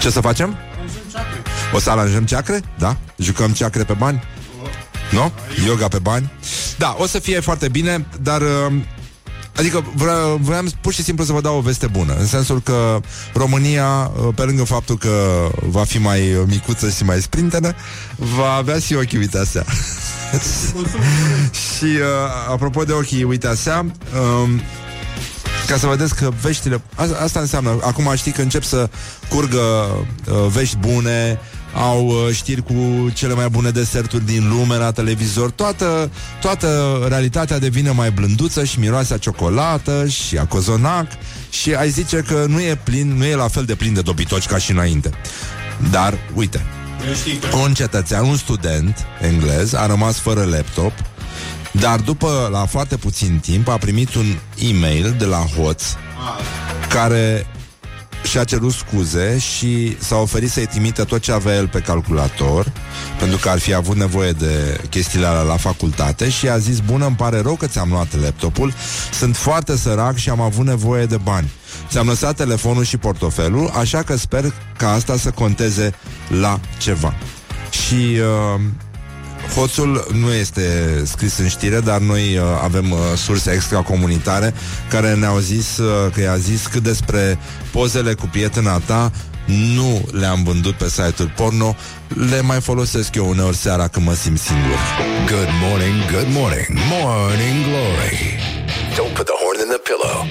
Ce 0.00 0.10
să 0.10 0.20
facem? 0.20 0.56
O 1.72 1.78
să 1.78 1.90
aranjăm 1.90 2.24
ceacre? 2.24 2.60
Da. 2.78 2.96
Jucăm 3.16 3.52
ceacre 3.52 3.84
pe 3.84 3.92
bani? 3.92 4.22
Nu? 5.10 5.32
Yoga 5.66 5.88
pe 5.88 5.98
bani? 5.98 6.32
Da, 6.78 6.96
o 6.98 7.06
să 7.06 7.18
fie 7.18 7.40
foarte 7.40 7.68
bine, 7.68 8.06
dar... 8.22 8.40
Uh, 8.40 8.72
Adică 9.56 9.84
vreau, 9.94 10.40
vreau 10.42 10.64
pur 10.80 10.92
și 10.92 11.02
simplu 11.02 11.24
să 11.24 11.32
vă 11.32 11.40
dau 11.40 11.56
o 11.56 11.60
veste 11.60 11.86
bună 11.86 12.14
În 12.18 12.26
sensul 12.26 12.60
că 12.60 13.00
România 13.34 14.10
Pe 14.34 14.42
lângă 14.42 14.64
faptul 14.64 14.98
că 14.98 15.48
va 15.68 15.84
fi 15.84 15.98
mai 15.98 16.44
micuță 16.46 16.90
și 16.90 17.04
mai 17.04 17.20
sprintenă 17.20 17.74
Va 18.16 18.52
avea 18.52 18.78
și 18.78 18.94
ochii 18.94 19.18
uite 19.18 19.38
asea 19.38 19.64
Și 21.76 21.84
uh, 21.84 22.50
apropo 22.50 22.84
de 22.84 22.92
ochii 22.92 23.24
uite 23.24 23.46
asea 23.46 23.78
um, 23.78 24.60
ca 25.66 25.76
să 25.76 25.86
vedeți 25.86 26.14
că 26.14 26.30
veștile 26.42 26.80
Asta, 26.94 27.18
asta 27.22 27.40
înseamnă, 27.40 27.78
acum 27.82 28.12
știi 28.16 28.32
că 28.32 28.42
încep 28.42 28.62
să 28.62 28.88
curgă 29.28 29.58
uh, 29.58 30.46
vești 30.52 30.76
bune 30.76 31.38
au 31.74 32.06
uh, 32.06 32.34
știri 32.34 32.62
cu 32.62 33.10
cele 33.14 33.34
mai 33.34 33.48
bune 33.48 33.70
deserturi 33.70 34.26
din 34.26 34.48
lume 34.48 34.76
la 34.76 34.90
televizor. 34.90 35.50
Toată, 35.50 36.10
toată 36.40 36.98
realitatea 37.08 37.58
devine 37.58 37.90
mai 37.90 38.10
blânduță 38.10 38.64
și 38.64 38.78
miroase 38.78 39.14
a 39.14 39.18
ciocolată 39.18 40.06
și 40.06 40.38
a 40.38 40.44
cozonac 40.44 41.06
și 41.50 41.74
ai 41.74 41.90
zice 41.90 42.16
că 42.16 42.44
nu 42.48 42.60
e 42.60 42.78
plin, 42.84 43.16
nu 43.16 43.24
e 43.24 43.34
la 43.34 43.48
fel 43.48 43.64
de 43.64 43.74
plin 43.74 43.94
de 43.94 44.00
dobitoci 44.00 44.46
ca 44.46 44.58
și 44.58 44.70
înainte. 44.70 45.10
Dar, 45.90 46.18
uite, 46.34 46.64
un 47.64 47.74
cetățean, 47.74 48.24
un 48.24 48.36
student 48.36 49.06
englez 49.20 49.72
a 49.72 49.86
rămas 49.86 50.18
fără 50.18 50.44
laptop 50.44 50.92
dar 51.72 52.00
după, 52.00 52.48
la 52.52 52.66
foarte 52.66 52.96
puțin 52.96 53.38
timp, 53.38 53.68
a 53.68 53.76
primit 53.76 54.14
un 54.14 54.26
e-mail 54.58 55.14
de 55.18 55.24
la 55.24 55.38
hoț 55.38 55.82
care 56.88 57.46
și-a 58.22 58.44
cerut 58.44 58.72
scuze 58.72 59.38
și 59.38 59.96
s-a 59.98 60.16
oferit 60.16 60.50
să-i 60.50 60.66
trimită 60.66 61.04
tot 61.04 61.20
ce 61.20 61.32
avea 61.32 61.54
el 61.54 61.68
pe 61.68 61.78
calculator, 61.78 62.72
pentru 63.18 63.38
că 63.38 63.48
ar 63.48 63.58
fi 63.58 63.74
avut 63.74 63.96
nevoie 63.96 64.32
de 64.32 64.80
chestiile 64.90 65.26
alea 65.26 65.42
la 65.42 65.56
facultate 65.56 66.30
și 66.30 66.48
a 66.48 66.58
zis, 66.58 66.78
bună, 66.78 67.06
îmi 67.06 67.16
pare 67.16 67.40
rău 67.40 67.54
că 67.54 67.66
ți-am 67.66 67.88
luat 67.88 68.20
laptopul, 68.20 68.72
sunt 69.12 69.36
foarte 69.36 69.76
sărac 69.76 70.16
și 70.16 70.30
am 70.30 70.40
avut 70.40 70.66
nevoie 70.66 71.06
de 71.06 71.16
bani. 71.16 71.50
Ți-am 71.88 72.06
lăsat 72.06 72.36
telefonul 72.36 72.84
și 72.84 72.96
portofelul, 72.96 73.70
așa 73.78 74.02
că 74.02 74.16
sper 74.16 74.52
ca 74.76 74.92
asta 74.92 75.16
să 75.16 75.30
conteze 75.30 75.94
la 76.40 76.60
ceva. 76.78 77.14
Și... 77.70 78.18
Uh, 78.54 78.60
Hoțul 79.54 80.06
nu 80.12 80.32
este 80.32 80.62
scris 81.04 81.38
în 81.38 81.48
știre, 81.48 81.80
dar 81.80 82.00
noi 82.00 82.36
uh, 82.36 82.42
avem 82.62 82.90
uh, 82.90 82.98
surse 83.16 83.50
extracomunitare 83.50 84.54
care 84.90 85.14
ne-au 85.14 85.38
zis 85.38 85.78
uh, 85.78 86.12
că 86.12 86.20
i-a 86.20 86.36
zis 86.36 86.66
cât 86.66 86.82
despre 86.82 87.38
pozele 87.72 88.14
cu 88.14 88.26
prietena 88.26 88.78
ta 88.78 89.12
nu 89.74 90.08
le-am 90.12 90.42
vândut 90.42 90.74
pe 90.74 90.88
site-uri 90.88 91.32
porno, 91.36 91.76
le 92.30 92.40
mai 92.40 92.60
folosesc 92.60 93.14
eu 93.14 93.28
uneori 93.28 93.56
seara 93.56 93.88
când 93.88 94.06
mă 94.06 94.14
simt 94.14 94.38
singur. 94.38 94.78
Good 95.26 95.48
morning, 95.68 95.96
good 96.10 96.28
morning, 96.40 96.66
morning 96.90 97.64
glory. 97.68 98.38
Don't 98.96 99.14
put 99.14 99.26
the 99.26 99.36
horn 99.42 99.58
in 99.64 99.68
the 99.68 99.80
pillow. 99.88 100.26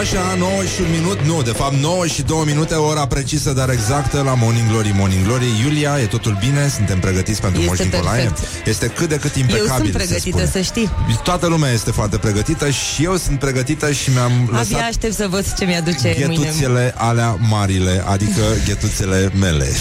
Așa, 0.00 0.34
9 0.38 0.50
și 0.62 0.80
un 0.80 0.90
minut, 0.90 1.20
nu, 1.20 1.42
de 1.42 1.50
fapt 1.50 1.74
9 1.74 2.06
și 2.06 2.22
2 2.22 2.42
minute, 2.46 2.74
ora 2.74 3.06
precisă, 3.06 3.52
dar 3.52 3.70
exactă 3.70 4.22
la 4.22 4.34
Morning 4.34 4.68
Glory, 4.68 4.92
Morning 4.94 5.24
Glory. 5.24 5.44
Iulia, 5.64 5.98
e 6.00 6.06
totul 6.06 6.36
bine? 6.40 6.68
Suntem 6.68 6.98
pregătiți 6.98 7.40
pentru 7.40 7.60
Este 7.60 7.70
Moș 7.82 7.92
Nicolae? 7.92 8.22
perfect. 8.22 8.66
Este 8.66 8.86
cât 8.86 9.08
de 9.08 9.16
cât 9.16 9.34
impecabil, 9.34 9.68
Eu 9.70 9.76
sunt 9.76 9.86
se 9.86 9.92
pregătită, 9.92 10.36
spune. 10.36 10.50
să 10.52 10.60
știi. 10.60 10.90
Toată 11.22 11.46
lumea 11.46 11.70
este 11.70 11.90
foarte 11.90 12.16
pregătită 12.16 12.70
și 12.70 13.04
eu 13.04 13.16
sunt 13.16 13.38
pregătită 13.38 13.92
și 13.92 14.10
mi-am 14.10 14.32
Abia 14.32 14.58
lăsat 14.58 14.80
aștept 14.88 15.14
să 15.14 15.26
văd 15.30 15.54
ce 15.58 15.64
mi-aduce 15.64 16.14
mâine. 16.18 16.34
ghetuțele 16.42 16.94
alea 16.96 17.38
marile, 17.48 18.04
adică 18.06 18.42
ghetuțele 18.66 19.30
mele. 19.38 19.66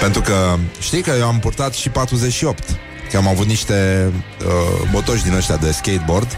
Pentru 0.00 0.20
că 0.20 0.56
știi 0.80 1.00
că 1.02 1.12
eu 1.18 1.26
am 1.26 1.38
purtat 1.38 1.74
și 1.74 1.88
48 1.88 2.62
Că 3.10 3.16
am 3.16 3.28
avut 3.28 3.46
niște 3.46 4.10
uh, 4.46 4.88
botoși 4.90 5.22
din 5.22 5.34
ăștia 5.34 5.56
de 5.56 5.70
skateboard 5.72 6.28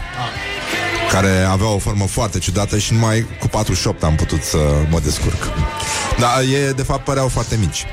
Care 1.11 1.47
aveau 1.49 1.75
o 1.75 1.77
formă 1.77 2.05
foarte 2.05 2.39
ciudată 2.39 2.77
Și 2.77 2.93
numai 2.93 3.25
cu 3.39 3.47
48 3.47 4.03
am 4.03 4.15
putut 4.15 4.43
să 4.43 4.57
mă 4.89 4.99
descurc 4.99 5.51
Dar 6.19 6.41
e, 6.41 6.71
de 6.71 6.83
fapt 6.83 7.03
păreau 7.03 7.27
foarte 7.27 7.57
mici 7.59 7.85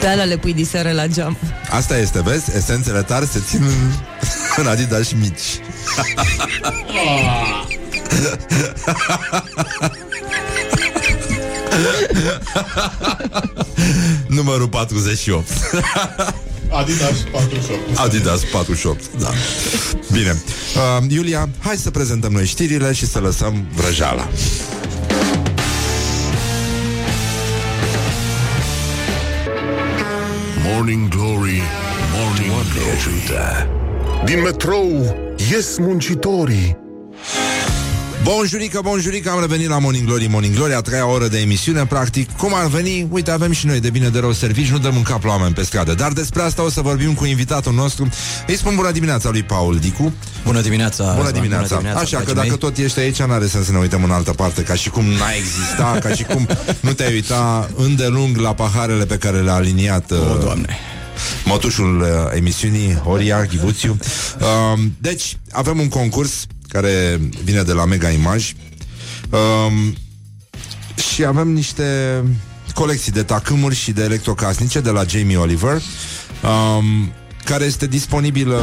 Pe 0.00 0.06
alea 0.06 0.24
le 0.24 0.36
pui 0.36 0.52
diseară 0.54 0.92
la 0.92 1.06
geam. 1.06 1.36
Asta 1.70 1.98
este, 1.98 2.22
vezi? 2.22 2.56
Esențele 2.56 3.02
tari 3.02 3.26
se 3.26 3.42
țin 3.48 3.62
în, 3.62 3.92
în 4.64 4.66
Adidas 4.66 5.12
mici 5.12 5.60
Numărul 14.26 14.68
48 14.68 15.48
Adidas 16.70 17.24
48. 17.30 17.98
Adidas 17.98 18.44
48, 18.44 19.00
da. 19.18 19.30
Bine. 20.12 20.42
Uh, 21.00 21.04
Iulia, 21.08 21.48
hai 21.58 21.76
să 21.76 21.90
prezentăm 21.90 22.32
noi 22.32 22.46
știrile 22.46 22.92
Și 22.92 23.06
să 23.06 23.18
lăsăm 23.18 23.66
vrăjala 23.74 24.28
Morning 30.72 31.08
Glory, 31.08 31.62
Morning 32.14 32.50
Glory. 32.72 33.66
Din 34.24 34.40
metrou 34.42 35.16
ies 35.50 35.78
muncitorii 35.78 36.85
Bonjurică, 38.26 38.80
bonjurică, 38.82 39.30
am 39.30 39.40
revenit 39.40 39.68
la 39.68 39.78
Morning 39.78 40.06
Glory, 40.06 40.26
Morning 40.26 40.54
Glory, 40.54 40.74
a 40.74 40.80
treia 40.80 41.06
oră 41.08 41.28
de 41.28 41.38
emisiune, 41.38 41.86
practic, 41.86 42.36
cum 42.36 42.54
ar 42.54 42.66
veni, 42.66 43.06
uite, 43.10 43.30
avem 43.30 43.52
și 43.52 43.66
noi 43.66 43.80
de 43.80 43.90
bine 43.90 44.08
de 44.08 44.18
rău 44.18 44.32
servici, 44.32 44.70
nu 44.70 44.78
dăm 44.78 44.96
în 44.96 45.02
cap 45.02 45.24
la 45.24 45.30
oameni 45.30 45.54
pe 45.54 45.62
stradă, 45.62 45.94
dar 45.94 46.12
despre 46.12 46.42
asta 46.42 46.62
o 46.62 46.70
să 46.70 46.80
vorbim 46.80 47.14
cu 47.14 47.24
invitatul 47.24 47.72
nostru. 47.72 48.08
Îi 48.46 48.56
spun 48.56 48.74
bună 48.74 48.90
dimineața 48.90 49.30
lui 49.30 49.42
Paul 49.42 49.76
Dicu. 49.76 50.12
Bună 50.44 50.60
dimineața! 50.60 51.04
Bună 51.04 51.14
Răzvan, 51.16 51.32
dimineața. 51.32 51.66
Bună 51.66 51.78
dimineața 51.78 52.00
Așa 52.00 52.16
că 52.16 52.22
dragii 52.22 52.34
dacă 52.34 52.48
mei. 52.48 52.58
tot 52.58 52.76
ești 52.76 52.98
aici, 52.98 53.22
n-are 53.22 53.46
sens 53.46 53.64
să 53.64 53.72
ne 53.72 53.78
uităm 53.78 54.04
în 54.04 54.10
altă 54.10 54.32
parte, 54.32 54.62
ca 54.62 54.74
și 54.74 54.90
cum 54.90 55.04
n-a 55.04 55.32
exista, 55.38 55.98
ca 56.00 56.14
și 56.14 56.22
cum 56.22 56.48
nu 56.80 56.92
te-ai 56.92 57.12
uita 57.12 57.70
îndelung 57.76 58.36
la 58.36 58.54
paharele 58.54 59.04
pe 59.04 59.16
care 59.18 59.40
le-a 59.40 59.54
aliniat 59.54 60.10
O, 60.10 60.14
uh, 60.14 60.40
Doamne! 60.40 60.78
motușul 61.44 62.00
uh, 62.00 62.08
emisiunii 62.36 62.94
Horia 62.94 63.44
Ghivuțiu. 63.44 63.96
Uh, 64.40 64.80
deci, 64.98 65.36
avem 65.50 65.80
un 65.80 65.88
concurs 65.88 66.46
care 66.68 67.20
vine 67.44 67.62
de 67.62 67.72
la 67.72 67.84
Mega 67.84 68.08
Image 68.10 68.52
um, 69.30 69.94
și 71.12 71.24
avem 71.24 71.48
niște 71.48 72.22
colecții 72.74 73.12
de 73.12 73.22
tacâmuri 73.22 73.74
și 73.74 73.92
de 73.92 74.02
electrocasnice 74.02 74.80
de 74.80 74.90
la 74.90 75.04
Jamie 75.04 75.36
Oliver 75.36 75.74
um, 75.74 77.12
care 77.44 77.64
este 77.64 77.86
disponibilă 77.86 78.60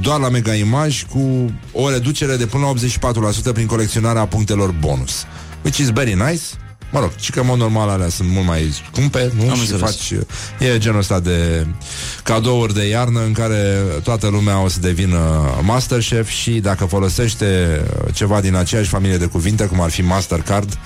doar 0.00 0.20
la 0.20 0.28
Mega 0.28 0.54
Image 0.54 1.04
cu 1.10 1.52
o 1.72 1.90
reducere 1.90 2.36
de 2.36 2.46
până 2.46 2.64
la 2.64 3.10
84% 3.50 3.52
prin 3.52 3.66
colecționarea 3.66 4.26
punctelor 4.26 4.70
bonus. 4.70 5.24
Which 5.62 5.78
is 5.78 5.90
very 5.90 6.14
nice. 6.14 6.42
Mă 6.90 7.00
rog, 7.00 7.10
și 7.20 7.30
că 7.30 7.40
în 7.40 7.46
mod 7.46 7.58
normal 7.58 7.88
alea 7.88 8.08
sunt 8.08 8.28
mult 8.28 8.46
mai 8.46 8.74
scumpe, 8.92 9.32
nu? 9.36 9.50
Am 9.50 9.54
și 9.54 9.60
înțeles. 9.60 9.80
faci 9.80 10.12
E 10.58 10.78
genul 10.78 10.98
ăsta 10.98 11.20
de 11.20 11.66
cadouri 12.22 12.74
de 12.74 12.88
iarnă 12.88 13.20
în 13.24 13.32
care 13.32 13.82
toată 14.02 14.26
lumea 14.28 14.62
o 14.62 14.68
să 14.68 14.80
devină 14.80 15.50
Masterchef 15.62 16.28
și 16.28 16.50
dacă 16.50 16.84
folosește 16.84 17.80
ceva 18.12 18.40
din 18.40 18.54
aceeași 18.54 18.88
familie 18.88 19.16
de 19.16 19.26
cuvinte, 19.26 19.64
cum 19.66 19.80
ar 19.80 19.90
fi 19.90 20.02
Mastercard, 20.02 20.68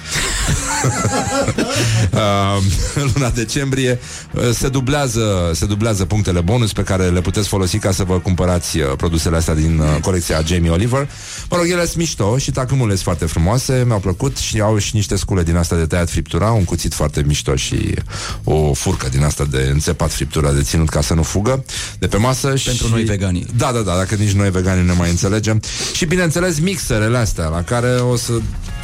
uh, 2.13 2.63
în 2.95 3.11
luna 3.15 3.31
decembrie, 3.31 3.99
uh, 4.33 4.43
se 4.53 4.69
dublează, 4.69 5.51
se 5.55 5.67
dublează 5.67 6.05
punctele 6.05 6.41
bonus 6.41 6.73
pe 6.73 6.83
care 6.83 7.09
le 7.09 7.21
puteți 7.21 7.49
folosi 7.49 7.79
ca 7.79 7.93
să 7.93 8.05
vă 8.05 8.19
cumpărați 8.19 8.79
uh, 8.79 8.93
produsele 8.97 9.37
astea 9.37 9.55
din 9.55 9.79
uh, 9.79 10.01
colecția 10.03 10.43
Jamie 10.47 10.71
Oliver. 10.71 11.09
Mă 11.51 11.57
rog, 11.57 11.67
ele 11.71 11.85
sunt 11.85 11.97
mișto 11.97 12.39
și 12.39 12.51
tacâmurile 12.51 12.95
sunt 12.95 13.05
foarte 13.05 13.25
frumoase, 13.25 13.83
mi-au 13.87 13.99
plăcut 13.99 14.37
și 14.37 14.61
au 14.61 14.79
și 14.79 14.95
niște 14.95 15.17
scule 15.17 15.43
din 15.43 15.57
asta 15.57 15.77
de 15.77 15.87
tăiat 15.91 16.11
friptura, 16.11 16.51
un 16.51 16.65
cuțit 16.65 16.95
foarte 16.95 17.23
mișto 17.27 17.57
și 17.57 17.95
o 18.45 18.73
furcă 18.73 19.09
din 19.09 19.25
asta 19.25 19.45
de 19.45 19.69
înțepat 19.73 20.13
friptura 20.13 20.53
de 20.53 20.63
ținut 20.63 20.89
ca 20.89 21.01
să 21.01 21.15
nu 21.15 21.23
fugă 21.23 21.65
de 21.99 22.07
pe 22.07 22.17
masă. 22.17 22.47
Pentru 22.47 22.87
și... 22.87 22.93
noi 22.93 23.03
veganii. 23.03 23.47
Da, 23.57 23.73
da, 23.73 23.81
da, 23.81 23.97
dacă 23.97 24.15
nici 24.15 24.33
noi 24.33 24.51
veganii 24.51 24.85
ne 24.85 24.93
mai 24.93 25.11
înțelegem. 25.11 25.63
Și 25.93 26.05
bineînțeles 26.05 26.59
mixerele 26.61 27.19
astea 27.19 27.47
la 27.47 27.63
care 27.63 27.89
o 27.89 28.17
să, 28.17 28.33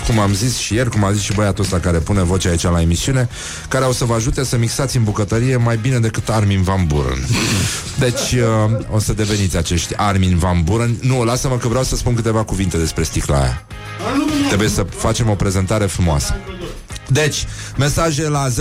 cum 0.06 0.18
am 0.18 0.34
zis 0.34 0.56
și 0.56 0.74
ieri, 0.74 0.90
cum 0.90 1.04
a 1.04 1.12
zis 1.12 1.22
și 1.22 1.32
băiatul 1.32 1.64
ăsta 1.64 1.78
care 1.78 1.98
pune 1.98 2.22
vocea 2.22 2.50
aici 2.50 2.62
la 2.62 2.80
emisiune, 2.80 3.28
care 3.68 3.84
o 3.84 3.92
să 3.92 4.04
vă 4.04 4.14
ajute 4.14 4.44
să 4.44 4.56
mixați 4.56 4.96
în 4.96 5.04
bucătărie 5.04 5.56
mai 5.56 5.76
bine 5.76 5.98
decât 5.98 6.28
Armin 6.28 6.62
Van 6.62 6.86
Buren. 6.86 7.26
Deci 8.04 8.32
uh, 8.32 8.86
o 8.90 8.98
să 8.98 9.12
deveniți 9.12 9.56
acești 9.56 9.94
Armin 9.96 10.38
Van 10.38 10.62
Buren. 10.62 10.96
Nu, 11.00 11.24
lasă-mă 11.24 11.56
că 11.56 11.68
vreau 11.68 11.84
să 11.84 11.96
spun 11.96 12.14
câteva 12.14 12.42
cuvinte 12.44 12.78
despre 12.78 13.02
sticla 13.02 13.40
aia. 13.40 13.66
Trebuie 14.48 14.68
să 14.68 14.82
facem 14.82 15.30
o 15.30 15.34
prezentare 15.34 15.86
frumoasă. 15.86 16.36
Deci, 17.08 17.46
mesaje 17.76 18.28
la 18.28 18.48
0729001122 18.48 18.52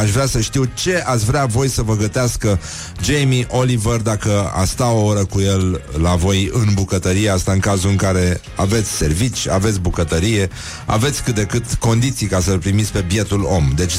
Aș 0.00 0.10
vrea 0.10 0.26
să 0.26 0.40
știu 0.40 0.64
ce 0.74 1.02
ați 1.06 1.24
vrea 1.24 1.44
voi 1.44 1.68
să 1.68 1.82
vă 1.82 1.96
gătească 1.96 2.60
Jamie 3.02 3.46
Oliver 3.50 3.96
dacă 3.96 4.52
a 4.54 4.64
sta 4.64 4.90
o 4.90 5.04
oră 5.04 5.24
cu 5.24 5.40
el 5.40 5.82
la 6.00 6.14
voi 6.14 6.50
în 6.52 6.68
bucătărie. 6.74 7.30
Asta 7.30 7.52
în 7.52 7.58
cazul 7.58 7.90
în 7.90 7.96
care 7.96 8.40
aveți 8.56 8.90
servici, 8.90 9.48
aveți 9.48 9.80
bucătărie 9.80 10.50
Aveți 10.86 11.22
cât 11.22 11.34
de 11.34 11.44
cât 11.44 11.74
condiții 11.74 12.26
ca 12.26 12.40
să-l 12.40 12.58
primiți 12.58 12.92
pe 12.92 13.00
bietul 13.00 13.44
om. 13.44 13.72
Deci 13.74 13.92
0729001122 13.92 13.96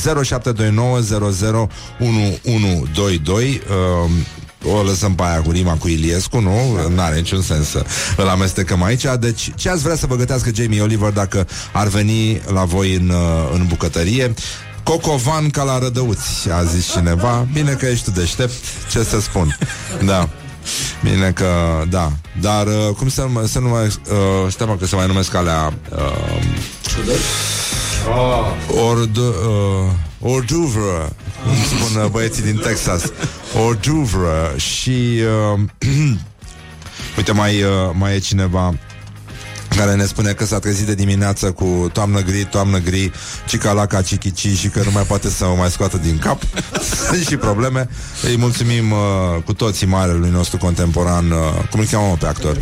uh, 3.27 4.09
o 4.65 4.81
lăsăm 4.81 5.15
pe 5.15 5.23
aia 5.23 5.41
cu 5.41 5.51
rima 5.51 5.73
cu 5.73 5.87
Iliescu, 5.87 6.39
nu? 6.39 6.87
N-are 6.95 7.15
niciun 7.15 7.41
sens 7.41 7.69
să 7.69 7.85
îl 8.17 8.27
amestecăm 8.27 8.83
aici. 8.83 9.05
Deci, 9.19 9.51
ce 9.55 9.69
ați 9.69 9.83
vrea 9.83 9.95
să 9.95 10.05
vă 10.07 10.15
gătească 10.15 10.51
Jamie 10.55 10.81
Oliver 10.81 11.11
dacă 11.11 11.47
ar 11.73 11.87
veni 11.87 12.41
la 12.53 12.63
voi 12.63 12.93
în, 12.95 13.09
uh, 13.09 13.49
în 13.53 13.65
bucătărie? 13.67 14.33
Cocovan 14.83 15.49
ca 15.49 15.63
la 15.63 15.79
rădăuți, 15.79 16.49
a 16.51 16.63
zis 16.63 16.91
cineva. 16.91 17.47
Bine 17.53 17.71
că 17.71 17.85
ești 17.85 18.03
tu 18.03 18.11
deștept, 18.11 18.53
ce 18.91 19.03
să 19.03 19.19
spun. 19.21 19.57
Da. 20.05 20.29
Bine 21.03 21.31
că, 21.31 21.47
da. 21.89 22.11
Dar 22.41 22.67
uh, 22.67 22.95
cum 22.97 23.09
să, 23.09 23.27
nu- 23.33 23.45
să 23.45 23.59
nu 23.59 23.67
mai... 23.69 23.85
Uh, 23.85 24.51
stai 24.51 24.67
mă 24.67 24.75
că 24.75 24.85
se 24.85 24.95
mai 24.95 25.07
numesc 25.07 25.33
alea... 25.33 25.73
Uh, 25.91 25.97
Ord, 28.67 29.17
uh, 29.17 29.23
orduvre 30.19 31.09
Cum 31.43 31.55
spun 31.77 32.03
uh, 32.03 32.09
băieții 32.09 32.43
din 32.43 32.57
Texas 32.57 33.03
Orduvre 33.65 34.53
Și 34.55 35.19
uh, 35.53 35.59
Uite 37.17 37.31
mai, 37.31 37.61
uh, 37.61 37.69
mai 37.93 38.15
e 38.15 38.19
cineva 38.19 38.73
care 39.75 39.95
ne 39.95 40.05
spune 40.05 40.31
că 40.31 40.45
s-a 40.45 40.59
trezit 40.59 40.85
de 40.85 40.95
dimineață 40.95 41.51
cu 41.51 41.89
toamnă 41.93 42.21
gri, 42.21 42.45
toamnă 42.45 42.77
gri, 42.77 43.11
cicalaca, 43.47 44.01
cichici 44.01 44.57
și 44.57 44.67
că 44.67 44.81
nu 44.85 44.91
mai 44.91 45.03
poate 45.03 45.29
să 45.29 45.45
o 45.45 45.55
mai 45.55 45.69
scoată 45.69 45.97
din 45.97 46.17
cap. 46.17 46.41
Sunt 47.07 47.25
și 47.25 47.37
probleme. 47.37 47.89
Îi 48.23 48.37
mulțumim 48.37 48.91
uh, 48.91 48.97
cu 49.45 49.53
toții 49.53 49.87
marelui 49.87 50.29
nostru 50.29 50.57
contemporan, 50.57 51.31
uh, 51.31 51.37
cum 51.69 51.79
îl 51.79 51.85
cheamă 51.85 52.07
mă, 52.07 52.15
pe 52.19 52.25
actor? 52.25 52.57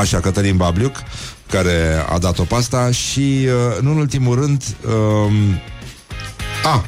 Așa, 0.00 0.20
Cătălin 0.20 0.56
Babliuc, 0.56 0.96
care 1.50 2.04
a 2.08 2.18
dat-o 2.18 2.42
pe 2.42 2.54
asta 2.54 2.90
și, 2.90 3.46
uh, 3.46 3.80
nu 3.80 3.90
în 3.90 3.96
ultimul 3.96 4.34
rând, 4.34 4.62
uh, 4.86 5.32
a, 6.64 6.84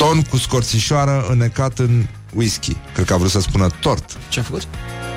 ton 0.00 0.22
cu 0.22 0.36
scorțișoară 0.36 1.26
înnecat 1.28 1.78
în 1.78 2.06
whisky. 2.34 2.76
Cred 2.94 3.06
că 3.06 3.12
a 3.12 3.16
vrut 3.16 3.30
să 3.30 3.40
spună 3.40 3.66
tort. 3.80 4.16
Ce 4.28 4.40
a 4.40 4.42
făcut? 4.42 4.62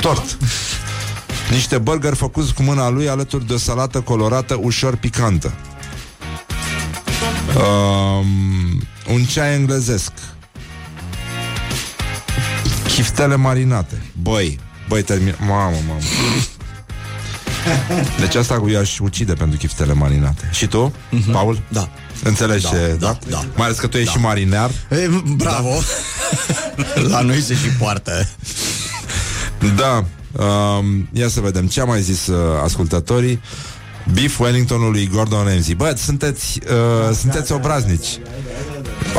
Tort. 0.01 0.37
Niște 1.49 1.77
burger 1.77 2.13
făcuți 2.13 2.53
cu 2.53 2.63
mâna 2.63 2.89
lui 2.89 3.09
alături 3.09 3.47
de 3.47 3.53
o 3.53 3.57
salată 3.57 4.01
colorată 4.01 4.57
ușor 4.61 4.95
picantă. 4.95 5.53
Um, 7.55 8.81
un 9.13 9.23
ceai 9.23 9.53
englezesc. 9.53 10.11
Chiftele 12.87 13.35
marinate. 13.35 14.01
Băi, 14.21 14.59
băi, 14.87 15.01
termin... 15.01 15.35
Mamă, 15.39 15.77
mamă. 15.87 15.99
Deci 18.19 18.35
asta 18.35 18.59
cu 18.59 18.69
i-aș 18.69 18.99
ucide 18.99 19.33
pentru 19.33 19.57
chiftele 19.57 19.93
marinate. 19.93 20.49
Și 20.51 20.67
tu, 20.67 20.93
Paul? 21.31 21.61
Da. 21.67 21.89
Înțelegi 22.23 22.63
Da, 22.63 22.69
ce... 22.69 22.95
da, 22.99 23.17
da. 23.29 23.45
Mai 23.55 23.65
ales 23.65 23.77
că 23.77 23.87
tu 23.87 23.97
ești 23.97 24.11
și 24.11 24.19
marinar. 24.19 24.71
E, 24.89 25.09
bravo! 25.35 25.79
La 27.09 27.21
noi 27.21 27.41
se 27.41 27.53
și 27.53 27.67
poartă. 27.79 28.27
Da. 29.75 30.05
Um, 30.43 31.09
ia 31.13 31.27
să 31.27 31.39
vedem 31.39 31.67
ce 31.67 31.81
a 31.81 31.85
mai 31.85 32.01
zis 32.01 32.27
uh, 32.27 32.37
ascultătorii. 32.63 33.41
Beef 34.13 34.39
Wellingtonul 34.39 34.91
lui 34.91 35.07
Gordon 35.13 35.45
Ramsay. 35.45 35.73
Bă, 35.75 35.93
sunteți, 35.97 36.59
uh, 36.69 37.15
sunteți 37.15 37.51
obraznici. 37.51 38.19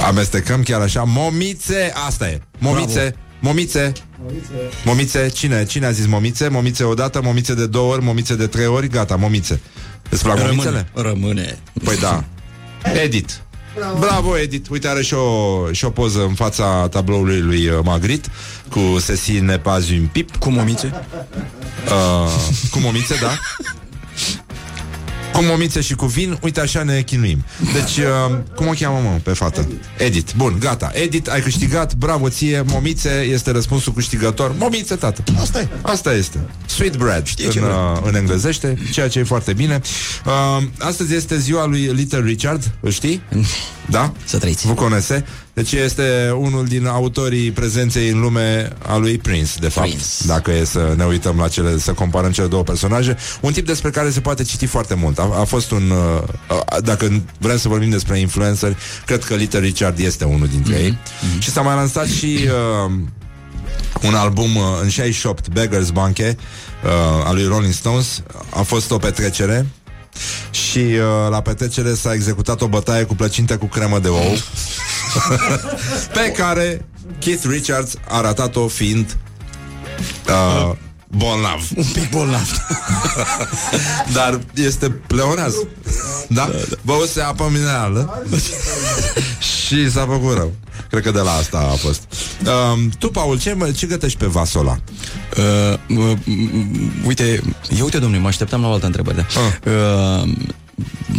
Amestecăm 0.06 0.62
chiar 0.62 0.80
așa. 0.80 1.02
Momițe, 1.06 1.92
asta 2.06 2.28
e. 2.28 2.40
Momițe, 2.58 3.14
momițe. 3.40 3.92
Momițe, 4.84 5.28
cine? 5.28 5.64
Cine 5.64 5.86
a 5.86 5.90
zis 5.90 6.06
momițe? 6.06 6.48
Momițe 6.48 6.84
odată, 6.84 7.20
momițe 7.22 7.54
de 7.54 7.66
două 7.66 7.92
ori, 7.92 8.04
momițe 8.04 8.34
de 8.34 8.46
trei 8.46 8.66
ori, 8.66 8.88
gata, 8.88 9.16
momițe. 9.16 9.60
Îți 10.10 10.22
plac 10.22 10.38
momițele? 10.38 10.88
Rămâne. 10.94 11.08
Rămâne. 11.10 11.58
Păi 11.84 11.96
da. 11.96 12.24
Edit. 12.92 13.42
Bravo, 13.74 13.98
Bravo 13.98 14.38
Edit. 14.38 14.68
Uite, 14.68 14.88
are 14.88 15.02
și 15.02 15.14
o, 15.14 15.72
și 15.72 15.84
o 15.84 15.90
poză 15.90 16.20
în 16.20 16.34
fața 16.34 16.88
tabloului 16.88 17.40
lui 17.40 17.68
uh, 17.68 17.78
Magritte 17.84 18.28
cu 18.70 18.80
Ceci 19.06 19.40
n'est 19.40 19.62
pas 19.62 19.90
un 19.90 20.06
pip. 20.12 20.36
Cu 20.36 20.50
momițe? 20.50 20.92
Uh, 21.84 22.30
cu 22.70 22.78
momițe, 22.78 23.14
da. 23.20 23.38
Cu 25.34 25.42
momițe 25.42 25.80
și 25.80 25.94
cu 25.94 26.06
vin, 26.06 26.38
uite 26.42 26.60
așa 26.60 26.82
ne 26.82 27.02
chinuim. 27.02 27.44
Deci, 27.72 27.96
uh, 27.96 28.36
cum 28.56 28.66
o 28.66 28.70
cheamă, 28.78 28.98
mă, 29.02 29.18
pe 29.22 29.30
fată? 29.32 29.68
Edit. 29.98 30.34
Bun, 30.36 30.56
gata. 30.60 30.90
Edit, 30.94 31.28
ai 31.28 31.40
câștigat, 31.40 31.94
bravo 31.94 32.28
ție, 32.28 32.62
momițe, 32.66 33.10
este 33.30 33.50
răspunsul 33.50 33.92
câștigător. 33.92 34.54
Momițe, 34.58 34.94
tată. 34.94 35.22
Asta 35.40 35.60
e. 35.60 35.68
Asta 35.82 36.12
este. 36.12 36.38
Sweet 36.66 36.96
bread 36.96 37.26
Știe 37.26 37.44
în, 37.46 37.50
ce 37.50 37.60
vreau. 37.60 37.92
uh, 37.94 38.00
în 38.04 38.14
englezește, 38.14 38.78
ceea 38.92 39.08
ce 39.08 39.18
e 39.18 39.22
foarte 39.24 39.52
bine. 39.52 39.80
Uh, 40.26 40.62
astăzi 40.78 41.14
este 41.14 41.38
ziua 41.38 41.64
lui 41.66 41.80
Little 41.80 42.20
Richard, 42.20 42.70
îl 42.80 42.90
știi? 42.90 43.22
Da? 43.90 44.12
Să 44.24 44.38
trăiți. 44.38 44.66
Vă 44.66 44.72
conese? 44.74 45.24
Deci 45.54 45.72
este 45.72 46.34
unul 46.38 46.66
din 46.66 46.86
autorii 46.86 47.50
prezenței 47.50 48.08
în 48.08 48.20
lume 48.20 48.72
a 48.86 48.96
lui 48.96 49.18
Prince, 49.18 49.52
de 49.58 49.68
fapt. 49.68 49.86
Prince. 49.86 50.06
Dacă 50.26 50.52
e 50.52 50.64
să 50.64 50.94
ne 50.96 51.04
uităm 51.04 51.36
la 51.38 51.48
cele, 51.48 51.78
să 51.78 51.92
comparăm 51.92 52.30
cele 52.30 52.46
două 52.46 52.62
personaje. 52.62 53.16
Un 53.40 53.52
tip 53.52 53.66
despre 53.66 53.90
care 53.90 54.10
se 54.10 54.20
poate 54.20 54.42
citi 54.42 54.66
foarte 54.66 54.94
mult. 54.94 55.18
A, 55.18 55.36
a 55.40 55.44
fost 55.44 55.70
un... 55.70 55.90
Uh, 55.90 56.80
dacă 56.80 57.22
vrem 57.38 57.58
să 57.58 57.68
vorbim 57.68 57.90
despre 57.90 58.18
influenceri, 58.18 58.76
cred 59.06 59.24
că 59.24 59.34
Little 59.34 59.60
Richard 59.60 59.98
este 59.98 60.24
unul 60.24 60.46
dintre 60.46 60.74
ei. 60.74 60.98
Și 61.38 61.50
s-a 61.50 61.60
mai 61.60 61.74
lansat 61.74 62.06
și... 62.06 62.38
Uh, 62.86 62.92
un 64.02 64.14
album 64.14 64.56
uh, 64.56 64.62
în 64.82 64.88
68, 64.88 65.48
Beggar's 65.48 65.92
Banquet, 65.92 66.38
uh, 66.38 66.90
al 67.24 67.34
lui 67.34 67.46
Rolling 67.46 67.72
Stones. 67.72 68.22
A 68.50 68.62
fost 68.62 68.90
o 68.90 68.96
petrecere 68.96 69.66
și 70.50 70.78
uh, 70.78 71.30
la 71.30 71.40
petrecere 71.40 71.94
s-a 71.94 72.12
executat 72.12 72.60
o 72.60 72.68
bătaie 72.68 73.04
cu 73.04 73.14
plăcinte 73.14 73.56
cu 73.56 73.66
cremă 73.66 73.98
de 73.98 74.08
ou 74.08 74.34
pe 76.14 76.32
care 76.36 76.86
Keith 77.18 77.44
Richards 77.48 77.94
a 78.08 78.20
ratat-o 78.20 78.68
fiind 78.68 79.16
uh, 80.28 80.76
bolnav. 81.08 81.68
Un 81.76 81.84
pic 81.92 82.10
bolnav. 82.10 82.50
Dar 84.16 84.40
este 84.54 84.90
pleonaz. 84.90 85.54
Da? 86.28 86.50
Băuse 86.82 87.20
apă 87.20 87.48
minerală 87.52 88.22
și 89.38 89.90
s-a 89.90 90.06
făcut 90.06 90.36
rău. 90.36 90.52
Cred 90.90 91.02
că 91.02 91.10
de 91.10 91.20
la 91.20 91.32
asta 91.32 91.58
a 91.72 91.74
fost. 91.76 92.02
Um, 92.74 92.88
tu, 92.98 93.08
Paul, 93.10 93.38
ce, 93.40 93.52
mă- 93.52 93.70
ce 93.70 93.86
gătești 93.86 94.18
pe 94.18 94.26
vasul 94.26 94.60
ăla? 94.60 94.78
Uh, 95.38 95.98
uh, 95.98 96.16
uite, 97.06 97.40
ia 97.76 97.84
uite, 97.84 97.98
domnule, 97.98 98.22
mă 98.22 98.28
așteptam 98.28 98.60
la 98.60 98.68
o 98.68 98.72
altă 98.72 98.86
întrebare. 98.86 99.16
Da. 99.16 99.40
Ah. 99.40 100.22
Uh, 100.22 100.32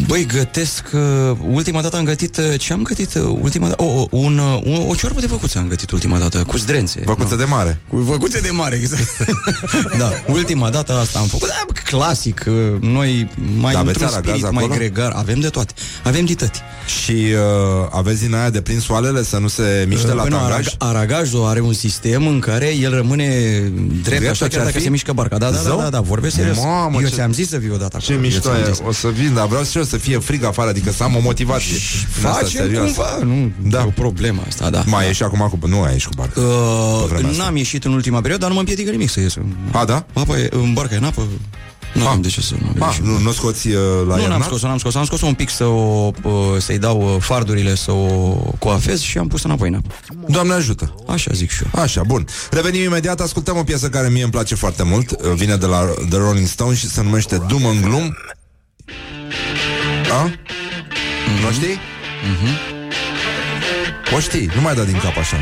Băi, 0.07 0.25
gătesc... 0.25 0.83
Uh, 0.93 1.37
ultima 1.51 1.81
dată 1.81 1.97
am 1.97 2.03
gătit... 2.03 2.37
Uh, 2.37 2.59
ce 2.59 2.73
am 2.73 2.81
gătit? 2.81 3.13
Uh, 3.13 3.37
ultima 3.41 3.67
dată? 3.67 3.83
O, 3.83 4.07
un, 4.09 4.37
uh, 4.37 4.61
un, 4.63 4.85
o 4.89 4.95
ciorbă 4.95 5.19
de 5.19 5.25
văcuță 5.25 5.57
am 5.57 5.67
gătit 5.67 5.91
ultima 5.91 6.17
dată, 6.17 6.37
cu 6.47 6.57
zdrențe. 6.57 7.01
Văcuță 7.05 7.35
de 7.35 7.43
mare. 7.43 7.79
Cu 7.89 7.97
văcuțe 7.97 8.39
de 8.39 8.49
mare, 8.49 8.75
exact. 8.75 9.17
da, 9.99 10.11
ultima 10.27 10.69
dată 10.69 10.93
asta 10.93 11.19
am 11.19 11.25
făcut. 11.25 11.47
Da, 11.47 11.65
clasic. 11.83 12.43
uh, 12.47 12.53
Noi 12.81 13.29
mai 13.59 13.73
Da, 13.73 13.79
aveți 13.79 14.01
într-un 14.01 14.17
aragaz 14.17 14.35
spirit 14.35 14.51
mai 14.51 14.63
acolo? 14.63 14.79
gregar. 14.79 15.11
Avem 15.15 15.39
de 15.39 15.49
toate. 15.49 15.73
Avem 16.03 16.25
de 16.25 16.33
tăti. 16.33 16.59
Și 17.03 17.11
uh, 17.11 17.87
aveți 17.91 18.21
din 18.21 18.33
aia 18.35 18.49
de 18.49 18.61
prins 18.61 18.83
soalele 18.83 19.23
să 19.23 19.37
nu 19.37 19.47
se 19.47 19.85
miște 19.87 20.07
la 20.13 20.21
Păi 20.21 20.29
nu, 20.31 20.35
tangaj? 20.37 20.65
arag- 20.67 20.75
aragajul 20.77 21.45
are 21.45 21.59
un 21.61 21.73
sistem 21.73 22.27
în 22.27 22.39
care 22.39 22.75
el 22.75 22.93
rămâne 22.95 23.27
drept, 23.29 24.03
Drept, 24.03 24.21
așa 24.21 24.29
așa 24.31 24.47
chiar 24.47 24.59
ar 24.59 24.65
dacă 24.65 24.77
fi? 24.77 24.83
se 24.83 24.89
mișcă 24.89 25.13
barca. 25.13 25.37
Da, 25.37 25.49
da, 25.49 25.55
da, 25.55 25.61
Zău? 25.61 25.77
da, 25.79 25.89
da, 25.89 25.99
vorbesc 26.01 26.35
serios. 26.35 26.57
Mamă, 26.57 26.99
Eu 27.01 27.07
ce- 27.07 27.13
ți-am 27.13 27.31
zis 27.33 27.49
să 27.49 27.57
vii 27.57 27.71
odată 27.73 27.97
Ce 27.97 28.11
acolo. 28.13 28.17
Eu 28.17 28.31
mișto 28.31 28.49
ți-am 28.49 28.61
e, 28.69 28.71
zis. 28.71 28.81
o 28.87 28.91
să 28.91 29.07
vin, 29.07 29.33
dar 29.33 29.44
vreau 29.45 29.63
și 29.63 29.77
eu 29.77 29.83
să 29.83 29.97
fie 29.97 30.17
frig 30.17 30.43
afară, 30.43 30.69
adică 30.69 30.91
să 30.91 31.03
am 31.03 31.15
o 31.15 31.19
motivație. 31.19 31.77
din 32.17 32.25
asta 32.27 32.39
Facem 32.39 32.61
serioasă. 32.61 32.93
cumva, 32.93 33.17
nu, 33.23 33.51
Da. 33.61 33.77
da. 33.77 33.83
e 33.83 33.87
o 33.87 33.89
problemă 33.89 34.41
asta, 34.47 34.69
da. 34.69 34.83
Mai 34.85 35.05
ieși 35.05 35.23
acum 35.23 35.57
cu... 35.59 35.67
Nu 35.67 35.81
ai 35.81 35.91
ieși 35.93 36.05
cu 36.07 36.13
barca. 36.15 36.41
Uh, 36.41 37.05
vremea 37.07 37.29
asta. 37.29 37.43
n-am 37.43 37.55
ieșit 37.55 37.83
în 37.85 37.93
ultima 37.93 38.17
perioadă, 38.21 38.39
dar 38.39 38.47
nu 38.49 38.53
mă 38.55 38.59
împiedică 38.59 38.91
nimic 38.91 39.09
să 39.09 39.19
ies. 39.19 39.35
A, 39.71 39.85
da? 39.85 40.05
Apa 40.13 40.37
e, 40.37 40.49
în 40.51 40.73
barca 40.73 40.93
e 40.93 40.97
în 40.97 41.03
apă, 41.03 41.21
nu 41.93 42.07
am 42.07 42.21
de 42.21 42.27
ce 42.27 42.41
să 42.41 42.53
nu 42.75 42.83
A, 42.83 42.87
ieși. 42.87 43.01
nu, 43.03 43.17
nu 43.19 43.31
scoți 43.31 43.67
uh, 43.67 43.75
la 43.77 44.01
nu, 44.03 44.07
n-am 44.07 44.19
iernat? 44.19 44.43
scos 44.43 44.61
n-am 44.61 44.77
scos 44.77 44.95
Am 44.95 45.05
scos 45.05 45.21
un 45.21 45.33
pic 45.33 45.49
să 45.49 45.63
o, 45.65 46.11
uh, 46.23 46.31
să-i 46.57 46.77
dau 46.79 47.01
uh, 47.15 47.21
fardurile, 47.21 47.75
să 47.75 47.91
o 47.91 48.05
coafez 48.59 49.01
și 49.01 49.17
am 49.17 49.27
pus 49.27 49.43
înapoi 49.43 49.67
în 49.69 49.75
apă. 49.75 49.93
Doamne 50.27 50.53
ajută. 50.53 50.95
Așa 51.07 51.31
zic 51.33 51.49
și 51.51 51.63
eu. 51.73 51.81
Așa, 51.81 52.01
bun. 52.07 52.25
Revenim 52.51 52.81
imediat, 52.83 53.19
ascultăm 53.21 53.57
o 53.57 53.63
piesă 53.63 53.89
care 53.89 54.09
mie 54.09 54.23
îmi 54.23 54.31
place 54.31 54.55
foarte 54.55 54.83
mult. 54.83 55.11
Uh, 55.11 55.17
Vine 55.35 55.55
de 55.55 55.65
la 55.65 55.77
The 56.09 56.17
Rolling 56.17 56.47
Stones 56.47 56.77
și 56.77 56.89
se 56.89 57.01
numește 57.03 57.37
Doom 57.47 57.65
and 57.65 57.81
Gloom. 57.83 58.13
A? 60.11 60.31
Nu 61.41 61.51
știi? 61.51 61.79
O 64.15 64.19
știi, 64.19 64.49
nu 64.55 64.61
mai 64.61 64.75
da 64.75 64.83
din 64.83 64.99
cap 64.99 65.17
așa. 65.17 65.37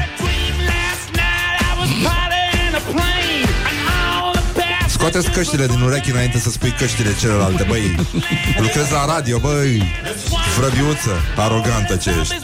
Scoateți 4.88 5.30
căștile 5.30 5.68
din 5.68 5.82
urechi 5.82 6.12
înainte 6.12 6.38
să 6.40 6.50
spui 6.50 6.74
căștile 6.78 7.16
celelalte, 7.20 7.66
băi. 7.68 7.96
Lucrezi 8.58 8.92
la 8.92 9.06
radio, 9.06 9.40
băi. 9.40 9.84
Vrăbiuță, 10.58 11.22
arogantă 11.36 11.96
ce 11.96 12.14
ești. 12.20 12.36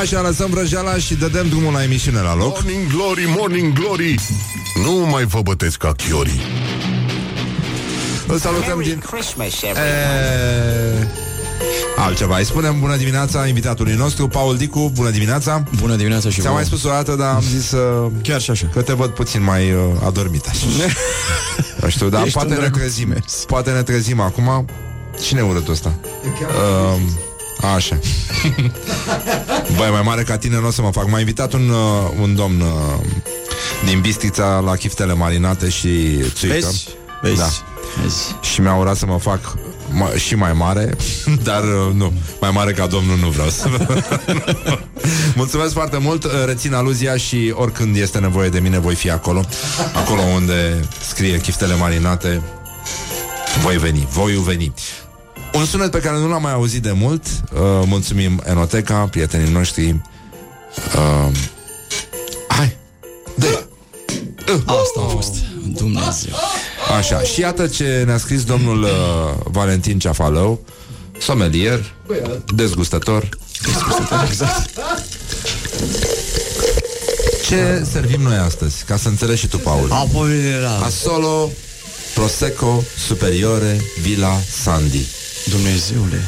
Așa, 0.00 0.20
lăsăm 0.20 0.50
vrăjeala 0.50 0.96
și 0.96 1.14
dădem 1.14 1.48
drumul 1.48 1.72
la 1.72 1.82
emisiune 1.82 2.20
la 2.20 2.34
loc. 2.34 2.62
Morning 2.62 2.86
Glory, 2.86 3.24
Morning 3.36 3.72
Glory 3.72 4.14
Nu 4.74 4.92
mai 4.92 5.24
vă 5.24 5.40
bătesc 5.42 5.76
ca 5.76 5.92
chiorii 5.92 6.40
Îl 8.26 8.38
salutăm 8.38 8.76
Merry 8.76 8.88
din... 8.88 8.98
Christmas, 8.98 9.52
everyone. 9.62 9.82
E... 11.02 11.06
Altceva, 11.96 12.38
îi 12.38 12.44
spunem 12.44 12.80
bună 12.80 12.96
dimineața 12.96 13.46
invitatului 13.46 13.94
nostru, 13.94 14.28
Paul 14.28 14.56
Dicu, 14.56 14.90
bună 14.94 15.10
dimineața 15.10 15.62
Bună 15.80 15.96
dimineața 15.96 16.28
și 16.28 16.34
Ți-am 16.34 16.44
vouă. 16.44 16.56
mai 16.56 16.64
spus 16.64 16.84
o 16.84 16.88
dată, 16.88 17.14
dar 17.14 17.34
am 17.34 17.40
zis 17.40 17.70
uh, 17.70 18.10
Chiar 18.22 18.40
și 18.40 18.50
așa. 18.50 18.66
că 18.72 18.82
te 18.82 18.92
văd 18.92 19.10
puțin 19.10 19.42
mai 19.42 19.72
uh, 19.72 19.78
adormit 20.06 20.46
așa. 20.48 20.66
Nu 21.82 21.88
știu, 21.88 22.08
dar 22.08 22.22
Ești 22.22 22.32
poate 22.32 22.48
un 22.48 22.54
ne 22.54 22.60
drăguț. 22.60 22.78
trezim 22.80 23.08
Mersi. 23.08 23.46
Poate 23.46 23.70
ne 23.70 23.82
trezim 23.82 24.20
acum 24.20 24.66
Cine 25.22 25.40
e 25.40 25.42
urâtul 25.42 25.72
ăsta? 25.72 25.94
Uh, 26.24 27.00
așa 27.74 27.98
Băi, 29.76 29.90
mai 29.90 30.02
mare 30.04 30.22
ca 30.22 30.38
tine 30.38 30.60
nu 30.60 30.66
o 30.66 30.70
să 30.70 30.82
mă 30.82 30.90
fac 30.92 31.10
M-a 31.10 31.18
invitat 31.18 31.52
un, 31.52 31.68
uh, 31.68 32.10
un 32.20 32.34
domn 32.34 32.60
uh, 32.60 32.66
Din 33.84 34.00
Bistrița 34.00 34.62
la 34.64 34.76
chiftele 34.76 35.14
marinate 35.14 35.68
și 35.68 36.20
țuică 36.34 36.54
Vezi? 36.54 36.88
Vezi? 37.22 37.36
Da. 37.36 37.48
Vezi? 38.02 38.36
Și 38.40 38.60
mi-a 38.60 38.74
urat 38.74 38.96
să 38.96 39.06
mă 39.06 39.18
fac 39.18 39.56
ma- 39.92 40.16
și 40.16 40.34
mai 40.34 40.52
mare 40.52 40.96
Dar 41.48 41.62
uh, 41.62 41.94
nu, 41.94 42.12
mai 42.40 42.50
mare 42.50 42.72
ca 42.72 42.86
domnul 42.86 43.18
nu 43.18 43.28
vreau 43.28 43.48
să 43.48 43.68
Mulțumesc 45.34 45.72
foarte 45.72 45.98
mult, 45.98 46.24
uh, 46.24 46.30
rețin 46.46 46.74
aluzia 46.74 47.16
și 47.16 47.52
oricând 47.56 47.96
este 47.96 48.18
nevoie 48.18 48.48
de 48.48 48.58
mine 48.58 48.78
voi 48.78 48.94
fi 48.94 49.10
acolo 49.10 49.44
Acolo 49.94 50.20
unde 50.20 50.84
scrie 51.08 51.40
chiftele 51.40 51.74
marinate 51.74 52.42
Voi 53.62 53.76
veni, 53.78 54.08
voi 54.10 54.32
veni 54.32 54.72
Un 55.54 55.64
sunet 55.64 55.90
pe 55.90 55.98
care 55.98 56.18
nu 56.18 56.28
l-am 56.28 56.42
mai 56.42 56.52
auzit 56.52 56.82
de 56.82 56.92
mult 56.92 57.22
uh, 57.52 57.60
Mulțumim 57.86 58.42
Enoteca, 58.44 58.94
prietenii 59.10 59.52
noștri 59.52 59.88
uh, 59.90 61.30
Hai, 61.30 61.30
de 61.32 61.61
Asta 64.52 65.00
a 65.04 65.08
fost. 65.08 65.34
Dumnezeu. 65.74 66.32
Așa, 66.98 67.20
și 67.20 67.40
iată 67.40 67.66
ce 67.66 68.02
ne-a 68.06 68.18
scris 68.18 68.44
domnul 68.44 68.82
uh, 68.82 68.90
Valentin 69.44 69.98
Ceafalău, 69.98 70.64
somelier, 71.18 71.94
dezgustător. 72.54 73.28
Dezgustător, 73.64 74.24
exact. 74.28 74.70
Ce 77.48 77.86
servim 77.90 78.20
noi 78.20 78.36
astăzi? 78.36 78.84
Ca 78.84 78.96
să 78.96 79.08
înțelegi 79.08 79.40
și 79.40 79.46
tu, 79.46 79.58
Paul. 79.58 79.88
Apoi 79.90 80.50
era. 80.50 80.70
Asolo, 80.70 81.50
Prosecco, 82.14 82.82
Superiore, 83.06 83.80
Villa 84.00 84.38
Sandy. 84.62 85.06
Dumnezeule. 85.50 86.20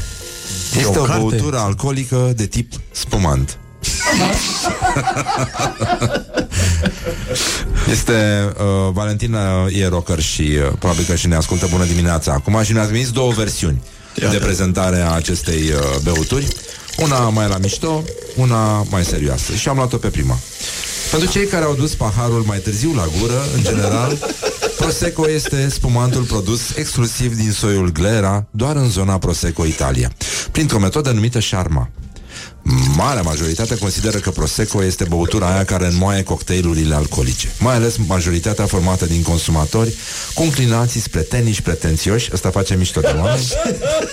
Este 0.78 0.98
o, 0.98 1.00
o 1.00 1.04
carte? 1.04 1.20
băutură 1.20 1.58
alcoolică 1.58 2.32
de 2.36 2.46
tip 2.46 2.72
spumant. 2.90 3.54
Este 7.90 8.52
uh, 8.58 8.92
Valentina 8.92 9.66
e 9.66 9.86
rocker 9.88 10.20
și 10.20 10.42
uh, 10.42 10.72
probabil 10.78 11.04
că 11.04 11.14
și 11.14 11.26
ne 11.26 11.34
ascultă 11.34 11.66
bună 11.70 11.84
dimineața 11.84 12.32
acum 12.32 12.62
și 12.62 12.72
ne-a 12.72 12.84
trimis 12.84 13.10
două 13.10 13.32
versiuni 13.32 13.82
de 14.30 14.36
prezentare 14.36 15.00
a 15.00 15.10
acestei 15.10 15.62
uh, 15.70 15.96
beuturi. 16.02 16.46
Una 16.96 17.28
mai 17.28 17.48
la 17.48 17.58
mișto, 17.58 18.02
una 18.36 18.86
mai 18.90 19.04
serioasă. 19.04 19.52
Și 19.52 19.68
am 19.68 19.76
luat-o 19.76 19.96
pe 19.96 20.08
prima. 20.08 20.38
Pentru 21.10 21.30
cei 21.30 21.46
care 21.46 21.64
au 21.64 21.74
dus 21.74 21.94
paharul 21.94 22.42
mai 22.46 22.58
târziu 22.58 22.94
la 22.94 23.08
gură, 23.20 23.42
în 23.54 23.62
general, 23.62 24.18
Prosecco 24.78 25.30
este 25.30 25.68
spumantul 25.68 26.22
produs 26.22 26.76
exclusiv 26.76 27.36
din 27.36 27.52
soiul 27.52 27.92
Glera, 27.92 28.46
doar 28.50 28.76
în 28.76 28.90
zona 28.90 29.18
Prosecco 29.18 29.64
Italia, 29.64 30.12
printr-o 30.52 30.78
metodă 30.78 31.10
numită 31.10 31.40
Sharma. 31.40 31.90
Marea 32.96 33.22
majoritate 33.22 33.78
consideră 33.78 34.18
că 34.18 34.30
Prosecco 34.30 34.84
este 34.84 35.04
băutura 35.04 35.52
aia 35.54 35.64
care 35.64 35.86
înmoaie 35.86 36.22
cocktailurile 36.22 36.94
alcoolice, 36.94 37.52
mai 37.58 37.74
ales 37.74 37.96
majoritatea 38.06 38.66
formată 38.66 39.06
din 39.06 39.22
consumatori 39.22 39.94
cu 40.34 40.42
înclinații 40.42 41.00
spre 41.00 41.20
teniși 41.20 41.62
pretențioși, 41.62 42.30
ăsta 42.32 42.50
face 42.50 42.74
mișto 42.76 43.00
de 43.00 43.14
oameni, 43.16 43.48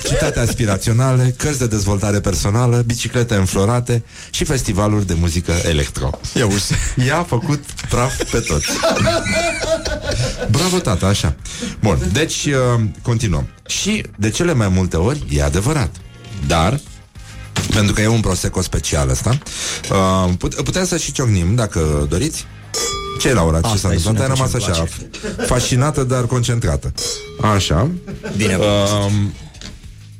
citate 0.04 0.40
aspiraționale, 0.40 1.34
cărți 1.38 1.60
de 1.60 1.68
dezvoltare 1.68 2.20
personală, 2.20 2.78
biciclete 2.86 3.36
înflorate 3.36 4.04
și 4.30 4.44
festivaluri 4.44 5.08
de 5.08 5.14
muzică 5.20 5.54
electro. 5.64 6.10
Ia 6.34 6.46
uzi. 6.46 6.74
I-a 7.08 7.24
făcut 7.24 7.64
praf 7.90 8.32
pe 8.32 8.40
toți. 8.40 8.68
Bravo, 10.50 10.78
tata, 10.80 11.06
așa. 11.08 11.36
Bun, 11.80 12.10
deci 12.12 12.46
uh, 12.46 12.84
continuăm. 13.02 13.48
Și 13.68 14.06
de 14.18 14.30
cele 14.30 14.54
mai 14.54 14.68
multe 14.68 14.98
ori 14.98 15.26
e 15.30 15.44
adevărat. 15.44 15.96
Dar 16.48 16.80
pentru 17.74 17.94
că 17.94 18.02
e 18.02 18.08
un 18.08 18.20
prosecco 18.20 18.62
special 18.62 19.10
ăsta. 19.10 19.38
Uh, 19.92 20.34
put- 20.38 20.62
Putem 20.62 20.86
să 20.86 20.98
și 20.98 21.12
ciocnim 21.12 21.56
Dacă 21.56 22.06
doriți? 22.10 22.46
Ce 23.20 23.34
Laura, 23.34 23.62
ce 23.62 23.68
Asta 23.68 23.78
s-a 23.78 23.94
e 23.94 23.96
întâmplat? 23.96 24.30
Ai 24.30 24.36
sunetul 24.38 24.60
rămas 24.60 24.64
ce-mi 24.64 24.78
așa 24.78 25.46
Fascinată, 25.46 26.04
dar 26.04 26.26
concentrată. 26.26 26.94
Așa. 27.56 27.90
Bine, 28.38 28.56
uh, 28.56 29.12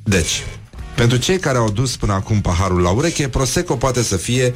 Deci 0.04 0.44
pentru 0.96 1.18
cei 1.18 1.40
care 1.40 1.58
au 1.58 1.70
dus 1.70 1.96
până 1.96 2.14
acum 2.14 2.42
paharul 2.42 2.82
la 2.82 2.90
ureche, 2.90 3.28
Prosecco 3.28 3.76
poate 3.76 4.04
să 4.04 4.18
fie 4.18 4.54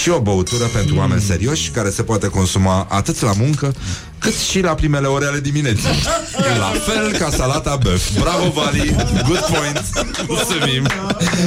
și 0.00 0.10
o 0.10 0.20
băutură 0.20 0.64
pentru 0.64 0.94
Mm. 0.94 0.98
oameni 1.00 1.20
serioși, 1.20 1.70
care 1.70 1.90
se 1.90 2.02
poate 2.02 2.26
consuma 2.28 2.86
atât 2.90 3.20
la 3.20 3.32
muncă, 3.38 3.74
cât 4.18 4.34
și 4.36 4.60
la 4.60 4.74
primele 4.74 5.06
ore 5.06 5.24
ale 5.26 5.40
dimineții. 5.40 5.88
La 6.58 6.72
fel 6.86 7.16
ca 7.18 7.30
salata 7.30 7.78
băf. 7.82 8.18
Bravo, 8.20 8.50
Vali! 8.50 8.94
Good 9.26 9.38
point! 9.40 9.82
Mulțumim! 10.28 10.86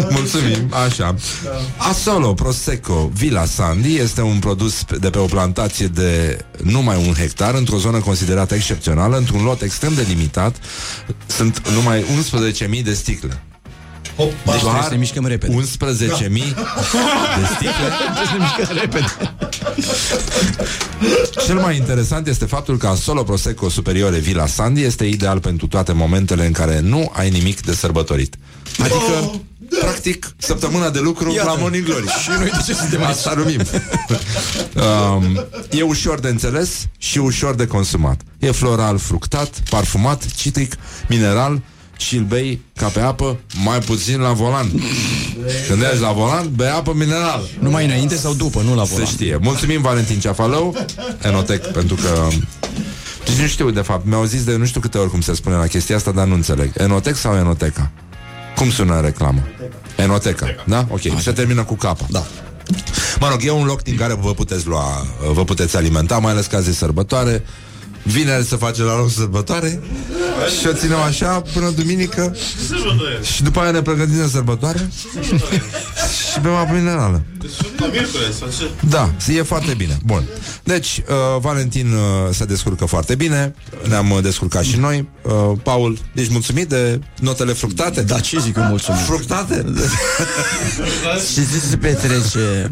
Mulțumim! 0.09 0.73
Așa. 0.85 1.15
Asolo 1.77 2.33
Prosecco 2.33 3.11
Villa 3.13 3.45
Sandy 3.45 3.95
este 3.97 4.21
un 4.21 4.39
produs 4.39 4.83
de 4.99 5.09
pe 5.09 5.17
o 5.17 5.25
plantație 5.25 5.87
de 5.87 6.37
numai 6.63 6.95
un 7.07 7.13
hectar, 7.13 7.53
într-o 7.55 7.77
zonă 7.77 7.97
considerată 7.99 8.55
excepțională, 8.55 9.17
într-un 9.17 9.43
lot 9.43 9.61
extrem 9.61 9.93
de 9.93 10.05
limitat. 10.07 10.55
Sunt 11.25 11.69
numai 11.69 12.05
11.000 12.77 12.83
de 12.83 12.93
sticle. 12.93 13.43
Deci 14.17 14.59
trebuie 14.59 14.81
să 14.83 14.89
ne 14.89 14.97
mișcăm 14.97 15.25
repede. 15.25 15.53
11.000 15.53 15.59
de 15.59 15.69
sticle 17.55 17.87
Trebuie 18.13 18.25
să 18.25 18.37
ne 18.37 18.39
mișcăm 18.39 18.77
repede. 18.79 19.07
Cel 21.45 21.59
mai 21.59 21.77
interesant 21.77 22.27
este 22.27 22.45
faptul 22.45 22.77
că 22.77 22.93
Solo 23.01 23.23
Prosecco 23.23 23.69
Superiore 23.69 24.17
Villa 24.17 24.47
Sandy 24.47 24.81
este 24.81 25.05
ideal 25.05 25.39
pentru 25.39 25.67
toate 25.67 25.91
momentele 25.91 26.45
în 26.45 26.51
care 26.51 26.79
nu 26.79 27.11
ai 27.13 27.29
nimic 27.29 27.61
de 27.61 27.73
sărbătorit. 27.73 28.35
Adică 28.79 29.41
Practic, 29.79 30.35
săptămâna 30.37 30.89
de 30.89 30.99
lucru 30.99 31.31
Iată. 31.31 31.49
la 31.49 31.55
Morning 31.55 31.85
Glory. 31.85 32.07
Și 32.23 32.29
noi 32.39 32.49
de 32.49 32.61
ce 32.65 32.73
suntem 32.73 32.99
aici? 32.99 33.09
Asta 33.09 33.33
numim. 33.37 33.59
um, 34.75 35.45
e 35.71 35.81
ușor 35.81 36.19
de 36.19 36.27
înțeles 36.27 36.87
și 36.97 37.17
ușor 37.17 37.55
de 37.55 37.67
consumat. 37.67 38.21
E 38.39 38.51
floral, 38.51 38.97
fructat, 38.97 39.63
parfumat, 39.69 40.25
citric, 40.35 40.75
mineral 41.07 41.61
și 41.97 42.15
îl 42.15 42.23
bei 42.23 42.61
ca 42.75 42.87
pe 42.87 42.99
apă, 42.99 43.39
mai 43.63 43.79
puțin 43.79 44.19
la 44.19 44.31
volan. 44.31 44.71
Când 45.67 45.81
ești 45.81 45.99
la 46.01 46.11
volan, 46.11 46.49
bei 46.55 46.69
apă 46.69 46.93
minerală. 46.95 47.47
Numai 47.59 47.85
înainte 47.85 48.15
sau 48.15 48.33
după, 48.33 48.61
nu 48.61 48.75
la 48.75 48.83
Se 48.85 48.91
volan. 48.91 49.05
știe. 49.05 49.37
Mulțumim 49.41 49.81
Valentin 49.81 50.19
Ceafalău, 50.19 50.75
Enotec, 51.21 51.65
pentru 51.71 51.95
că... 51.95 52.27
Deci 53.25 53.35
nu 53.35 53.47
știu, 53.47 53.69
de 53.71 53.81
fapt, 53.81 54.05
mi-au 54.05 54.23
zis 54.23 54.43
de 54.43 54.55
nu 54.55 54.65
știu 54.65 54.79
câte 54.79 54.97
ori 54.97 55.09
cum 55.09 55.21
se 55.21 55.33
spune 55.33 55.55
la 55.55 55.67
chestia 55.67 55.95
asta, 55.95 56.11
dar 56.11 56.27
nu 56.27 56.33
înțeleg. 56.33 56.71
Enotec 56.77 57.15
sau 57.15 57.35
Enoteca? 57.35 57.91
Cum 58.55 58.71
sună 58.71 58.95
în 58.95 59.01
reclamă? 59.01 59.43
Enoteca, 59.95 60.45
da? 60.65 60.85
Ok, 60.89 61.01
se 61.21 61.31
termină 61.31 61.63
cu 61.63 61.75
capa. 61.75 62.05
Da. 62.09 62.25
Mă 63.19 63.27
rog, 63.29 63.39
e 63.45 63.51
un 63.51 63.65
loc 63.65 63.83
din 63.83 63.95
care 63.95 64.13
vă 64.13 64.33
puteți 64.33 64.67
lua, 64.67 65.05
vă 65.33 65.43
puteți 65.43 65.75
alimenta, 65.77 66.17
mai 66.17 66.31
ales 66.31 66.45
că 66.45 66.55
azi 66.55 66.69
e 66.69 66.73
sărbătoare. 66.73 67.43
Vineri 68.03 68.45
se 68.45 68.55
face 68.55 68.81
la 68.81 68.97
loc 68.97 69.11
sărbătoare 69.11 69.79
Și 70.59 70.67
o 70.67 70.73
ținem 70.73 70.99
așa 70.99 71.41
până 71.53 71.69
duminică 71.69 72.35
Și 73.33 73.43
după 73.43 73.59
aia 73.59 73.71
ne 73.71 73.81
pregătim 73.81 74.15
de 74.17 74.27
sărbătoare. 74.27 74.89
Și 76.31 76.39
bem 76.41 76.53
apă 76.53 76.73
minerală 76.73 77.21
La 77.79 77.85
miercuri 77.87 78.33
sau 78.39 78.47
ce? 78.57 78.69
Da, 78.89 79.11
e 79.33 79.41
foarte 79.41 79.73
bine 79.73 79.97
Bun, 80.05 80.23
deci 80.63 81.01
uh, 81.09 81.41
Valentin 81.41 81.91
uh, 81.93 81.99
se 82.33 82.45
descurcă 82.45 82.85
foarte 82.85 83.15
bine 83.15 83.55
Ne-am 83.87 84.11
uh, 84.11 84.21
descurcat 84.21 84.63
și 84.63 84.77
noi 84.77 85.07
uh, 85.21 85.31
Paul, 85.63 85.97
ești 86.13 86.31
mulțumit 86.31 86.69
de 86.69 86.99
notele 87.19 87.53
fructate? 87.53 88.01
Da, 88.01 88.19
ce 88.19 88.39
zic 88.39 88.55
eu 88.57 88.63
mulțumim? 88.63 89.01
Fructate? 89.01 89.65
Și 91.27 91.33
ce 91.51 91.59
se 91.69 91.77
petrece? 91.77 92.69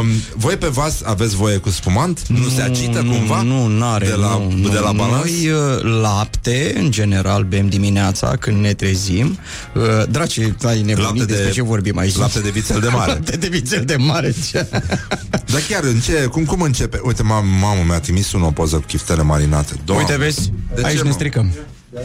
um, 0.00 0.06
voi 0.36 0.56
pe 0.56 0.66
vas 0.66 1.00
aveți 1.04 1.36
voie 1.36 1.56
cu 1.56 1.70
spumant? 1.70 2.20
Nu, 2.28 2.48
se 2.56 2.62
agită 2.62 3.00
nu, 3.00 3.10
cumva? 3.12 3.42
Nu, 3.42 3.66
n-are. 3.66 4.06
De 4.06 4.12
la, 4.14 4.42
nu, 4.56 4.68
de 4.68 4.78
la 4.78 4.90
nu. 4.90 4.96
balans? 4.98 5.24
Noi 5.24 5.50
uh, 5.50 5.82
lapte, 6.00 6.72
în 6.76 6.90
general, 6.90 7.42
bem 7.42 7.68
dimineața 7.68 8.36
când 8.40 8.60
ne 8.60 8.74
trezim. 8.74 9.38
Uh, 9.74 9.82
Draci, 10.10 10.38
ai 10.38 10.82
nebunit 10.82 10.98
Lapte 10.98 11.24
despre 11.24 11.44
de- 11.46 11.50
ce 11.50 11.62
vorbim 11.62 11.98
aici? 11.98 12.16
lapte 12.16 12.40
de 12.40 12.50
vițel 12.50 12.80
de 12.80 12.88
mare. 12.88 13.10
lapte 13.12 13.36
de 13.36 13.46
vițel 13.48 13.62
de 13.84 13.96
mare. 13.96 14.34
ce? 14.50 14.66
Dar 15.30 15.60
chiar, 15.68 15.82
în 15.82 16.00
ce, 16.00 16.12
cum, 16.12 16.44
cum 16.44 16.60
începe? 16.60 17.00
Uite, 17.04 17.22
mam, 17.22 17.46
mamă 17.46 17.82
mi-a 17.86 18.00
trimis 18.00 18.32
un 18.32 18.42
o 18.42 18.50
poză 18.50 18.76
cu 18.76 18.82
chiftele 18.86 19.22
marinate. 19.22 19.72
Doamne. 19.84 20.04
Uite, 20.04 20.18
vezi? 20.18 20.52
De 20.74 20.82
aici 20.84 20.96
ce, 20.96 21.02
ne 21.02 21.08
mă? 21.08 21.14
stricăm. 21.14 21.50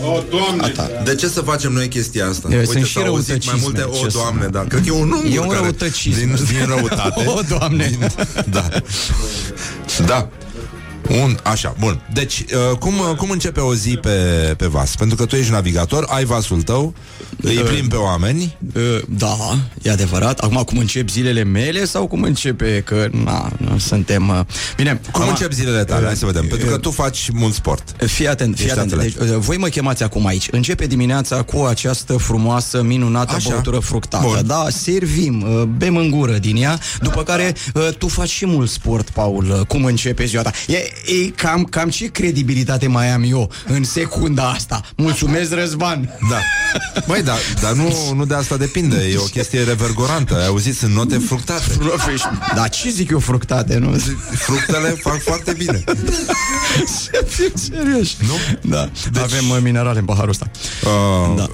O, 0.04 0.22
doamne! 0.30 0.74
De 1.04 1.16
ce 1.16 1.28
să 1.28 1.42
facem 1.42 1.72
noi 1.72 1.88
chestia 1.88 2.28
asta? 2.28 2.48
Eu, 2.52 2.60
Uite, 2.60 2.72
sunt 2.72 2.86
și 2.86 2.94
s-au 2.94 3.06
auzit 3.06 3.28
mai 3.30 3.38
răutăcisme, 3.46 3.60
multe, 3.62 3.82
o, 3.82 4.04
ce 4.04 4.10
să- 4.10 4.18
doamne, 4.18 4.48
da. 4.48 4.60
Cred 4.68 4.82
că 4.82 4.88
e 4.88 4.92
un 4.92 5.12
ungur 5.12 5.32
E 5.34 5.40
un 5.40 5.48
care- 5.48 5.60
răutăcism. 5.60 6.18
Din, 6.18 6.36
din 6.48 6.66
răutate. 6.68 7.24
O, 7.36 7.40
Doamne! 7.58 7.88
Din, 7.88 8.12
da. 8.50 8.68
Da. 10.06 10.30
Un, 11.10 11.38
așa, 11.44 11.76
bun. 11.80 12.02
Deci, 12.14 12.40
uh, 12.72 12.78
cum, 12.78 12.94
uh, 13.00 13.16
cum 13.18 13.30
începe 13.30 13.60
o 13.60 13.76
zi 13.76 13.98
pe, 14.02 14.10
pe 14.58 14.66
vas? 14.66 14.96
Pentru 14.96 15.16
că 15.16 15.26
tu 15.26 15.36
ești 15.36 15.52
navigator, 15.52 16.06
ai 16.10 16.24
vasul 16.26 16.62
tău, 16.62 16.94
îi 17.42 17.56
plimbi 17.56 17.88
pe 17.90 17.96
oameni. 17.96 18.58
Uh, 18.76 18.82
Da, 19.10 19.38
e 19.82 19.92
adevărat. 19.92 20.40
Acum, 20.40 20.56
cum 20.64 20.78
încep 20.78 21.10
zilele 21.10 21.44
mele 21.44 21.86
sau 21.86 22.08
cum 22.08 22.22
începe 22.24 22.82
că, 22.86 23.08
na, 23.24 23.52
nu 23.58 23.78
suntem... 23.78 24.30
uh, 24.30 24.40
Bine, 24.76 25.02
Cum 25.12 25.22
acum- 25.22 25.30
încep 25.30 25.52
zilele 25.52 25.84
tale? 25.84 26.06
Hai 26.06 26.16
să 26.16 26.26
vedem. 26.26 26.48
Pentru 26.48 26.68
că 26.68 26.78
tu 26.78 26.92
faci 26.92 27.30
mult 27.34 27.54
sport. 27.54 27.96
Fii 28.06 28.28
atent, 28.28 28.56
fii 28.56 28.66
Ești 28.66 28.78
atent. 28.78 28.94
atlet. 28.94 29.16
Deci, 29.18 29.30
uh, 29.30 29.36
voi 29.38 29.58
mă 29.58 29.68
chemați 29.68 30.04
acum 30.04 30.26
aici. 30.26 30.48
Începe 30.52 30.86
dimineața 30.88 31.42
cu 31.42 31.60
această 31.64 32.14
frumoasă, 32.18 32.82
minunată 32.84 33.36
Așa. 33.36 33.50
băutură 33.50 33.80
fructată. 33.80 34.24
Bun. 34.28 34.42
Da, 34.46 34.66
servim, 34.70 35.42
uh, 35.42 35.62
bem 35.64 35.96
în 35.96 36.10
gură 36.10 36.38
din 36.38 36.56
ea, 36.56 36.80
după 37.02 37.24
care 37.24 37.56
uh, 37.74 37.88
tu 37.98 38.08
faci 38.08 38.30
și 38.30 38.46
mult 38.46 38.70
sport, 38.70 39.10
Paul. 39.10 39.46
uh, 39.60 39.66
Cum 39.68 39.86
începe 39.86 40.26
ziua 40.26 40.42
ta? 40.42 40.52
E, 40.68 40.78
e 41.06 41.30
cam, 41.36 41.64
cam 41.64 41.90
ce 41.90 42.06
credibilitate 42.06 42.88
mai 42.88 43.10
am 43.12 43.24
eu 43.24 43.52
în 43.68 43.84
secunda 43.84 44.50
asta? 44.50 44.82
Mulțumesc, 44.96 45.54
Răzvan! 45.54 46.18
Da. 46.30 46.40
Băi, 47.08 47.24
da, 47.24 47.36
dar 47.62 47.74
nu, 47.74 48.14
nu 48.16 48.26
de 48.26 48.34
asta 48.34 48.58
depinde. 48.58 49.10
E 49.14 49.18
o 49.18 49.24
chestie 49.24 49.64
revergorantă. 49.64 50.36
Ai 50.38 50.46
auzit, 50.46 50.76
sunt 50.76 50.94
note 50.94 51.18
fructate. 51.18 51.64
Da, 52.56 52.68
ce 52.68 52.90
zic 52.90 53.10
eu 53.10 53.20
fructate, 53.20 53.78
nu? 53.78 53.96
Fructele 54.32 54.90
fac 54.90 55.22
foarte 55.22 55.54
bine. 55.58 55.84
Să 56.86 57.26
fim 57.28 57.52
serioși. 57.54 58.16
Nu? 58.20 58.70
Da, 58.70 58.90
deci... 59.12 59.22
avem 59.24 59.50
uh, 59.50 59.58
minerale 59.62 60.00
în 60.00 60.06
paharul 60.06 60.30
ăsta. 60.30 60.52
Uh, 60.84 61.36
Da. 61.36 61.50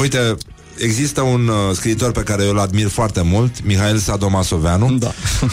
Uite, 0.00 0.36
există 0.78 1.20
un 1.20 1.48
uh, 1.48 1.54
scriitor 1.72 2.12
pe 2.12 2.22
care 2.22 2.42
eu 2.44 2.50
îl 2.50 2.58
admir 2.58 2.88
foarte 2.88 3.22
mult, 3.22 3.64
Mihail 3.64 3.98
Sadomasoveanu. 3.98 4.92
Da. 4.92 5.12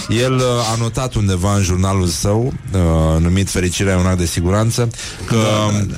El 0.23 0.33
uh, 0.33 0.43
a 0.71 0.75
notat 0.79 1.13
undeva 1.13 1.55
în 1.55 1.63
jurnalul 1.63 2.07
său, 2.07 2.53
uh, 2.73 3.21
numit 3.21 3.49
Fericirea 3.49 3.93
e 3.93 3.99
un 3.99 4.05
act 4.05 4.17
de 4.17 4.25
siguranță, 4.25 4.89
că 5.25 5.35
da, 5.35 5.77
da, 5.77 5.83
da. 5.83 5.97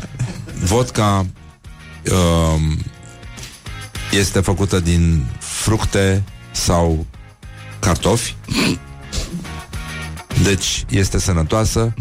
vodka 0.64 1.26
uh, 2.06 2.62
este 4.12 4.40
făcută 4.40 4.80
din 4.80 5.26
fructe 5.40 6.24
sau 6.52 7.06
cartofi. 7.80 8.36
Deci 10.44 10.86
este 10.90 11.20
sănătoasă 11.20 11.94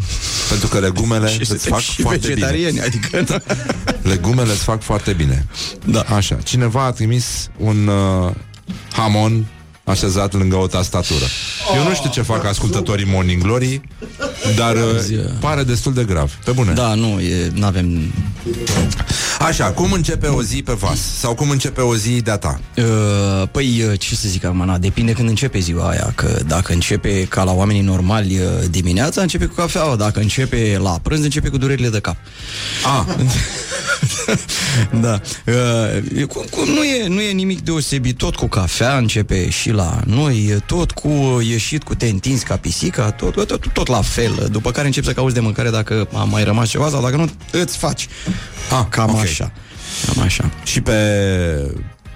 pentru 0.49 0.67
că 0.67 0.79
legumele 0.79 1.29
Și 1.31 1.39
îți 1.39 1.47
suntem 1.49 1.71
fac 1.71 1.81
și 1.81 2.01
foarte 2.01 2.27
bine. 2.27 2.33
vegetariani, 2.33 2.79
adică... 2.81 3.21
Da. 3.21 3.37
Legumele 4.01 4.51
îți 4.51 4.63
fac 4.63 4.81
foarte 4.81 5.13
bine. 5.13 5.45
Da. 5.85 6.01
Așa. 6.01 6.35
Cineva 6.43 6.83
a 6.83 6.91
trimis 6.91 7.49
un 7.57 7.87
uh, 7.87 8.31
hamon 8.91 9.45
așezat 9.83 10.33
lângă 10.33 10.55
o 10.55 10.67
tastatură. 10.67 11.25
Eu 11.75 11.87
nu 11.87 11.93
știu 11.93 12.09
ce 12.09 12.21
fac 12.21 12.45
ascultătorii 12.45 13.05
Morning 13.05 13.41
Glory, 13.41 13.81
dar 14.55 14.75
uh, 14.75 14.81
pare 15.39 15.63
destul 15.63 15.93
de 15.93 16.03
grav. 16.03 16.31
Pe 16.43 16.51
bune. 16.51 16.73
Da, 16.73 16.93
nu, 16.93 17.19
e, 17.19 17.51
n-avem... 17.53 18.13
Așa, 19.45 19.71
cum 19.71 19.91
începe 19.91 20.27
o 20.27 20.43
zi 20.43 20.61
pe 20.63 20.73
vas? 20.73 20.99
Sau 21.17 21.35
cum 21.35 21.49
începe 21.49 21.81
o 21.81 21.95
zi 21.95 22.21
de-a 22.21 22.37
ta? 22.37 22.59
Uh, 22.77 23.47
păi, 23.51 23.83
uh, 23.91 23.99
ce 23.99 24.15
să 24.15 24.27
zic 24.27 24.43
acum, 24.43 24.65
na, 24.65 24.77
depinde 24.77 25.11
când 25.11 25.29
începe 25.29 25.59
ziua 25.59 25.89
aia, 25.89 26.11
că 26.15 26.39
dacă 26.47 26.73
începe 26.73 27.23
ca 27.23 27.43
la 27.43 27.51
oamenii 27.51 27.81
normali 27.81 28.39
uh, 28.39 28.45
dimineața, 28.69 29.21
începe 29.21 29.45
cu 29.45 29.53
cafeaua, 29.53 29.95
dacă 29.95 30.19
începe 30.19 30.79
la 30.81 30.99
prânz, 31.01 31.23
începe 31.23 31.49
cu 31.49 31.57
durerile 31.57 31.89
de 31.89 31.99
cap. 31.99 32.15
Ah, 32.83 33.15
da. 35.01 35.21
Uh, 35.45 36.19
e 36.19 36.23
cum, 36.23 36.45
cum 36.49 36.67
nu, 36.67 36.83
e, 36.83 37.07
nu 37.07 37.21
e 37.21 37.31
nimic 37.31 37.61
deosebit, 37.61 38.17
tot 38.17 38.35
cu 38.35 38.47
cafea 38.47 38.97
începe 38.97 39.49
și 39.49 39.71
la 39.71 39.99
noi, 40.05 40.47
e 40.49 40.59
tot 40.65 40.91
cu 40.91 41.41
ieșit 41.43 41.83
cu 41.83 41.95
te 41.95 42.05
întinzi 42.05 42.45
ca 42.45 42.57
pisica, 42.57 43.11
tot, 43.11 43.33
tot, 43.33 43.47
tot, 43.47 43.73
tot 43.73 43.87
la 43.87 44.01
fel, 44.01 44.47
după 44.51 44.71
care 44.71 44.85
începi 44.85 45.05
să 45.05 45.13
cauți 45.13 45.33
de 45.33 45.39
mâncare 45.39 45.69
dacă 45.69 46.07
a 46.13 46.23
mai 46.23 46.43
rămas 46.43 46.69
ceva 46.69 46.89
sau 46.89 47.01
dacă 47.01 47.15
nu, 47.15 47.29
îți 47.51 47.77
faci. 47.77 48.07
Ah, 48.71 48.85
Cam 48.89 49.09
ok. 49.09 49.19
așa. 49.19 49.30
Cam 50.05 50.23
așa. 50.23 50.49
și 50.63 50.81
pe, 50.81 50.95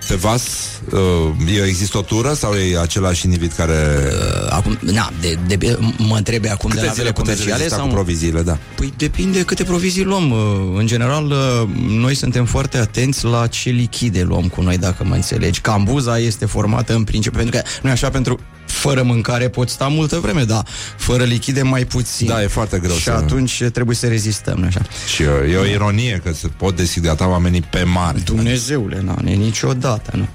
pe 0.08 0.16
vas 0.16 0.44
uh, 0.92 1.64
există 1.68 1.98
o 1.98 2.02
tură 2.02 2.34
sau 2.34 2.54
e 2.54 2.80
același 2.80 3.26
individ 3.26 3.52
care... 3.52 3.74
Uh, 4.12 4.48
acum, 4.50 4.78
na, 4.82 5.12
de, 5.22 5.38
de, 5.48 5.78
mă 5.98 6.16
întrebe 6.18 6.50
acum 6.50 6.70
de 6.70 6.76
Câte 6.76 6.88
la 6.88 6.92
zile 6.92 7.04
vele 7.04 7.16
puteți 7.16 7.38
comerciale 7.38 7.58
rezista 7.62 7.78
sau... 7.78 7.88
cu 7.88 7.94
proviziile, 7.94 8.42
da. 8.42 8.58
Păi 8.76 8.94
depinde 8.98 9.42
câte 9.44 9.64
provizii 9.64 10.04
luăm. 10.04 10.32
Uh, 10.32 10.38
În 10.78 10.88
general, 10.88 11.26
uh, 11.26 11.68
noi 11.88 12.16
suntem 12.16 12.46
foarte 12.46 12.78
atenți 12.78 13.26
la 13.26 13.48
ce 13.48 13.70
lichide 13.70 14.22
luăm 14.22 14.48
cu 14.48 14.62
noi, 14.62 14.78
dacă 14.78 15.04
mă 15.04 15.16
înțelegi. 15.16 15.60
Cambuza 15.62 16.20
este 16.20 16.46
formată 16.46 16.94
în 16.94 17.04
principiu, 17.04 17.40
pentru 17.40 17.60
că 17.60 17.68
nu 17.82 17.90
așa 17.90 18.10
pentru 18.10 18.40
fără 18.66 19.04
mâncare 19.04 19.50
poți 19.50 19.74
sta 19.74 19.88
multă 19.88 20.20
vreme, 20.20 20.44
dar 20.44 20.66
fără 20.98 21.24
lichide 21.24 21.62
mai 21.62 21.86
puțin. 21.86 22.28
Da, 22.28 22.44
e 22.44 22.48
foarte 22.48 22.80
greu 22.80 22.96
Și 22.96 23.04
să- 23.04 23.12
atunci 23.12 23.64
trebuie 23.74 23.96
să 23.96 24.08
rezistăm, 24.08 24.58
nu 24.60 24.66
așa? 24.66 24.82
Și 25.14 25.22
uh, 25.22 25.54
e 25.54 25.58
o 25.58 25.66
ironie 25.66 26.22
că 26.24 26.34
se 26.34 26.48
pot 26.48 26.76
deshidrata 26.76 27.28
oamenii 27.30 27.62
pe 27.62 27.84
mare. 27.84 28.20
Dumnezeule, 28.26 29.02
na, 29.06 29.16
ne 29.24 29.34
niciodată, 29.96 30.18
nu. 30.18 30.28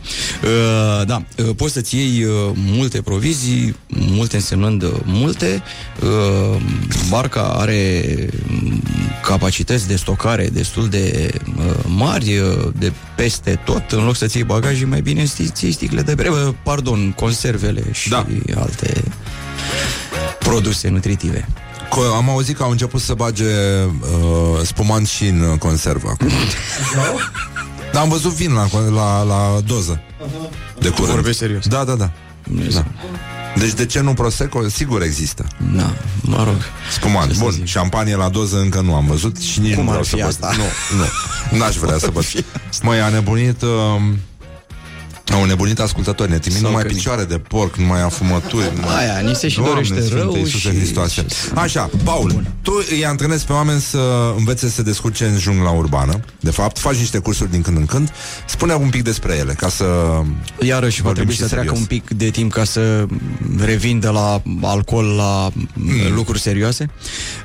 Uh, 0.49 1.07
da, 1.07 1.23
uh, 1.39 1.55
poți 1.57 1.73
să-ți 1.73 1.97
iei 1.97 2.25
uh, 2.25 2.33
multe 2.55 3.01
provizii, 3.03 3.77
multe 3.87 4.37
însemnând 4.37 4.83
uh, 4.83 4.91
multe. 5.05 5.63
Uh, 6.03 6.61
barca 7.09 7.43
are 7.43 8.03
mm, 8.47 8.83
capacități 9.23 9.87
de 9.89 9.97
stocare 9.97 10.49
destul 10.53 10.89
de 10.89 11.31
uh, 11.59 11.65
mari, 11.87 12.39
uh, 12.39 12.69
de 12.79 12.93
peste 13.17 13.61
tot. 13.65 13.91
În 13.91 14.05
loc 14.05 14.17
să-ți 14.17 14.37
iei 14.37 14.45
bagaje, 14.47 14.85
mai 14.85 15.01
bine 15.01 15.25
ți 15.25 15.43
ții 15.53 15.73
sticle 15.73 16.03
de 16.03 16.15
bere, 16.15 16.29
uh, 16.29 16.49
pardon, 16.63 17.13
conservele 17.13 17.83
și 17.93 18.09
Da. 18.09 18.27
alte 18.57 19.03
produse 20.39 20.89
nutritive. 20.89 21.49
Co- 21.89 22.17
Am 22.17 22.29
auzit 22.31 22.57
că 22.57 22.63
au 22.63 22.71
început 22.71 23.01
să 23.01 23.15
bage 23.15 23.45
uh, 23.45 24.61
spumant 24.63 25.09
și 25.09 25.27
în 25.27 25.41
uh, 25.41 25.59
conservă 25.59 26.09
acum. 26.09 26.29
Dar 27.93 28.03
am 28.03 28.09
văzut 28.09 28.33
vin 28.33 28.53
la, 28.53 28.69
la, 28.95 29.23
la 29.23 29.61
doză. 29.67 30.01
De 30.79 30.89
curând. 30.89 31.13
vorbești 31.15 31.39
serios? 31.39 31.67
Da, 31.67 31.85
da, 31.85 31.95
da. 31.95 32.11
Dumnezeu. 32.45 32.85
Deci 33.57 33.73
de 33.73 33.87
ce 33.87 34.01
nu 34.01 34.15
Prosecco? 34.15 34.69
Sigur 34.69 35.03
există. 35.03 35.47
Da, 35.77 35.93
mă 36.23 36.43
rog. 36.45 36.57
Spumant. 36.93 37.29
Ce 37.29 37.35
să 37.37 37.43
Bun, 37.43 37.51
zic? 37.53 37.67
șampanie 37.67 38.17
la 38.17 38.29
doză 38.29 38.59
încă 38.59 38.81
nu 38.81 38.95
am 38.95 39.07
văzut 39.07 39.37
și 39.39 39.61
nici 39.61 39.75
Cum 39.75 39.85
nu 39.85 39.91
ar 39.91 40.01
vreau 40.01 40.03
fi 40.05 40.11
să 40.11 40.17
văd. 40.17 40.51
asta? 40.51 40.63
Nu, 40.63 40.97
nu. 41.53 41.59
N-aș 41.59 41.77
vrea 41.77 41.99
să 41.99 42.11
văd. 42.13 42.25
Măi, 42.83 43.01
a 43.01 43.09
nebunit 43.09 43.63
uh, 43.63 43.69
Au 45.33 45.45
nebunit 45.45 45.79
ascultători, 45.79 46.31
ne 46.31 46.39
trimit 46.39 46.59
Sau 46.61 46.69
numai 46.69 46.83
că- 46.85 46.89
picioare 46.89 47.25
de 47.25 47.39
porc, 47.39 47.77
numai 47.77 48.03
afumături. 48.03 48.73
numai- 48.81 48.97
Aia, 48.99 49.19
ni 49.29 49.35
se 49.35 49.49
și 49.49 49.57
Doamne 49.57 49.73
dorește 49.75 50.01
Sfânte 50.01 50.15
rău 50.23 50.37
Iisuse 50.37 50.71
și- 50.71 50.77
Hristoase. 50.77 51.27
Așa, 51.55 51.91
Paul, 52.05 52.31
Bun. 52.33 52.53
tu 52.63 52.73
îi 52.91 53.07
antrenezi 53.07 53.45
pe 53.47 53.53
oameni 53.53 53.81
să 53.81 54.33
învețe 54.37 54.67
să 54.69 54.75
se 54.75 54.83
descurce 54.83 55.25
în 55.25 55.39
jungla 55.39 55.71
urbană. 55.71 56.21
De 56.41 56.51
fapt, 56.51 56.79
faci 56.79 56.97
niște 56.97 57.19
cursuri 57.19 57.51
din 57.51 57.63
când 57.63 57.77
în 57.77 57.87
când. 57.87 58.13
Spune 58.47 58.75
un 58.75 58.89
pic 58.89 59.03
despre 59.03 59.35
ele, 59.37 59.53
ca 59.53 59.69
să... 59.69 59.85
Iarăși 60.61 61.03
va 61.03 61.07
vorbim 61.09 61.13
trebui 61.15 61.33
și 61.35 61.41
să 61.41 61.47
treacă 61.47 61.63
serios. 61.67 61.81
un 61.81 61.85
pic 61.87 62.11
de 62.11 62.31
timp 62.31 62.53
ca 62.53 62.65
să 62.65 63.07
revin 63.65 64.01
de 64.01 64.09
la 64.09 64.43
alcool 64.63 65.05
la 65.05 65.51
mm. 65.73 65.93
lucruri 66.15 66.41
serioase. 66.41 66.91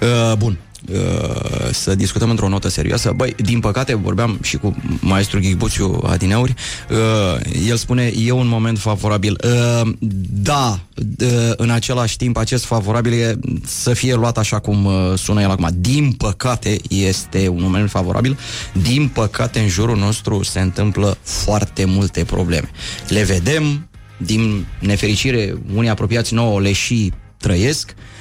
Uh, 0.01 0.37
bun. 0.37 0.57
Uh, 0.91 1.69
să 1.71 1.95
discutăm 1.95 2.29
într-o 2.29 2.47
notă 2.47 2.69
serioasă. 2.69 3.11
Băi, 3.15 3.35
din 3.37 3.59
păcate, 3.59 3.95
vorbeam 3.95 4.39
și 4.41 4.57
cu 4.57 4.75
maestru 4.99 5.39
Ghigbuțiu 5.39 6.01
Adineuri, 6.05 6.53
uh, 6.89 7.67
el 7.67 7.75
spune, 7.75 8.11
e 8.17 8.31
un 8.31 8.47
moment 8.47 8.79
favorabil. 8.79 9.37
Uh, 9.43 9.89
da, 10.29 10.79
uh, 11.21 11.51
în 11.55 11.69
același 11.69 12.17
timp, 12.17 12.37
acest 12.37 12.65
favorabil 12.65 13.13
e 13.13 13.39
să 13.65 13.93
fie 13.93 14.13
luat 14.13 14.37
așa 14.37 14.59
cum 14.59 14.85
uh, 14.85 15.13
sună 15.15 15.41
el 15.41 15.49
acum. 15.49 15.69
Din 15.73 16.11
păcate, 16.11 16.77
este 16.89 17.47
un 17.47 17.61
moment 17.61 17.89
favorabil. 17.89 18.37
Din 18.81 19.07
păcate, 19.07 19.59
în 19.59 19.67
jurul 19.67 19.97
nostru 19.97 20.43
se 20.43 20.59
întâmplă 20.59 21.17
foarte 21.21 21.85
multe 21.85 22.23
probleme. 22.23 22.69
Le 23.07 23.23
vedem, 23.23 23.87
din 24.17 24.65
nefericire, 24.79 25.55
unii 25.75 25.89
apropiați 25.89 26.33
nouă 26.33 26.61
le 26.61 26.71
și 26.71 27.11
trăiesc. 27.37 27.95
Uh, 27.97 28.13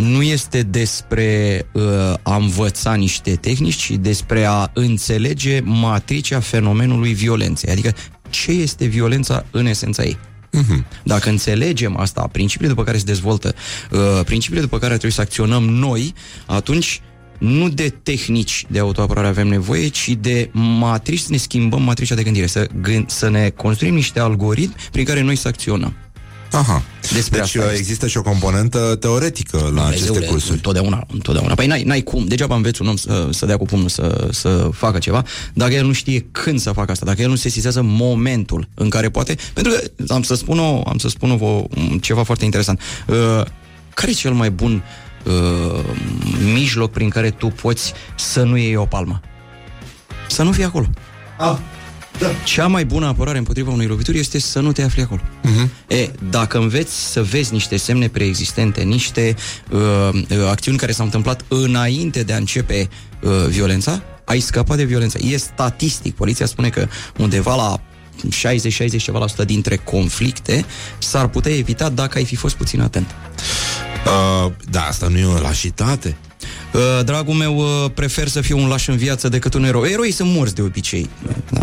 nu 0.00 0.22
este 0.22 0.62
despre 0.62 1.62
uh, 1.72 1.82
a 2.22 2.36
învăța 2.36 2.94
niște 2.94 3.36
tehnici, 3.36 3.74
ci 3.74 3.90
despre 3.90 4.44
a 4.44 4.70
înțelege 4.74 5.60
matricea 5.64 6.40
fenomenului 6.40 7.12
violenței. 7.12 7.72
Adică 7.72 7.94
ce 8.30 8.50
este 8.50 8.84
violența 8.84 9.44
în 9.50 9.66
esența 9.66 10.02
ei. 10.02 10.18
Dacă 11.02 11.28
înțelegem 11.28 11.96
asta, 11.96 12.28
principiile 12.32 12.72
după 12.72 12.84
care 12.84 12.98
se 12.98 13.04
dezvoltă, 13.04 13.54
uh, 13.90 14.24
principiile 14.24 14.62
după 14.62 14.78
care 14.78 14.90
trebuie 14.90 15.12
să 15.12 15.20
acționăm 15.20 15.64
noi, 15.64 16.14
atunci 16.46 17.00
nu 17.38 17.68
de 17.68 17.88
tehnici 17.88 18.66
de 18.68 18.78
autoapărare 18.78 19.26
avem 19.26 19.48
nevoie, 19.48 19.88
ci 19.88 20.08
de 20.20 20.50
matrici, 20.52 21.20
să 21.20 21.26
ne 21.30 21.36
schimbăm 21.36 21.82
matricea 21.82 22.14
de 22.14 22.22
gândire, 22.22 22.46
să, 22.46 22.66
gând, 22.80 23.10
să 23.10 23.28
ne 23.28 23.48
construim 23.48 23.94
niște 23.94 24.20
algoritmi 24.20 24.74
prin 24.92 25.04
care 25.04 25.20
noi 25.20 25.36
să 25.36 25.48
acționăm. 25.48 25.94
Aha. 26.52 26.82
Despre 27.12 27.38
deci 27.38 27.46
asta 27.46 27.58
uh, 27.58 27.64
este. 27.64 27.78
există 27.78 28.06
și 28.06 28.16
o 28.16 28.22
componentă 28.22 28.96
teoretică 29.00 29.56
la 29.56 29.86
aceste 29.86 30.04
Dumnezeule, 30.04 30.26
cursuri. 30.26 30.52
Întotdeauna, 30.52 31.06
întotdeauna. 31.12 31.54
Păi 31.54 31.66
n-ai, 31.66 31.82
n-ai 31.82 32.00
cum. 32.00 32.24
Degeaba 32.26 32.54
înveți 32.54 32.82
un 32.82 32.88
om 32.88 32.96
să, 32.96 33.28
să 33.30 33.46
dea 33.46 33.56
cu 33.56 33.64
pumnul 33.64 33.88
să, 33.88 34.28
să 34.30 34.68
facă 34.72 34.98
ceva, 34.98 35.24
dacă 35.52 35.72
el 35.72 35.86
nu 35.86 35.92
știe 35.92 36.26
când 36.32 36.60
să 36.60 36.72
facă 36.72 36.90
asta, 36.90 37.06
dacă 37.06 37.22
el 37.22 37.28
nu 37.28 37.34
se 37.34 37.42
sesizează 37.42 37.82
momentul 37.82 38.68
în 38.74 38.88
care 38.88 39.10
poate. 39.10 39.36
Pentru 39.52 39.72
că 39.72 40.12
am 40.12 40.22
să 40.22 40.34
spun, 40.34 40.58
o, 40.58 40.82
am 40.86 40.98
să 40.98 41.08
spun 41.08 41.38
o, 41.40 41.64
ceva 42.00 42.22
foarte 42.22 42.44
interesant. 42.44 42.80
Uh, 43.06 43.16
care 43.94 44.10
e 44.10 44.14
cel 44.14 44.32
mai 44.32 44.50
bun 44.50 44.82
uh, 45.24 45.84
mijloc 46.52 46.90
prin 46.90 47.08
care 47.08 47.30
tu 47.30 47.46
poți 47.46 47.92
să 48.16 48.42
nu 48.42 48.56
iei 48.56 48.76
o 48.76 48.84
palmă? 48.84 49.20
Să 50.28 50.42
nu 50.42 50.52
fii 50.52 50.64
acolo. 50.64 50.86
Ah, 51.38 51.56
da. 52.22 52.32
Cea 52.44 52.66
mai 52.66 52.84
bună 52.84 53.06
apărare 53.06 53.38
împotriva 53.38 53.70
unei 53.70 53.86
lovituri 53.86 54.18
este 54.18 54.38
să 54.38 54.60
nu 54.60 54.72
te 54.72 54.82
afli 54.82 55.02
acolo. 55.02 55.20
Uh-huh. 55.20 55.68
E, 55.86 56.10
dacă 56.30 56.58
înveți 56.58 57.10
să 57.10 57.22
vezi 57.22 57.52
niște 57.52 57.76
semne 57.76 58.08
preexistente, 58.08 58.82
niște 58.82 59.36
uh, 59.70 59.80
uh, 60.12 60.48
acțiuni 60.48 60.78
care 60.78 60.92
s-au 60.92 61.04
întâmplat 61.04 61.44
înainte 61.48 62.22
de 62.22 62.32
a 62.32 62.36
începe 62.36 62.88
uh, 63.22 63.30
violența, 63.48 64.02
ai 64.24 64.40
scăpat 64.40 64.76
de 64.76 64.84
violență. 64.84 65.18
E 65.20 65.36
statistic. 65.36 66.14
Poliția 66.14 66.46
spune 66.46 66.68
că 66.68 66.88
undeva 67.18 67.54
la 67.54 67.80
60-60 68.96 68.96
ceva 68.96 69.18
la 69.18 69.26
sută 69.26 69.44
dintre 69.44 69.76
conflicte 69.76 70.64
s-ar 70.98 71.28
putea 71.28 71.52
evita 71.52 71.88
dacă 71.88 72.18
ai 72.18 72.24
fi 72.24 72.36
fost 72.36 72.54
puțin 72.54 72.80
atent. 72.80 73.14
Uh, 74.06 74.52
da, 74.70 74.82
asta 74.82 75.08
nu 75.08 75.18
e 75.18 75.24
o 75.24 75.40
lașitate. 75.40 76.16
Uh, 76.72 77.04
dragul 77.04 77.34
meu, 77.34 77.56
uh, 77.56 77.90
prefer 77.94 78.28
să 78.28 78.40
fiu 78.40 78.58
un 78.58 78.68
laș 78.68 78.88
în 78.88 78.96
viață 78.96 79.28
decât 79.28 79.54
un 79.54 79.64
erou. 79.64 79.84
Eroii 79.84 80.12
sunt 80.12 80.30
morți 80.30 80.54
de 80.54 80.62
obicei. 80.62 81.10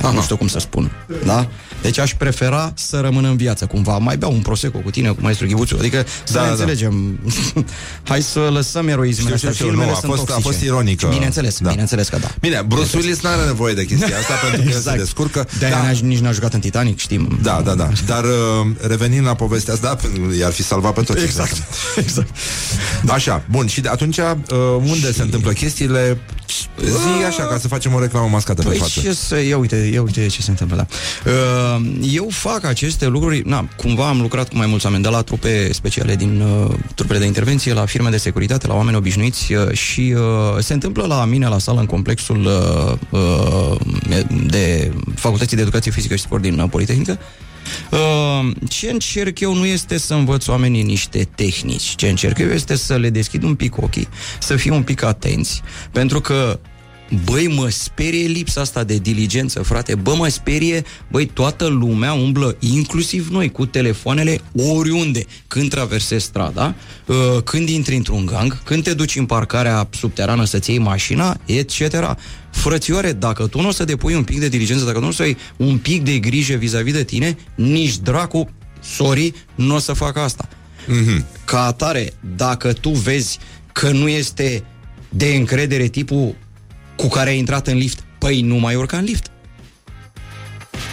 Da, 0.01 0.11
nu 0.11 0.21
știu 0.21 0.37
cum 0.37 0.47
să 0.47 0.59
spun. 0.59 0.91
Da? 1.25 1.47
Deci 1.81 1.97
aș 1.99 2.13
prefera 2.13 2.71
să 2.75 2.99
rămân 2.99 3.23
în 3.23 3.35
viață 3.37 3.65
cumva. 3.65 3.97
Mai 3.97 4.17
beau 4.17 4.31
un 4.33 4.39
prosecco 4.41 4.77
cu 4.77 4.89
tine, 4.89 5.09
cu 5.09 5.17
maestru 5.21 5.47
Ghibuțu. 5.47 5.75
Adică 5.79 6.05
să 6.23 6.33
Da, 6.33 6.39
ne 6.39 6.45
da. 6.45 6.51
înțelegem. 6.51 7.19
Hai 8.09 8.21
să 8.21 8.39
lăsăm 8.53 8.87
eroismul 8.87 9.23
Știu, 9.35 9.35
ăsta. 9.35 9.51
știu, 9.51 9.51
știu, 9.53 9.65
Filmele 9.67 9.89
nu, 9.89 9.95
a 9.95 9.99
sunt 9.99 10.11
fost- 10.11 10.21
a 10.21 10.25
toxice. 10.33 10.49
fost 10.49 10.61
ironică. 10.63 11.07
Bineînțeles, 11.07 11.57
Da. 11.59 11.69
bineînțeles 11.69 12.07
că 12.09 12.17
da. 12.21 12.27
Bine, 12.39 12.63
Bruce 12.67 12.97
Willis 12.97 13.21
n-are 13.21 13.45
nevoie 13.45 13.73
de 13.73 13.85
chestia 13.85 14.17
asta 14.17 14.33
pentru 14.43 14.61
că 14.61 14.69
el 14.69 14.79
se 14.81 14.95
descurcă. 14.97 15.47
De-aia 15.59 15.75
Da. 15.75 15.81
n-a- 15.83 15.97
nici 16.07 16.19
n-a 16.19 16.31
jucat 16.31 16.53
în 16.53 16.59
Titanic, 16.59 16.99
știm. 16.99 17.39
Da, 17.41 17.61
da, 17.65 17.75
da. 17.75 17.89
Dar 18.05 18.23
uh, 18.23 18.31
revenind 18.87 19.25
la 19.25 19.33
povestea 19.33 19.73
asta, 19.73 19.97
da, 20.29 20.35
i-ar 20.39 20.51
fi 20.51 20.63
salvat 20.63 20.93
pe 20.93 21.01
toți. 21.01 21.23
Exact, 21.23 21.55
exact. 22.03 22.35
Așa, 23.07 23.43
bun, 23.49 23.67
și 23.67 23.81
de 23.81 23.87
atunci 23.89 24.17
uh, 24.17 24.25
unde 24.83 25.11
se 25.11 25.21
întâmplă 25.21 25.51
chestiile? 25.51 26.17
Zi 26.85 27.25
așa, 27.27 27.43
ca 27.43 27.57
să 27.59 27.67
facem 27.67 27.93
o 27.93 27.99
reclamă 27.99 28.27
mascată 28.31 28.61
pe 28.61 28.67
Păi 28.67 28.77
față. 28.77 28.99
ce 29.01 29.13
să... 29.13 29.39
Ia 29.41 29.57
uite, 29.57 29.75
ia 29.93 30.01
uite 30.01 30.27
ce 30.27 30.41
se 30.41 30.49
întâmplă, 30.49 30.75
da. 30.75 30.85
Uh, 31.31 31.68
Eu 32.01 32.27
fac 32.29 32.63
aceste 32.63 33.07
lucruri, 33.07 33.41
na, 33.45 33.67
cumva 33.75 34.07
am 34.07 34.21
lucrat 34.21 34.49
cu 34.49 34.57
mai 34.57 34.67
mulți 34.67 34.85
oameni, 34.85 35.03
de 35.03 35.09
la 35.09 35.21
trupe 35.21 35.73
speciale 35.73 36.15
din 36.15 36.41
uh, 36.41 36.73
trupele 36.95 37.19
de 37.19 37.25
intervenție, 37.25 37.73
la 37.73 37.85
firme 37.85 38.09
de 38.09 38.17
securitate, 38.17 38.67
la 38.67 38.75
oameni 38.75 38.97
obișnuiți 38.97 39.53
uh, 39.53 39.71
și 39.71 40.15
uh, 40.17 40.21
se 40.59 40.73
întâmplă 40.73 41.05
la 41.05 41.25
mine 41.25 41.47
la 41.47 41.57
sală 41.57 41.79
în 41.79 41.85
complexul 41.85 42.45
uh, 42.45 43.19
uh, 43.21 43.77
de 44.45 44.91
Facultății 45.15 45.55
de 45.55 45.61
Educație 45.61 45.91
Fizică 45.91 46.15
și 46.15 46.21
Sport 46.21 46.41
din 46.41 46.59
uh, 46.59 46.69
Politehnică. 46.69 47.19
Uh, 47.91 48.51
ce 48.69 48.89
încerc 48.89 49.39
eu 49.39 49.55
nu 49.55 49.65
este 49.65 49.97
să 49.97 50.13
învăț 50.13 50.47
oamenii 50.47 50.83
niște 50.83 51.27
tehnici. 51.35 51.95
Ce 51.95 52.07
încerc 52.07 52.37
eu 52.37 52.47
este 52.47 52.75
să 52.75 52.95
le 52.95 53.09
deschid 53.09 53.43
un 53.43 53.55
pic 53.55 53.81
ochii, 53.81 54.07
să 54.39 54.55
fie 54.55 54.71
un 54.71 54.83
pic 54.83 55.03
atenți, 55.03 55.61
pentru 55.91 56.21
că 56.21 56.59
Băi, 57.25 57.47
mă 57.47 57.69
sperie 57.69 58.27
lipsa 58.27 58.61
asta 58.61 58.83
de 58.83 58.97
diligență, 58.97 59.61
frate. 59.61 59.95
Bă, 59.95 60.15
mă 60.15 60.27
sperie, 60.27 60.83
băi, 61.11 61.25
toată 61.25 61.65
lumea 61.65 62.13
umblă, 62.13 62.55
inclusiv 62.59 63.27
noi, 63.29 63.51
cu 63.51 63.65
telefoanele 63.65 64.41
oriunde. 64.55 65.25
Când 65.47 65.69
traversezi 65.69 66.25
strada, 66.25 66.75
uh, 67.05 67.15
când 67.43 67.69
intri 67.69 67.95
într-un 67.95 68.25
gang, 68.25 68.63
când 68.63 68.83
te 68.83 68.93
duci 68.93 69.15
în 69.15 69.25
parcarea 69.25 69.89
subterană 69.91 70.45
să-ți 70.45 70.69
iei 70.69 70.79
mașina, 70.79 71.39
etc. 71.45 72.15
Frățioare, 72.51 73.11
dacă 73.11 73.47
tu 73.47 73.61
nu 73.61 73.67
o 73.67 73.71
să 73.71 73.83
depui 73.83 74.15
un 74.15 74.23
pic 74.23 74.39
de 74.39 74.47
diligență, 74.47 74.85
dacă 74.85 74.97
tu 74.97 75.03
nu 75.03 75.09
o 75.09 75.13
să 75.13 75.21
ai 75.21 75.37
un 75.57 75.77
pic 75.77 76.03
de 76.03 76.17
grijă 76.17 76.55
vis-a-vis 76.55 76.93
de 76.93 77.03
tine, 77.03 77.37
nici 77.55 77.97
dracu, 77.97 78.49
sorry, 78.81 79.33
nu 79.55 79.75
o 79.75 79.79
să 79.79 79.93
facă 79.93 80.19
asta. 80.19 80.49
Mm-hmm. 80.87 81.45
Ca 81.45 81.65
atare, 81.65 82.13
dacă 82.35 82.73
tu 82.73 82.89
vezi 82.89 83.39
că 83.71 83.91
nu 83.91 84.07
este 84.07 84.63
de 85.09 85.25
încredere 85.25 85.87
tipul 85.87 86.35
cu 86.99 87.07
care 87.07 87.29
ai 87.29 87.37
intrat 87.37 87.67
în 87.67 87.77
lift, 87.77 88.03
păi 88.17 88.41
nu 88.41 88.55
mai 88.55 88.75
urca 88.75 88.97
în 88.97 89.03
lift. 89.03 89.31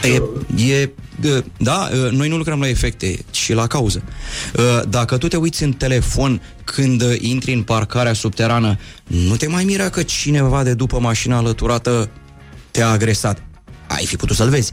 E, 0.02 0.22
e, 0.70 0.90
da, 1.58 1.88
noi 2.10 2.28
nu 2.28 2.36
lucrăm 2.36 2.60
la 2.60 2.68
efecte, 2.68 3.18
ci 3.30 3.52
la 3.52 3.66
cauză. 3.66 4.02
Dacă 4.88 5.16
tu 5.16 5.28
te 5.28 5.36
uiți 5.36 5.62
în 5.62 5.72
telefon 5.72 6.42
când 6.64 7.02
intri 7.18 7.52
în 7.52 7.62
parcarea 7.62 8.12
subterană, 8.12 8.78
nu 9.04 9.36
te 9.36 9.46
mai 9.46 9.64
mira 9.64 9.88
că 9.88 10.02
cineva 10.02 10.62
de 10.62 10.74
după 10.74 10.98
mașina 10.98 11.36
alăturată 11.36 12.10
te-a 12.70 12.88
agresat. 12.88 13.42
Ai 13.86 14.06
fi 14.06 14.16
putut 14.16 14.36
să-l 14.36 14.48
vezi. 14.48 14.72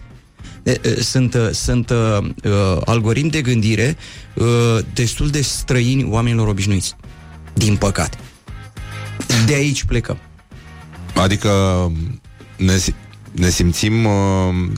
De, 0.63 0.99
sunt 1.01 1.35
sunt 1.51 1.89
uh, 1.89 2.77
algoritmi 2.85 3.29
de 3.29 3.41
gândire 3.41 3.97
uh, 4.33 4.45
destul 4.93 5.29
de 5.29 5.41
străini 5.41 6.03
oamenilor 6.09 6.47
obișnuiți. 6.47 6.95
Din 7.53 7.75
păcate. 7.75 8.17
De 9.45 9.53
aici 9.53 9.83
plecăm. 9.83 10.17
Adică 11.15 11.51
ne, 12.57 12.77
si- 12.77 12.95
ne 13.31 13.49
simțim 13.49 14.05
uh, 14.05 14.11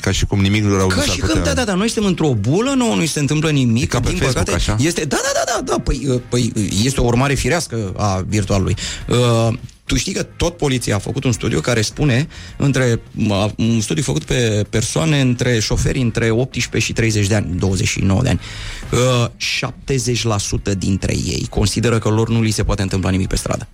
ca 0.02 0.12
și 0.12 0.26
cum 0.26 0.40
nimic 0.40 0.64
rău 0.64 0.80
nu 0.80 0.88
Ca 0.88 0.96
s-ar 0.96 1.10
și 1.10 1.20
putea... 1.20 1.34
când, 1.34 1.46
da, 1.46 1.54
da, 1.54 1.64
da, 1.64 1.74
noi 1.74 1.90
suntem 1.90 2.10
într-o 2.10 2.34
bulă, 2.34 2.74
nouă 2.78 2.96
nu 2.96 3.06
se 3.06 3.20
întâmplă 3.20 3.50
nimic, 3.50 3.90
ca 3.90 4.00
pe 4.00 4.10
din 4.10 4.18
Facebook, 4.18 4.46
păcate, 4.46 4.72
așa? 4.72 4.76
este, 4.80 5.06
da, 5.06 5.18
da, 5.24 5.32
da, 5.46 5.52
da, 5.56 5.72
da, 5.72 5.80
păi, 5.84 6.06
uh, 6.08 6.22
păi 6.30 6.52
este 6.84 7.02
o 7.02 7.06
urmare 7.06 7.34
firească 7.34 7.94
a 7.98 8.24
virtualului. 8.28 8.76
Uh, 9.08 9.54
tu 9.86 9.96
știi 9.96 10.14
că 10.14 10.24
tot 10.24 10.58
poliția 10.58 10.96
a 10.96 11.00
făcut 11.00 11.24
un 11.24 11.32
studiu 11.32 11.60
care 11.60 11.82
spune, 11.82 12.28
între, 12.58 13.02
uh, 13.28 13.46
un 13.58 13.82
studiu 13.82 14.04
făcut 14.04 14.24
pe 14.24 14.66
persoane 14.70 15.22
între 15.22 15.60
șoferi 15.60 16.00
între 16.00 16.30
18 16.30 16.80
și 16.80 16.94
30 16.94 17.28
de 17.28 17.36
ani, 17.36 17.56
29 17.58 18.22
de 18.22 18.30
ani. 18.30 18.40
Uh, 18.92 19.30
70% 20.72 20.74
dintre 20.78 21.14
ei 21.14 21.48
consideră 21.50 22.00
că 22.00 22.10
lor 22.10 22.30
nu 22.30 22.42
li 22.42 22.52
se 22.52 22.64
poate 22.64 22.82
întâmpla 22.82 23.10
nimic 23.10 23.28
pe 23.28 23.36
stradă. 23.36 23.68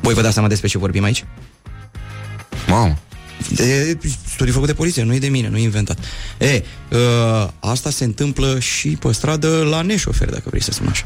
Voi 0.00 0.14
vă 0.14 0.20
dați 0.20 0.32
seama 0.32 0.48
despre 0.48 0.68
ce 0.68 0.78
vorbim 0.78 1.04
aici? 1.04 1.24
Wow. 2.68 2.96
E 3.58 3.96
studiu 4.28 4.52
făcut 4.52 4.66
de 4.68 4.74
poliție, 4.74 5.02
nu 5.02 5.14
e 5.14 5.18
de 5.18 5.28
mine, 5.28 5.48
nu 5.48 5.56
e 5.56 5.62
inventat. 5.62 5.98
E, 6.38 6.62
uh, 6.92 7.48
asta 7.60 7.90
se 7.90 8.04
întâmplă 8.04 8.58
și 8.60 8.88
pe 8.88 9.12
stradă 9.12 9.66
la 9.70 9.82
neșoferi, 9.82 10.30
dacă 10.30 10.44
vrei 10.46 10.62
să 10.62 10.70
spun 10.72 10.88
așa. 10.88 11.04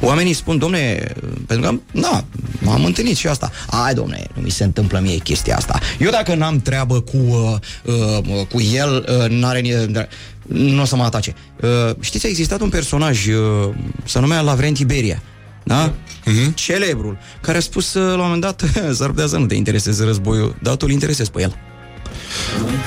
Oamenii 0.00 0.32
spun, 0.32 0.58
domne, 0.58 1.12
pentru 1.46 1.70
că, 1.70 1.98
na, 1.98 2.24
M-am 2.64 2.84
întâlnit 2.84 3.16
și 3.16 3.26
asta. 3.26 3.50
Ai, 3.66 3.94
domne, 3.94 4.26
nu 4.34 4.42
mi 4.42 4.50
se 4.50 4.64
întâmplă 4.64 4.98
mie 4.98 5.16
chestia 5.16 5.56
asta. 5.56 5.80
Eu 5.98 6.10
dacă 6.10 6.34
n-am 6.34 6.60
treabă 6.60 7.00
cu, 7.00 7.16
uh, 7.16 7.56
uh, 7.84 8.46
cu 8.52 8.60
el, 8.60 9.04
uh, 9.22 9.30
n-are 9.30 9.60
ni- 9.60 10.06
nu 10.46 10.82
o 10.82 10.84
să 10.84 10.96
mă 10.96 11.02
atace. 11.04 11.34
Uh, 11.62 11.94
știți, 12.00 12.26
a 12.26 12.28
existat 12.28 12.60
un 12.60 12.68
personaj, 12.68 13.26
uh, 13.26 13.74
se 14.04 14.20
numea 14.20 14.40
Lavrent 14.40 14.78
Iberia. 14.78 15.22
Da? 15.64 15.92
Uh-huh. 15.92 16.54
Celebrul, 16.54 17.18
care 17.40 17.56
a 17.56 17.60
spus 17.60 17.94
uh, 17.94 18.02
la 18.02 18.12
un 18.12 18.20
moment 18.20 18.40
dat 18.40 18.64
s-ar 18.96 19.08
putea 19.08 19.26
să 19.26 19.36
nu 19.36 19.46
te 19.46 19.54
intereseze 19.54 20.04
războiul, 20.04 20.56
dar 20.62 20.74
tu 20.74 20.84
îl 20.88 20.92
interesezi 20.92 21.30
pe 21.30 21.42
el. 21.42 21.56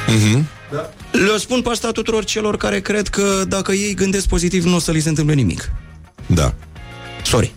Mhm. 0.07 0.47
Le 1.11 1.37
spun 1.37 1.61
pe 1.61 1.69
asta 1.69 1.91
tuturor 1.91 2.23
celor 2.25 2.57
care 2.57 2.79
cred 2.79 3.07
că 3.07 3.43
dacă 3.47 3.71
ei 3.71 3.93
gândesc 3.93 4.27
pozitiv, 4.27 4.63
nu 4.63 4.75
o 4.75 4.79
să 4.79 4.91
li 4.91 4.99
se 4.99 5.09
întâmple 5.09 5.33
nimic. 5.33 5.71
Da. 6.25 6.53
Sorry. 7.23 7.53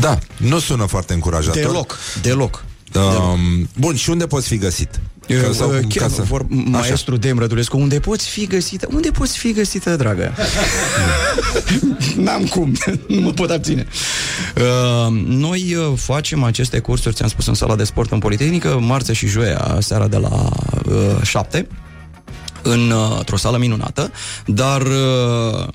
Da, 0.00 0.18
nu 0.36 0.58
sună 0.58 0.86
foarte 0.86 1.12
încurajator. 1.12 1.62
Deloc, 1.62 1.98
deloc. 2.22 2.64
Um, 2.94 3.68
bun, 3.78 3.96
și 3.96 4.10
unde 4.10 4.26
poți 4.26 4.48
fi 4.48 4.56
găsit? 4.56 5.00
Că- 5.28 5.52
sau 5.52 5.68
cum- 5.68 5.80
Chiar 5.88 6.08
ca 6.08 6.14
să- 6.14 6.22
vor, 6.22 6.46
maestru 6.48 7.16
Dem 7.16 7.38
Rădulescu, 7.38 7.78
unde 7.78 8.00
poți 8.00 8.28
fi 8.28 8.46
găsită? 8.46 8.88
Unde 8.92 9.10
poți 9.10 9.38
fi 9.38 9.52
găsită, 9.52 9.96
dragă? 9.96 10.32
N-am 12.16 12.44
cum, 12.44 12.72
nu 13.08 13.20
mă 13.20 13.30
pot 13.30 13.50
abține. 13.50 13.86
Uh, 14.56 15.22
noi 15.26 15.74
uh, 15.74 15.92
facem 15.96 16.42
aceste 16.42 16.78
cursuri, 16.78 17.14
ți-am 17.14 17.28
spus, 17.28 17.46
în 17.46 17.54
sala 17.54 17.76
de 17.76 17.84
sport 17.84 18.10
în 18.12 18.18
Politehnică, 18.18 18.78
marțea 18.80 19.14
și 19.14 19.26
joia, 19.26 19.76
seara 19.80 20.08
de 20.08 20.16
la 20.16 20.48
uh, 20.88 21.22
7 21.22 21.56
în, 21.58 21.64
uh, 21.64 21.68
într-o 22.62 23.36
sală 23.36 23.56
minunată, 23.56 24.10
dar 24.46 24.82
uh, 24.82 25.66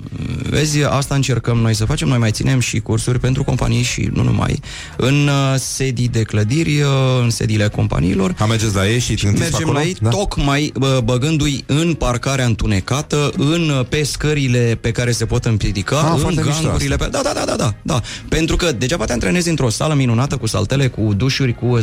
vezi, 0.50 0.82
asta 0.82 1.14
încercăm 1.14 1.56
noi 1.56 1.74
să 1.74 1.84
facem, 1.84 2.08
noi 2.08 2.18
mai 2.18 2.30
ținem 2.30 2.60
și 2.60 2.80
cursuri 2.80 3.18
pentru 3.18 3.44
companii 3.44 3.82
și 3.82 4.10
nu 4.12 4.22
numai, 4.22 4.60
în 4.96 5.28
uh, 5.28 5.58
sedii 5.58 6.08
de 6.08 6.22
clădiri, 6.22 6.80
uh, 6.80 6.88
în 7.22 7.30
sediile 7.30 7.68
companiilor. 7.68 8.34
Am 8.38 8.48
mergeți 8.48 8.74
la 8.74 8.88
ei 8.88 8.98
și 8.98 9.14
gândiți 9.14 9.42
Mergem 9.42 9.60
acolo? 9.60 9.78
la 9.78 9.84
ei 9.84 9.96
Da? 10.00 10.08
tocmai 10.08 10.72
bă, 10.78 11.00
băgându-i 11.04 11.64
în 11.66 11.94
parcarea 11.94 12.44
întunecată, 12.44 13.32
în 13.36 13.68
uh, 13.68 13.86
pe 13.88 14.02
scările 14.02 14.78
pe 14.80 14.90
care 14.90 15.12
se 15.12 15.24
pot 15.24 15.44
împiedica, 15.44 15.98
Ah, 15.98 16.10
în 16.12 16.18
foarte 16.18 16.42
mișto 16.44 16.62
gangurile 16.62 16.96
pe... 16.96 17.08
Da, 17.10 17.20
da, 17.22 17.32
da, 17.34 17.44
da, 17.44 17.54
da, 17.56 17.74
da. 17.82 18.00
Pentru 18.28 18.56
că 18.56 18.72
degeaba 18.72 19.04
te 19.04 19.12
antrenezi 19.12 19.48
într-o 19.48 19.68
sală 19.68 19.94
minunată 19.94 20.36
cu 20.36 20.46
saltele, 20.46 20.88
cu 20.88 21.14
dușuri, 21.16 21.54
cu 21.54 21.66
uh, 21.66 21.82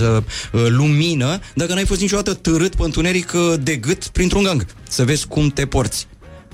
uh, 0.52 0.62
lumină, 0.68 1.40
dacă 1.54 1.74
n-ai 1.74 1.86
fost 1.86 2.02
niciodată 2.02 2.34
târât 2.34 2.76
pe 2.76 2.84
întuneric 2.84 3.32
uh, 3.36 3.54
de 3.64 3.76
gât 3.76 4.08
printr-un 4.08 4.44
gang. 4.44 4.66
Să 4.92 5.06
vezi 5.06 5.28
cum 5.28 5.50
te 5.50 5.66
porți. 5.66 6.08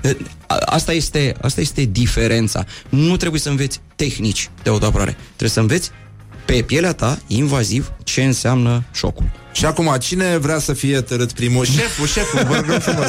Uh, 0.03 0.11
a- 0.47 0.55
Asta 0.65 0.93
este, 0.93 1.35
asta 1.41 1.61
este 1.61 1.83
diferența. 1.83 2.65
Nu 2.89 3.17
trebuie 3.17 3.39
să 3.41 3.49
înveți 3.49 3.79
tehnici 3.95 4.49
de 4.63 4.69
autoapărare. 4.69 5.11
Trebuie 5.25 5.49
să 5.49 5.59
înveți 5.59 5.91
pe 6.47 6.53
pielea 6.53 6.93
ta, 6.93 7.19
invaziv, 7.27 7.91
ce 8.03 8.23
înseamnă 8.23 8.83
șocul. 8.93 9.25
Și 9.51 9.65
acum, 9.65 9.95
cine 9.99 10.37
vrea 10.37 10.59
să 10.59 10.73
fie 10.73 11.01
tărât 11.01 11.31
primul? 11.31 11.65
Șeful, 11.65 12.07
șeful, 12.07 12.39
vă 12.47 12.55
rugăm 12.55 12.79
frumos. 12.79 13.07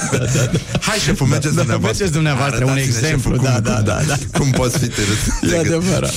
Hai, 0.88 0.98
șeful, 1.04 1.26
mergeți 1.26 1.54
da, 1.54 1.60
dumneavoastră. 1.60 1.86
mergeți 2.04 2.12
dumneavoastră, 2.12 2.64
un 2.64 2.70
Arătați-ne, 2.70 2.96
exemplu, 2.98 3.30
șeful, 3.34 3.44
da, 3.44 3.52
cum, 3.52 3.62
da, 3.62 3.72
cum, 3.74 3.84
da, 3.84 4.14
da. 4.32 4.38
Cum 4.38 4.50
poți 4.50 4.78
fi 4.78 4.86
tărât? 4.88 5.20
E 5.42 5.46
de 5.46 5.48
gât. 5.56 5.58
adevărat. 5.66 6.14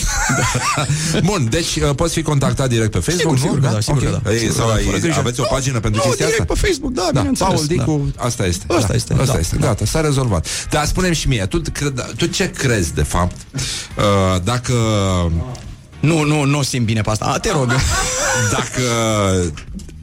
Bun, 1.30 1.48
deci 1.50 1.76
uh, 1.76 1.96
poți 1.96 2.14
fi 2.14 2.22
contactat 2.22 2.70
direct 2.70 2.92
pe 2.92 3.00
Facebook, 3.00 3.38
Sigur, 3.38 3.52
nu? 3.52 3.56
sigur 3.56 3.70
că 3.70 3.74
da, 3.74 3.80
sigur 3.82 4.02
Ok. 4.04 4.10
că 4.12 4.20
da. 4.24 4.32
Ei, 4.32 4.38
Sigur 4.38 4.54
sau 4.56 4.66
că 4.66 4.72
da, 4.72 4.78
ai- 4.78 4.84
fără 4.86 4.98
grijă. 4.98 5.20
aveți 5.20 5.40
o 5.40 5.44
pagină 5.44 5.80
pentru 5.80 6.02
Nu, 6.04 6.08
chestia 6.08 6.26
direct 6.26 6.42
asta? 6.50 6.54
pe 6.62 6.68
Facebook, 6.68 6.94
da, 6.94 7.02
Da, 7.14 7.20
bineînțeles, 7.20 7.54
Paul 7.54 7.66
Dicu, 7.68 8.12
asta 8.18 8.46
este. 8.46 8.66
Asta 8.68 8.88
da, 8.88 8.94
este, 8.94 9.14
Asta 9.20 9.34
da, 9.34 9.40
este, 9.40 9.56
da. 9.60 9.68
gata, 9.68 9.86
s-a 9.86 10.02
rezolvat. 10.02 10.48
Dar 10.70 10.86
spune 10.86 11.14
și 11.14 11.28
mie, 11.28 11.46
tu, 11.46 11.62
cred, 11.74 12.14
tu 12.18 12.26
ce 12.26 12.50
crezi, 12.52 12.94
de 12.94 13.04
fapt, 13.04 13.36
uh, 13.98 14.42
dacă... 14.44 14.74
Nu, 16.04 16.24
nu, 16.24 16.44
nu 16.44 16.62
simt 16.62 16.86
bine 16.86 17.02
pe 17.02 17.10
asta. 17.10 17.26
A, 17.26 17.40
te 17.40 17.52
rog. 17.52 17.76
Dacă 18.54 18.82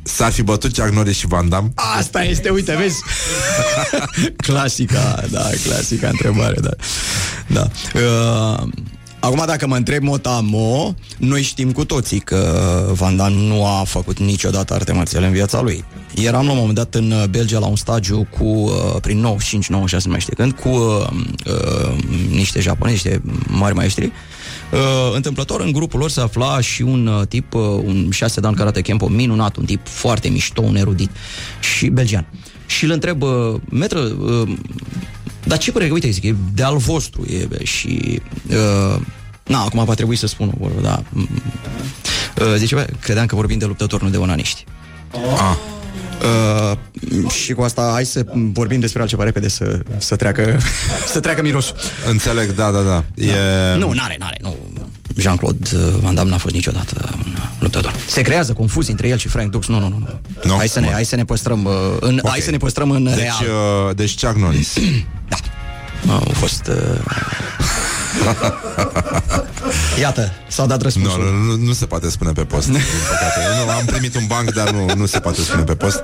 s-ar 0.03 0.33
fi 0.33 0.43
bătut 0.43 0.79
Chuck 0.79 0.93
Norris 0.93 1.17
și 1.17 1.27
Van 1.27 1.49
Damme, 1.49 1.73
Asta 1.75 2.23
este, 2.23 2.49
uite, 2.49 2.77
vezi? 2.77 3.03
clasica, 4.47 5.25
da, 5.31 5.49
clasica 5.65 6.09
întrebare, 6.09 6.57
da. 6.61 6.71
da. 7.47 7.69
Uh, 7.95 8.69
acum, 9.21 9.43
dacă 9.47 9.67
mă 9.67 9.77
întreb 9.77 10.03
motamo, 10.03 10.95
noi 11.19 11.43
știm 11.43 11.73
cu 11.73 11.85
toții 11.85 12.21
că 12.21 12.85
Van 12.93 13.17
Damme 13.17 13.47
nu 13.47 13.67
a 13.67 13.85
făcut 13.85 14.19
niciodată 14.19 14.75
arte 14.75 14.93
marțiale 14.93 15.27
în 15.27 15.33
viața 15.33 15.61
lui. 15.61 15.85
Eram 16.15 16.45
la 16.45 16.51
un 16.51 16.59
moment 16.59 16.75
dat 16.75 16.95
în 16.95 17.11
uh, 17.11 17.25
Belgia 17.25 17.59
la 17.59 17.67
un 17.67 17.77
stagiu 17.77 18.27
cu, 18.39 18.45
uh, 18.45 18.97
prin 19.01 19.19
95-96, 19.19 19.23
nu 19.69 20.11
mai 20.11 20.21
știu 20.21 20.35
când, 20.37 20.53
cu 20.53 20.69
uh, 20.69 21.07
uh, 21.47 22.05
niște 22.31 22.61
japonezi, 22.61 23.07
niște 23.07 23.23
mari 23.47 23.75
maestri, 23.75 24.05
Uh, 24.05 24.13
întâmplător 25.15 25.61
în 25.61 25.73
grupul 25.73 25.99
lor 25.99 26.11
se 26.11 26.21
afla 26.21 26.61
și 26.61 26.83
un 26.83 27.07
uh, 27.07 27.27
tip, 27.27 27.55
uh, 27.55 27.63
un 27.63 28.11
șase 28.11 28.41
dan 28.41 28.55
karate 28.55 28.81
Kempo 28.81 29.09
minunat, 29.09 29.57
un 29.57 29.65
tip 29.65 29.89
foarte 29.89 30.29
mișto, 30.29 30.63
un 30.63 30.77
erudit 30.77 31.11
și 31.61 31.89
belgian. 31.89 32.27
Și 32.67 32.85
îl 32.85 32.91
întreb, 32.91 33.23
uh, 33.23 33.55
metră, 33.71 33.99
uh, 33.99 34.49
dar 35.45 35.59
ce 35.59 35.73
părere, 35.73 35.93
uite, 35.93 36.11
zic, 36.11 36.25
e 36.25 36.35
de 36.55 36.63
al 36.63 36.77
vostru, 36.77 37.25
e, 37.29 37.47
bă, 37.49 37.59
și... 37.63 38.21
Uh, 38.49 39.01
na, 39.45 39.61
acum 39.61 39.85
va 39.85 39.95
trebui 39.95 40.17
să 40.17 40.27
spun 40.27 40.49
o 40.49 40.57
vorbă, 40.59 40.81
da. 40.81 41.03
Mm, 41.09 41.29
Uh, 42.41 42.55
zice, 42.57 42.75
bă, 42.75 42.87
credeam 43.01 43.27
că 43.27 43.35
vorbim 43.35 43.59
de 43.59 43.65
luptători, 43.65 44.05
nu 44.05 44.11
de 44.11 44.17
onaniști. 44.17 44.65
ah, 45.37 45.57
Uh, 46.23 47.31
și 47.31 47.53
cu 47.53 47.63
asta 47.63 47.91
hai 47.93 48.05
să 48.05 48.25
vorbim 48.53 48.81
despre 48.81 49.01
altceva 49.01 49.25
repede 49.25 49.49
să, 49.49 49.81
să 49.99 50.17
treacă 50.17 50.59
să 51.13 51.21
treacă 51.21 51.43
mirosul. 51.43 51.77
înțeleg, 52.09 52.51
da, 52.55 52.71
da, 52.71 52.81
da. 52.81 53.05
E... 53.15 53.33
Nu, 53.79 53.93
n-are, 53.93 54.17
n-are, 54.19 54.37
nu. 54.43 54.57
Jean-Claude 55.17 55.69
uh, 55.77 55.81
Van 56.03 56.15
Damme 56.15 56.31
n-a 56.31 56.37
fost 56.39 56.55
niciodată 56.55 57.15
un 57.27 57.33
luptător. 57.59 57.95
Se 58.07 58.23
creează 58.23 58.53
confuzii 58.53 58.91
între 58.93 59.09
el 59.09 59.19
și 59.19 59.29
Frank 59.29 59.51
Dux. 59.51 59.67
Nu, 59.67 59.79
nu, 59.79 59.89
nu. 59.89 59.99
nu. 59.99 60.09
Nu? 60.45 60.57
Hai, 60.57 60.69
să 60.69 60.79
ne, 60.81 60.85
Bun. 60.85 60.95
hai 60.95 61.05
să 61.05 61.17
ne 61.17 61.25
păstrăm 61.25 61.65
uh, 61.65 61.73
în, 62.01 62.19
Ok. 62.23 62.31
hai 62.31 62.41
să 62.41 62.51
ne 62.51 62.57
păstrăm 62.57 62.91
în 62.91 63.05
Deci, 63.05 63.15
real. 63.17 63.89
uh, 63.89 63.97
deci 63.97 64.25
Chuck 64.25 64.39
Norris. 64.39 64.75
Au 66.11 66.31
fost... 66.33 66.67
Uh... 66.69 67.01
Iată, 70.01 70.33
s-au 70.49 70.67
dat 70.67 70.77
Nu, 70.77 70.83
răspunsul. 70.83 71.23
nu, 71.23 71.57
nu, 71.57 71.65
nu 71.67 71.73
se 71.73 71.87
poate 71.87 72.11
spune 72.11 72.33
pe 72.33 72.45
post. 72.45 72.67
Din 72.69 72.81
păcate. 73.11 73.65
Nu, 73.65 73.71
am 73.71 73.85
primit 73.85 74.15
un 74.17 74.25
banc, 74.27 74.53
dar 74.53 74.71
nu, 74.71 74.87
nu 74.97 75.07
se 75.07 75.19
poate 75.21 75.41
spune 75.41 75.63
pe 75.63 75.75
post. 75.75 76.01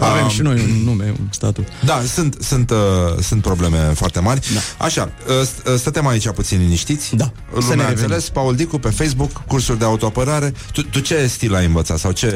Avem 0.00 0.22
Um, 0.24 0.28
și 0.30 0.40
noi 0.42 0.54
un 0.60 0.82
nume, 0.84 1.04
un 1.20 1.26
statut. 1.30 1.66
Da, 1.84 2.02
sunt, 2.14 2.36
sunt, 2.40 2.70
uh, 2.70 2.76
sunt 3.22 3.42
probleme 3.42 3.78
foarte 3.78 4.20
mari. 4.20 4.40
Da. 4.54 4.84
Așa, 4.84 5.10
uh, 5.26 5.32
st- 5.46 5.66
uh, 5.72 5.78
stătem 5.78 6.06
aici 6.06 6.28
puțin 6.30 6.58
liniștiți. 6.58 7.16
Da. 7.16 7.24
Să 7.24 7.30
ne 7.52 7.60
Lumea 7.60 7.74
a 7.74 7.76
revenim. 7.88 8.02
înțeles, 8.02 8.28
Paul 8.28 8.54
Dicu 8.54 8.78
pe 8.78 8.88
Facebook, 8.90 9.30
cursuri 9.46 9.78
de 9.78 9.84
autoapărare. 9.84 10.52
Tu, 10.72 10.82
tu 10.82 11.00
ce 11.00 11.26
stil 11.26 11.54
ai 11.54 11.64
învățat 11.66 11.98
sau 11.98 12.12
ce 12.12 12.34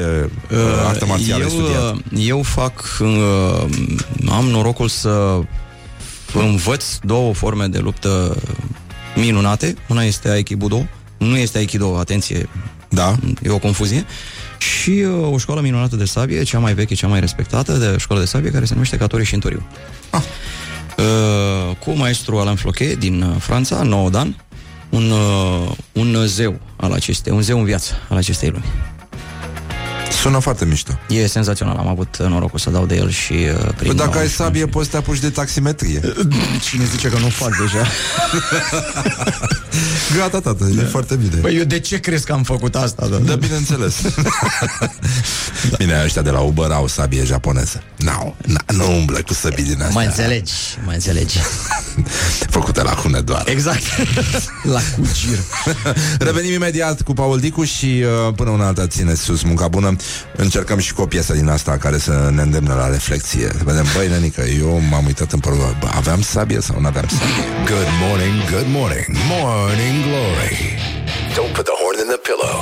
uh, 0.51 0.59
artă 0.89 1.07
marțială 1.07 1.45
ai 1.45 1.51
eu, 1.55 1.59
studiat? 1.61 1.93
uh, 1.95 2.01
eu 2.28 2.43
fac... 2.43 2.73
Uh, 3.01 3.65
am 4.31 4.45
norocul 4.45 4.89
să 4.89 5.39
învăț 6.35 6.85
două 7.03 7.35
forme 7.35 7.66
de 7.66 7.78
luptă 7.78 8.36
minunate. 9.19 9.74
Una 9.89 10.03
este 10.03 10.28
Aikido, 10.28 10.86
nu 11.19 11.36
este 11.36 11.59
Aikido, 11.59 11.99
atenție, 11.99 12.49
Da? 12.89 13.16
e 13.43 13.49
o 13.51 13.59
confuzie. 13.59 14.05
Și 14.59 14.90
uh, 14.90 15.32
o 15.32 15.39
școală 15.39 15.61
minunată 15.61 15.97
de 15.97 16.05
sabie, 16.05 16.43
cea 16.43 16.59
mai 16.59 16.74
veche, 16.74 16.95
cea 16.95 17.07
mai 17.07 17.20
respectată, 17.20 17.73
de 17.73 17.97
școală 17.99 18.23
de 18.23 18.28
sabie, 18.28 18.51
care 18.51 18.65
se 18.65 18.73
numește 18.73 18.97
Catori 18.97 19.24
și 19.24 19.35
Întoriu. 19.35 19.62
Ah. 20.11 20.23
Uh, 20.99 21.77
cu 21.77 21.90
maestru 21.90 22.39
Alain 22.39 22.57
Floquet 22.57 22.99
din 22.99 23.23
uh, 23.23 23.36
Franța, 23.39 23.82
9 23.82 24.11
dan, 24.11 24.36
un, 24.89 25.11
uh, 25.11 25.70
un 25.93 26.16
zeu 26.27 26.61
al 26.77 26.93
acestei, 26.93 27.32
un 27.32 27.43
zeu 27.43 27.59
în 27.59 27.65
viață 27.65 27.93
al 28.09 28.16
acestei 28.16 28.49
lumi. 28.49 28.65
Sună 30.12 30.39
foarte 30.39 30.64
mișto. 30.64 30.98
E 31.09 31.26
senzațional, 31.26 31.76
am 31.76 31.89
avut 31.89 32.16
norocul 32.28 32.59
să 32.59 32.70
dau 32.70 32.86
de 32.86 32.97
el 32.97 33.10
și 33.10 33.32
uh, 33.32 33.59
prin 33.59 33.74
Păi 33.76 33.94
dacă 33.94 34.18
ai 34.18 34.26
19 34.26 34.43
sabie, 34.43 34.66
poți 34.66 34.85
să 34.85 34.90
te 34.90 34.97
apuci 34.97 35.18
de 35.18 35.30
taximetrie. 35.30 36.01
Cine 36.68 36.85
zice 36.85 37.09
că 37.09 37.18
nu 37.18 37.28
fac 37.28 37.56
deja? 37.56 37.86
Gata, 40.18 40.40
tată, 40.40 40.68
e 40.78 40.82
foarte 40.82 41.14
bine. 41.16 41.35
Păi 41.40 41.56
eu 41.56 41.64
de 41.64 41.78
ce 41.80 41.98
crezi 42.01 42.24
că 42.24 42.32
am 42.32 42.43
făcut 42.43 42.74
asta? 42.74 43.06
Da, 43.06 43.16
Da, 43.16 43.35
bineînțeles. 43.36 43.94
Bine, 45.78 46.01
ăștia 46.05 46.22
de 46.22 46.30
la 46.30 46.40
Uber 46.40 46.70
au 46.70 46.86
sabie 46.86 47.24
japoneză. 47.24 47.82
N-au, 47.97 48.36
n- 48.43 48.74
nu 48.74 48.97
umblă 48.97 49.18
cu 49.26 49.32
săbii 49.35 49.64
din 49.64 49.72
astea. 49.82 49.89
Mă 49.90 50.02
înțelegi, 50.02 50.52
mă 50.85 50.93
înțelegi. 50.93 51.39
Făcute 52.51 52.82
la 52.82 52.90
Hunedoara. 52.90 53.44
Exact. 53.51 53.82
La 54.62 54.80
cugir. 54.97 55.39
Revenim 56.18 56.52
imediat 56.52 57.02
cu 57.02 57.12
Paul 57.12 57.39
Dicu 57.39 57.64
și 57.64 58.05
uh, 58.26 58.35
până 58.35 58.51
una 58.51 58.66
alta 58.66 58.86
țineți 58.86 59.20
sus 59.22 59.43
munca 59.43 59.68
bună. 59.68 59.97
Încercăm 60.37 60.79
și 60.79 60.93
cu 60.93 61.03
o 61.03 61.07
piesă 61.07 61.33
din 61.33 61.49
asta 61.49 61.77
care 61.77 61.99
să 61.99 62.31
ne 62.35 62.43
îndemne 62.43 62.75
la 62.75 62.89
reflexie. 62.89 63.49
Să 63.57 63.65
vedem, 63.65 63.85
băi, 63.95 64.09
nenică, 64.09 64.43
eu 64.59 64.81
m-am 64.91 65.07
uitat 65.07 65.33
în 65.33 65.39
părul 65.39 65.77
bă, 65.81 65.89
aveam 65.95 66.23
sabie 66.23 66.61
sau 66.61 66.81
nu 66.81 66.87
aveam 66.87 67.09
sabie? 67.09 67.45
Good 67.65 67.91
morning, 68.07 68.37
good 68.51 68.69
morning, 68.79 69.07
morning 69.29 69.97
glory. 70.07 70.57
Don't 71.35 71.53
put 71.53 71.65
the 71.70 71.77
horn 71.83 71.99
in 72.03 72.09
the 72.15 72.20
pillow. 72.29 72.57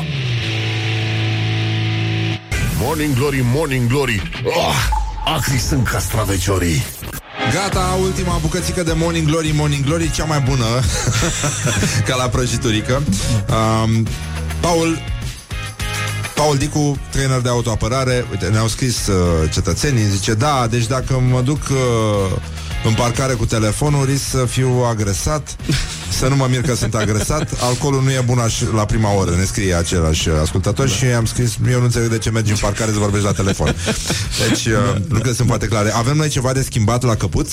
Morning 2.79 3.15
Glory, 3.15 3.41
Morning 3.45 3.89
Glory 3.89 4.23
oh, 4.45 4.75
Acri 5.37 5.59
sunt 5.59 5.89
castraveciorii 5.89 6.85
Gata, 7.53 7.99
ultima 8.03 8.39
bucățică 8.41 8.83
de 8.83 8.93
Morning 8.97 9.27
Glory, 9.27 9.53
Morning 9.55 9.85
Glory, 9.85 10.11
cea 10.11 10.25
mai 10.25 10.41
bună, 10.41 10.65
ca 12.07 12.17
la 12.17 12.29
prăjiturică. 12.29 13.03
Um, 13.49 14.07
Paul, 14.61 14.99
Paul 16.37 16.57
Dicu, 16.57 16.99
trainer 17.11 17.41
de 17.41 17.49
autoapărare, 17.49 18.25
uite, 18.31 18.47
ne-au 18.47 18.67
scris 18.67 19.07
uh, 19.07 19.51
cetățenii, 19.53 20.05
zice, 20.05 20.35
da, 20.35 20.67
deci 20.71 20.87
dacă 20.87 21.19
mă 21.31 21.41
duc 21.41 21.63
uh, 21.71 22.37
în 22.87 22.95
parcare 22.95 23.33
cu 23.33 23.47
telefonul, 23.47 24.05
risc 24.05 24.29
să 24.29 24.45
fiu 24.49 24.69
agresat, 24.91 25.57
să 26.09 26.29
nu 26.29 26.37
mă 26.37 26.47
mir 26.51 26.61
că 26.61 26.75
sunt 26.75 26.95
agresat, 26.95 27.49
alcoolul 27.61 28.03
nu 28.03 28.11
e 28.11 28.23
bun 28.25 28.39
aș, 28.39 28.61
la 28.75 28.85
prima 28.85 29.15
oră, 29.15 29.31
ne 29.31 29.45
scrie 29.45 29.75
același 29.75 30.29
ascultător 30.29 30.87
da. 30.87 30.93
și 30.93 31.05
am 31.05 31.25
scris, 31.25 31.57
eu 31.71 31.79
nu 31.79 31.85
înțeleg 31.85 32.09
de 32.09 32.19
ce 32.19 32.31
mergi 32.31 32.51
în 32.51 32.57
parcare 32.61 32.93
să 32.93 32.99
vorbești 32.99 33.27
la 33.27 33.33
telefon. 33.33 33.75
Deci, 34.49 34.67
uh, 34.67 34.95
lucrurile 34.95 35.33
sunt 35.35 35.49
foarte 35.49 35.67
clare. 35.67 35.93
Avem 35.95 36.17
noi 36.17 36.29
ceva 36.29 36.53
de 36.53 36.63
schimbat 36.63 37.03
la 37.03 37.15
căpuț? 37.15 37.53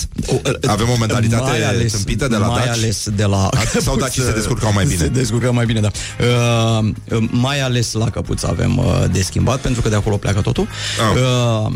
Avem 0.66 0.88
o 0.88 0.96
mentalitate 0.98 1.50
Mai 1.50 1.62
ales- 1.62 1.92
tâmpită 1.92 2.28
de 2.28 2.36
la 2.36 2.46
mai 2.46 2.64
Daci? 2.64 2.76
ales 2.76 3.08
de 3.08 3.24
la 3.24 3.48
Sau 3.80 3.96
Dacii 3.96 4.22
se 4.22 4.32
descurcau 4.32 4.72
mai 4.72 4.84
bine? 4.84 4.98
Se 4.98 5.08
descurcau 5.08 5.52
mai 5.52 5.64
bine, 5.64 5.80
da. 5.80 5.90
Uh, 6.20 6.88
uh, 7.10 7.28
mai 7.30 7.60
ales 7.60 7.92
la 7.92 8.10
căpuț 8.10 8.42
avem 8.42 8.76
uh, 8.78 9.04
de 9.12 9.22
schimbat, 9.22 9.60
pentru 9.60 9.82
că 9.82 9.88
de 9.88 9.94
acolo 9.96 10.16
pleacă 10.16 10.40
totul. 10.40 10.68
Ah. 11.12 11.20
Uh, 11.66 11.72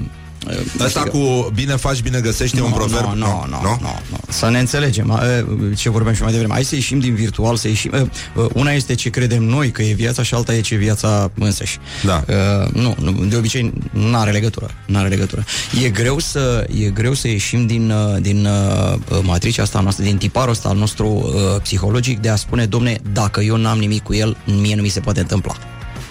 Asta 0.85 1.03
cu 1.03 1.51
bine 1.55 1.77
faci, 1.77 2.01
bine 2.03 2.21
găsești 2.21 2.59
e 2.59 2.63
un 2.63 2.71
proverb? 2.73 3.05
Nu, 3.05 3.15
nu, 3.15 3.45
nu, 3.51 3.59
nu, 3.63 3.79
nu. 4.11 4.19
Să 4.29 4.49
ne 4.49 4.59
înțelegem. 4.59 5.09
uh, 5.09 5.77
Ce 5.77 5.91
vorbeam 5.91 6.15
și 6.15 6.23
mai 6.23 6.31
devreme. 6.33 6.53
Hai 6.53 6.65
să 6.65 6.75
ieșim 6.75 6.99
din 6.99 7.15
virtual, 7.15 7.57
să 7.57 7.69
ieșim. 7.69 7.91
uh, 7.95 8.01
uh, 8.45 8.51
Una 8.55 8.71
este 8.73 8.95
ce 8.95 9.11
credem 9.11 9.43
noi 9.43 9.71
că 9.71 9.83
e 9.83 9.93
viața 9.93 10.23
și 10.23 10.35
alta 10.35 10.55
e 10.55 10.61
ce 10.61 10.75
e 10.75 10.77
viața 10.77 11.31
însăși. 11.39 11.79
Da. 12.05 12.25
Uh, 12.29 12.73
nu, 12.73 12.95
nu, 13.01 13.11
de 13.25 13.37
obicei 13.37 13.73
nu 13.91 14.17
are 14.19 14.31
legătură. 14.31 14.71
Nu 14.87 14.99
are 14.99 15.09
legătură. 15.09 15.45
E 15.85 15.89
greu 15.89 16.19
să, 16.19 16.67
e 16.79 16.89
greu 16.91 17.13
să 17.15 17.29
ieșim 17.29 17.67
din, 17.67 17.91
uh, 17.91 18.21
din 18.21 18.47
uh, 18.47 18.99
matricea 19.23 19.63
asta 19.63 19.81
noastră, 19.81 20.05
din 20.05 20.17
tiparul 20.17 20.51
ăsta 20.51 20.69
al 20.69 20.77
nostru 20.77 21.09
uh, 21.09 21.61
psihologic 21.63 22.19
de 22.19 22.29
a 22.29 22.37
spune, 22.37 22.67
domne, 22.67 22.99
dacă 23.13 23.41
eu 23.41 23.57
n-am 23.57 23.79
nimic 23.79 24.03
cu 24.03 24.15
el, 24.15 24.37
mie 24.61 24.75
nu 24.75 24.83
mi 24.83 24.89
se 24.89 25.01
poate 25.01 25.21
întâmpla. 25.21 25.57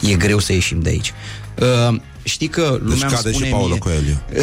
E 0.02 0.14
greu 0.14 0.40
să 0.40 0.54
ieșim 0.54 0.80
de 0.82 0.90
aici. 0.90 1.14
Uh, 2.28 2.34
știi 2.34 2.48
că 2.48 2.78
lumea 2.82 2.96
Deci 2.96 3.02
îmi 3.02 3.12
cade 3.12 3.30
și 3.30 3.36
spune 3.36 3.50
Paulo 3.50 3.68
mie... 3.68 3.78
Coelho. 3.78 4.20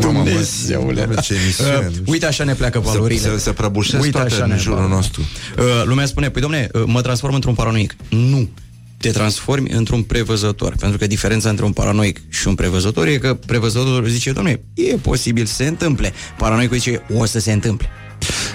Dumnezeule. 0.00 1.08
Ce 1.22 1.34
emisiune. 1.34 1.86
Uh, 1.90 1.96
uite 2.06 2.26
așa 2.26 2.44
ne 2.44 2.54
pleacă 2.54 2.78
valorile. 2.78 3.20
Se, 3.20 3.30
se, 3.30 3.38
se 3.38 3.52
prăbușesc 3.52 4.02
Uite 4.02 4.18
toate 4.18 4.34
așa 4.34 4.44
în 4.44 4.50
ne 4.50 4.56
jurul 4.56 4.74
valori. 4.74 4.94
nostru. 4.94 5.22
Uh, 5.58 5.64
lumea 5.84 6.06
spune, 6.06 6.30
păi 6.30 6.40
domne, 6.40 6.68
uh, 6.72 6.82
mă 6.86 7.00
transform 7.00 7.34
într-un 7.34 7.54
paranoic. 7.54 7.96
Nu. 8.08 8.48
Te 8.96 9.10
transformi 9.10 9.70
într-un 9.70 10.02
prevăzător. 10.02 10.74
Pentru 10.78 10.98
că 10.98 11.06
diferența 11.06 11.48
între 11.48 11.64
un 11.64 11.72
paranoic 11.72 12.20
și 12.28 12.48
un 12.48 12.54
prevăzător 12.54 13.06
e 13.06 13.18
că 13.18 13.34
prevăzătorul 13.34 14.08
zice, 14.08 14.32
domne, 14.32 14.60
e 14.74 14.96
posibil 14.96 15.46
să 15.46 15.54
se 15.54 15.66
întâmple. 15.66 16.12
Paranoicul 16.38 16.76
zice, 16.76 17.02
o 17.14 17.24
să 17.24 17.38
se 17.38 17.52
întâmple. 17.52 17.88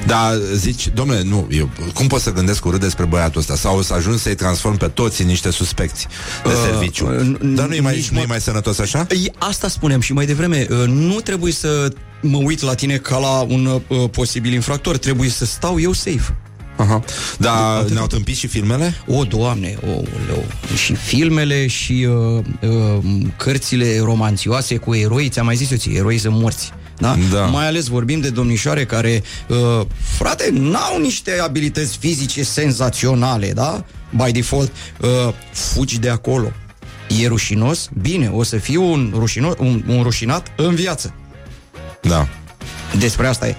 Da, 0.05 0.31
zici, 0.55 0.87
domnule, 0.93 1.21
nu, 1.23 1.47
eu, 1.51 1.69
cum 1.93 2.07
pot 2.07 2.21
să 2.21 2.31
gândesc 2.31 2.65
urât 2.65 2.79
despre 2.79 3.05
băiatul 3.05 3.39
ăsta? 3.39 3.55
Sau 3.55 3.81
să 3.81 3.93
ajung 3.93 4.17
să-i 4.19 4.35
transform 4.35 4.77
pe 4.77 4.87
toți 4.87 5.21
în 5.21 5.27
niște 5.27 5.49
suspecți 5.51 6.07
de 6.43 6.49
Uh, 6.49 6.55
serviciu. 6.71 7.05
uh, 7.05 7.37
Dar 7.55 7.67
nu 7.67 7.73
e 7.73 7.79
mai, 7.79 7.95
nici 7.95 8.07
nu 8.09 8.17
e 8.17 8.21
mă- 8.21 8.25
mai 8.27 8.41
sănătos 8.41 8.79
așa? 8.79 9.07
Ei, 9.09 9.31
Asta 9.37 9.67
spuneam 9.67 9.99
și 10.01 10.13
mai 10.13 10.25
devreme. 10.25 10.67
uh, 10.69 10.83
Nu 10.87 11.19
trebuie 11.19 11.51
să 11.51 11.91
mă 12.21 12.37
uit 12.37 12.61
la 12.61 12.73
tine 12.73 12.97
ca 12.97 13.17
la 13.17 13.41
un 13.41 13.81
uh, 13.87 14.09
posibil 14.11 14.53
infractor. 14.53 14.97
Trebuie 14.97 15.29
să 15.29 15.45
stau 15.45 15.79
eu 15.79 15.91
safe. 15.93 16.35
Aha. 16.77 17.03
Dar 17.37 17.83
ne-au 17.83 18.07
tâmpit 18.07 18.35
și 18.35 18.47
filmele? 18.47 18.93
O, 19.07 19.23
doamne, 19.23 19.77
o, 19.83 20.01
leu. 20.27 20.45
și 20.75 20.93
filmele 20.95 21.67
și 21.67 22.07
uh, 22.09 22.43
uh, 22.69 23.03
cărțile 23.37 23.99
romanțioase 24.03 24.75
cu 24.75 24.95
eroi, 24.95 25.29
ți-am 25.29 25.45
mai 25.45 25.55
zis 25.55 25.71
eu 25.71 25.77
ție, 25.77 25.97
eroi 25.97 26.17
sunt 26.17 26.33
morți. 26.35 26.71
Da? 26.97 27.17
Da. 27.31 27.45
Mai 27.45 27.67
ales 27.67 27.87
vorbim 27.87 28.19
de 28.19 28.29
domnișoare 28.29 28.85
care, 28.85 29.23
uh, 29.47 29.85
frate, 30.17 30.49
n-au 30.53 30.99
niște 30.99 31.39
abilități 31.39 31.97
fizice 31.97 32.43
senzaționale, 32.43 33.51
da? 33.51 33.85
By 34.09 34.31
default, 34.31 34.71
uh, 35.01 35.33
fugi 35.51 35.99
de 35.99 36.09
acolo. 36.09 36.51
E 37.21 37.27
rușinos? 37.27 37.89
Bine, 38.01 38.29
o 38.33 38.43
să 38.43 38.57
fiu 38.57 38.91
un, 38.91 39.13
rușinos, 39.15 39.53
un, 39.57 39.83
un 39.87 40.03
rușinat 40.03 40.47
în 40.55 40.75
viață. 40.75 41.13
Da. 42.01 42.27
Despre 42.99 43.27
asta 43.27 43.47
e. 43.47 43.55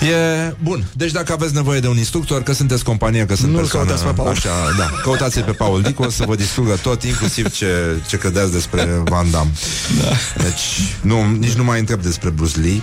E 0.00 0.54
bun. 0.62 0.84
Deci 0.92 1.10
dacă 1.10 1.32
aveți 1.32 1.54
nevoie 1.54 1.80
de 1.80 1.88
un 1.88 1.96
instructor, 1.96 2.42
că 2.42 2.52
sunteți 2.52 2.84
companie, 2.84 3.26
că 3.26 3.34
sunt 3.36 3.50
Nu-l 3.50 3.60
persoană 3.60 3.86
căutați 3.86 4.06
pe 4.06 4.12
Paul. 4.12 4.28
așa, 4.28 4.48
da. 4.78 4.90
Căutați 5.02 5.40
pe 5.40 5.50
Paul 5.52 5.82
Dicu, 5.82 6.02
o 6.02 6.10
să 6.10 6.24
vă 6.26 6.34
distrugă 6.34 6.78
tot, 6.82 7.02
inclusiv 7.02 7.50
ce, 7.50 7.66
ce 8.08 8.16
credeți 8.18 8.52
despre 8.52 8.84
Van 9.04 9.30
Damme. 9.30 9.50
Da. 10.02 10.42
Deci, 10.42 10.94
nu, 11.00 11.24
nici 11.38 11.52
nu 11.52 11.64
mai 11.64 11.78
întreb 11.78 12.02
despre 12.02 12.30
Bruce 12.30 12.60
Lee. 12.60 12.80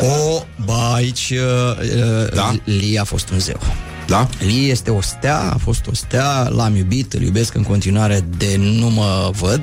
O, 0.00 0.44
ba, 0.64 0.92
aici 0.94 1.32
uh, 1.78 2.30
Da? 2.34 2.50
uh, 2.52 2.58
Lee 2.80 3.00
a 3.00 3.04
fost 3.04 3.28
un 3.30 3.38
zeu. 3.38 3.60
Da? 4.06 4.28
Lee 4.38 4.70
este 4.70 4.90
o 4.90 5.00
stea, 5.00 5.40
a 5.52 5.56
fost 5.56 5.86
o 5.90 5.94
stea, 5.94 6.48
l-am 6.48 6.76
iubit, 6.76 7.12
îl 7.12 7.22
iubesc 7.22 7.54
în 7.54 7.62
continuare 7.62 8.24
de 8.36 8.56
nu 8.58 8.86
mă 8.90 9.30
văd. 9.40 9.60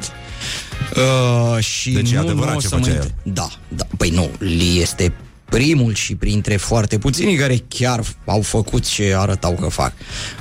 Uh, 0.95 1.63
și 1.63 1.91
Deci 1.91 2.11
e 2.11 2.15
nu, 2.15 2.21
adevărat 2.21 2.51
nu 2.51 2.57
o 2.57 2.61
ce 2.61 2.67
să 2.67 2.75
mă 2.77 2.85
făcea 2.85 2.97
inter- 3.03 3.15
Da, 3.23 3.47
da. 3.67 3.83
Păi 3.97 4.09
nu, 4.09 4.29
Lee 4.39 4.81
este 4.81 5.13
primul 5.49 5.93
și 5.93 6.15
printre 6.15 6.55
foarte 6.57 6.97
puțini 6.97 7.35
care 7.35 7.63
chiar 7.67 8.03
au 8.25 8.41
făcut 8.41 8.85
ce 8.85 9.13
arătau 9.17 9.57
că 9.61 9.67
fac. 9.67 9.93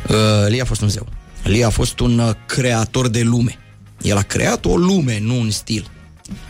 Uh, 0.08 0.14
Lee 0.48 0.60
a 0.60 0.64
fost 0.64 0.80
un 0.80 0.88
zeu. 0.88 1.06
Lee 1.42 1.64
a 1.64 1.70
fost 1.70 2.00
un 2.00 2.18
uh, 2.18 2.30
creator 2.46 3.08
de 3.08 3.22
lume. 3.22 3.58
El 4.02 4.16
a 4.16 4.22
creat 4.22 4.64
o 4.64 4.76
lume, 4.76 5.18
nu 5.20 5.38
un 5.38 5.50
stil. 5.50 5.90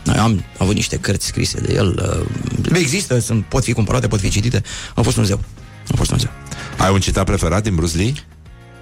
Noi 0.04 0.16
am 0.16 0.44
avut 0.58 0.74
niște 0.74 0.96
cărți 0.96 1.26
scrise 1.26 1.60
de 1.60 1.74
el. 1.74 2.26
Uh, 2.68 2.76
există, 2.78 3.18
sunt, 3.18 3.44
pot 3.44 3.64
fi 3.64 3.72
cumpărate, 3.72 4.08
pot 4.08 4.20
fi 4.20 4.28
citite. 4.28 4.62
A 4.94 5.02
fost 5.02 5.16
un 5.16 5.24
zeu. 5.24 5.40
A 5.92 5.96
fost 5.96 6.10
un 6.10 6.18
zeu. 6.18 6.30
Ai 6.78 6.92
un 6.92 7.00
citat 7.00 7.24
preferat 7.24 7.62
din 7.62 7.74
Bruce 7.74 7.96
Lee? 7.96 8.12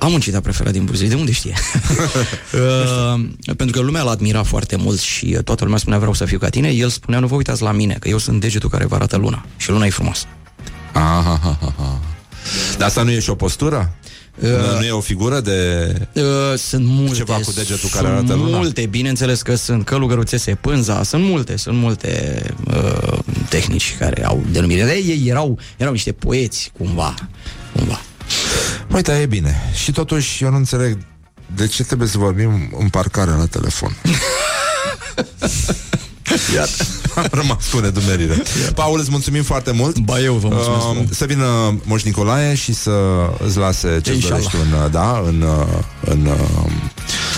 Am 0.02 0.12
un 0.12 0.20
citat 0.20 0.42
preferat 0.42 0.72
din 0.72 0.84
Bruce 0.84 1.00
Lee, 1.00 1.08
de 1.08 1.14
unde 1.14 1.32
știe? 1.32 1.54
uh, 3.14 3.24
pentru 3.56 3.76
că 3.76 3.80
lumea 3.80 4.02
l-a 4.02 4.10
admirat 4.10 4.46
foarte 4.46 4.76
mult 4.76 5.00
și 5.00 5.34
uh, 5.36 5.44
toată 5.44 5.64
lumea 5.64 5.78
spunea 5.78 5.98
vreau 5.98 6.12
să 6.12 6.24
fiu 6.24 6.38
ca 6.38 6.48
tine, 6.48 6.68
el 6.68 6.88
spunea 6.88 7.20
nu 7.20 7.26
vă 7.26 7.34
uitați 7.34 7.62
la 7.62 7.72
mine, 7.72 7.96
că 8.00 8.08
eu 8.08 8.18
sunt 8.18 8.40
degetul 8.40 8.68
care 8.68 8.86
vă 8.86 8.94
arată 8.94 9.16
luna 9.16 9.46
și 9.56 9.70
luna 9.70 9.86
e 9.86 9.90
frumoasă. 9.90 10.24
Aha, 10.92 11.32
aha, 11.32 11.58
aha. 11.60 12.00
Dar 12.78 12.88
asta 12.88 13.02
nu 13.02 13.10
e 13.10 13.20
și 13.20 13.30
o 13.30 13.34
postură? 13.34 13.94
Uh, 14.42 14.48
nu 14.78 14.84
e 14.84 14.90
o 14.90 15.00
figură 15.00 15.40
de... 15.40 15.92
Uh, 16.12 16.22
sunt 16.56 16.86
multe. 16.86 17.14
Ceva 17.14 17.34
cu 17.34 17.52
degetul 17.52 17.88
care 17.88 18.06
sunt 18.06 18.18
arată 18.18 18.34
luna? 18.34 18.56
multe, 18.56 18.86
bineînțeles 18.86 19.42
că 19.42 19.54
sunt 19.54 19.84
călugăruțese 19.84 20.54
pânza, 20.54 21.02
sunt 21.02 21.24
multe, 21.24 21.56
sunt 21.56 21.76
multe 21.76 22.42
uh, 22.66 23.18
tehnici 23.48 23.96
care 23.98 24.24
au 24.24 24.44
denumire. 24.50 24.84
De 24.84 24.92
ei 24.92 25.28
erau, 25.28 25.58
erau 25.76 25.92
niște 25.92 26.12
poeți, 26.12 26.70
cumva. 26.78 27.14
cumva. 27.72 28.00
Uite, 28.94 29.12
e 29.20 29.26
bine. 29.26 29.56
Și 29.74 29.92
totuși 29.92 30.44
eu 30.44 30.50
nu 30.50 30.56
înțeleg 30.56 30.98
de 31.54 31.66
ce 31.66 31.82
trebuie 31.84 32.08
să 32.08 32.18
vorbim 32.18 32.74
în 32.78 32.88
parcare 32.88 33.30
la 33.30 33.46
telefon. 33.46 33.96
Iată, 36.54 36.84
am 37.14 37.26
rămas 37.30 37.68
cu 37.72 37.78
nedumerire. 37.78 38.42
Paul, 38.74 38.98
îți 39.00 39.10
mulțumim 39.10 39.42
foarte 39.42 39.70
mult. 39.70 39.98
Ba 39.98 40.20
eu 40.20 40.34
vă 40.34 40.48
mulțumesc 40.48 40.84
Uh, 40.88 40.92
mult. 40.94 41.12
să 41.14 41.24
vină 41.24 41.44
Moș 41.84 42.02
Nicolae 42.02 42.54
și 42.54 42.72
să 42.74 42.90
îți 43.46 43.56
lase 43.58 44.00
ce 44.02 44.12
Inshallah. 44.12 44.42
dorești 44.52 44.72
în, 44.84 44.90
da, 44.90 45.22
în, 45.26 45.40
uh, 45.42 45.66
în, 46.00 46.26
uh, 46.26 46.70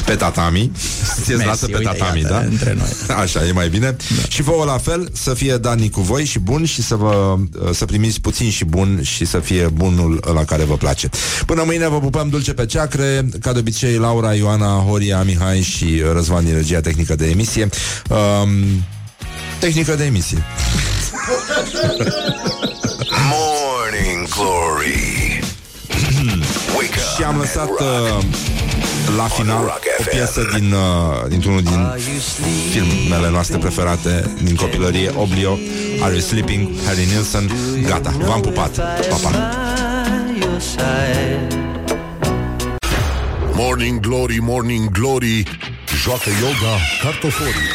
pe 0.05 0.15
tatami. 0.15 0.71
Ți-ți 1.15 1.31
Mersi, 1.31 1.47
lasă 1.47 1.67
pe 1.67 1.77
uite, 1.77 1.91
tatami, 1.91 2.21
iată, 2.21 2.33
da? 2.33 2.41
între 2.41 2.75
noi. 2.79 3.17
Așa, 3.23 3.47
e 3.47 3.53
mai 3.53 3.69
bine. 3.69 3.97
Da. 4.17 4.25
Și 4.29 4.43
vouă 4.43 4.65
la 4.65 4.79
fel, 4.79 5.09
să 5.13 5.35
fie 5.35 5.57
Dani 5.57 5.91
cu 5.91 6.01
voi 6.01 6.25
și 6.25 6.39
bun 6.39 6.65
și 6.65 6.83
să 6.83 6.95
vă 6.95 7.37
să 7.73 7.85
primiți 7.85 8.21
puțin 8.21 8.51
și 8.51 8.65
bun 8.65 9.01
și 9.03 9.25
să 9.25 9.39
fie 9.39 9.67
bunul 9.67 10.25
la 10.35 10.45
care 10.45 10.65
vă 10.65 10.77
place. 10.77 11.09
Până 11.47 11.63
mâine 11.67 11.89
vă 11.89 12.01
pupăm 12.01 12.29
dulce 12.29 12.53
pe 12.53 12.67
ceacre, 12.67 13.29
ca 13.41 13.53
de 13.53 13.59
obicei 13.59 13.97
Laura, 13.97 14.35
Ioana, 14.35 14.67
Horia, 14.89 15.23
Mihai 15.23 15.61
și 15.61 16.03
Răzvan 16.13 16.45
din 16.45 16.55
regia 16.55 16.81
tehnică 16.81 17.15
de 17.15 17.27
emisie. 17.27 17.69
Um, 18.09 18.51
tehnică 19.59 19.95
de 19.95 20.05
emisie. 20.05 20.45
Morning 23.31 24.29
Glory. 24.29 25.41
Wake 26.77 26.99
up 26.99 27.17
Și 27.17 27.23
am 27.23 27.37
lăsat 27.37 27.69
and 27.69 28.09
rock. 28.09 28.19
uh, 28.19 28.25
la 29.17 29.25
final 29.25 29.63
Rock 29.63 29.83
o 29.99 30.03
FM. 30.03 30.09
piesă 30.11 30.49
din, 30.57 30.73
uh, 30.73 31.29
dintr-unul 31.29 31.63
din 31.63 31.93
filmele 32.71 33.31
noastre 33.31 33.59
preferate 33.59 34.31
din 34.43 34.55
copilărie, 34.55 35.11
Oblio, 35.15 35.59
Are 36.03 36.13
You 36.13 36.21
Sleeping, 36.21 36.69
Harry 36.87 37.05
Nilsson. 37.05 37.51
Gata, 37.87 38.15
v-am 38.19 38.41
pupat. 38.41 38.77
Pa, 39.09 39.17
pa. 39.23 39.31
Morning 43.55 44.01
Glory, 44.01 44.39
Morning 44.41 44.91
Glory 44.91 45.43
Joacă 46.03 46.31
yoga 46.41 46.75
cartoforii 47.03 47.71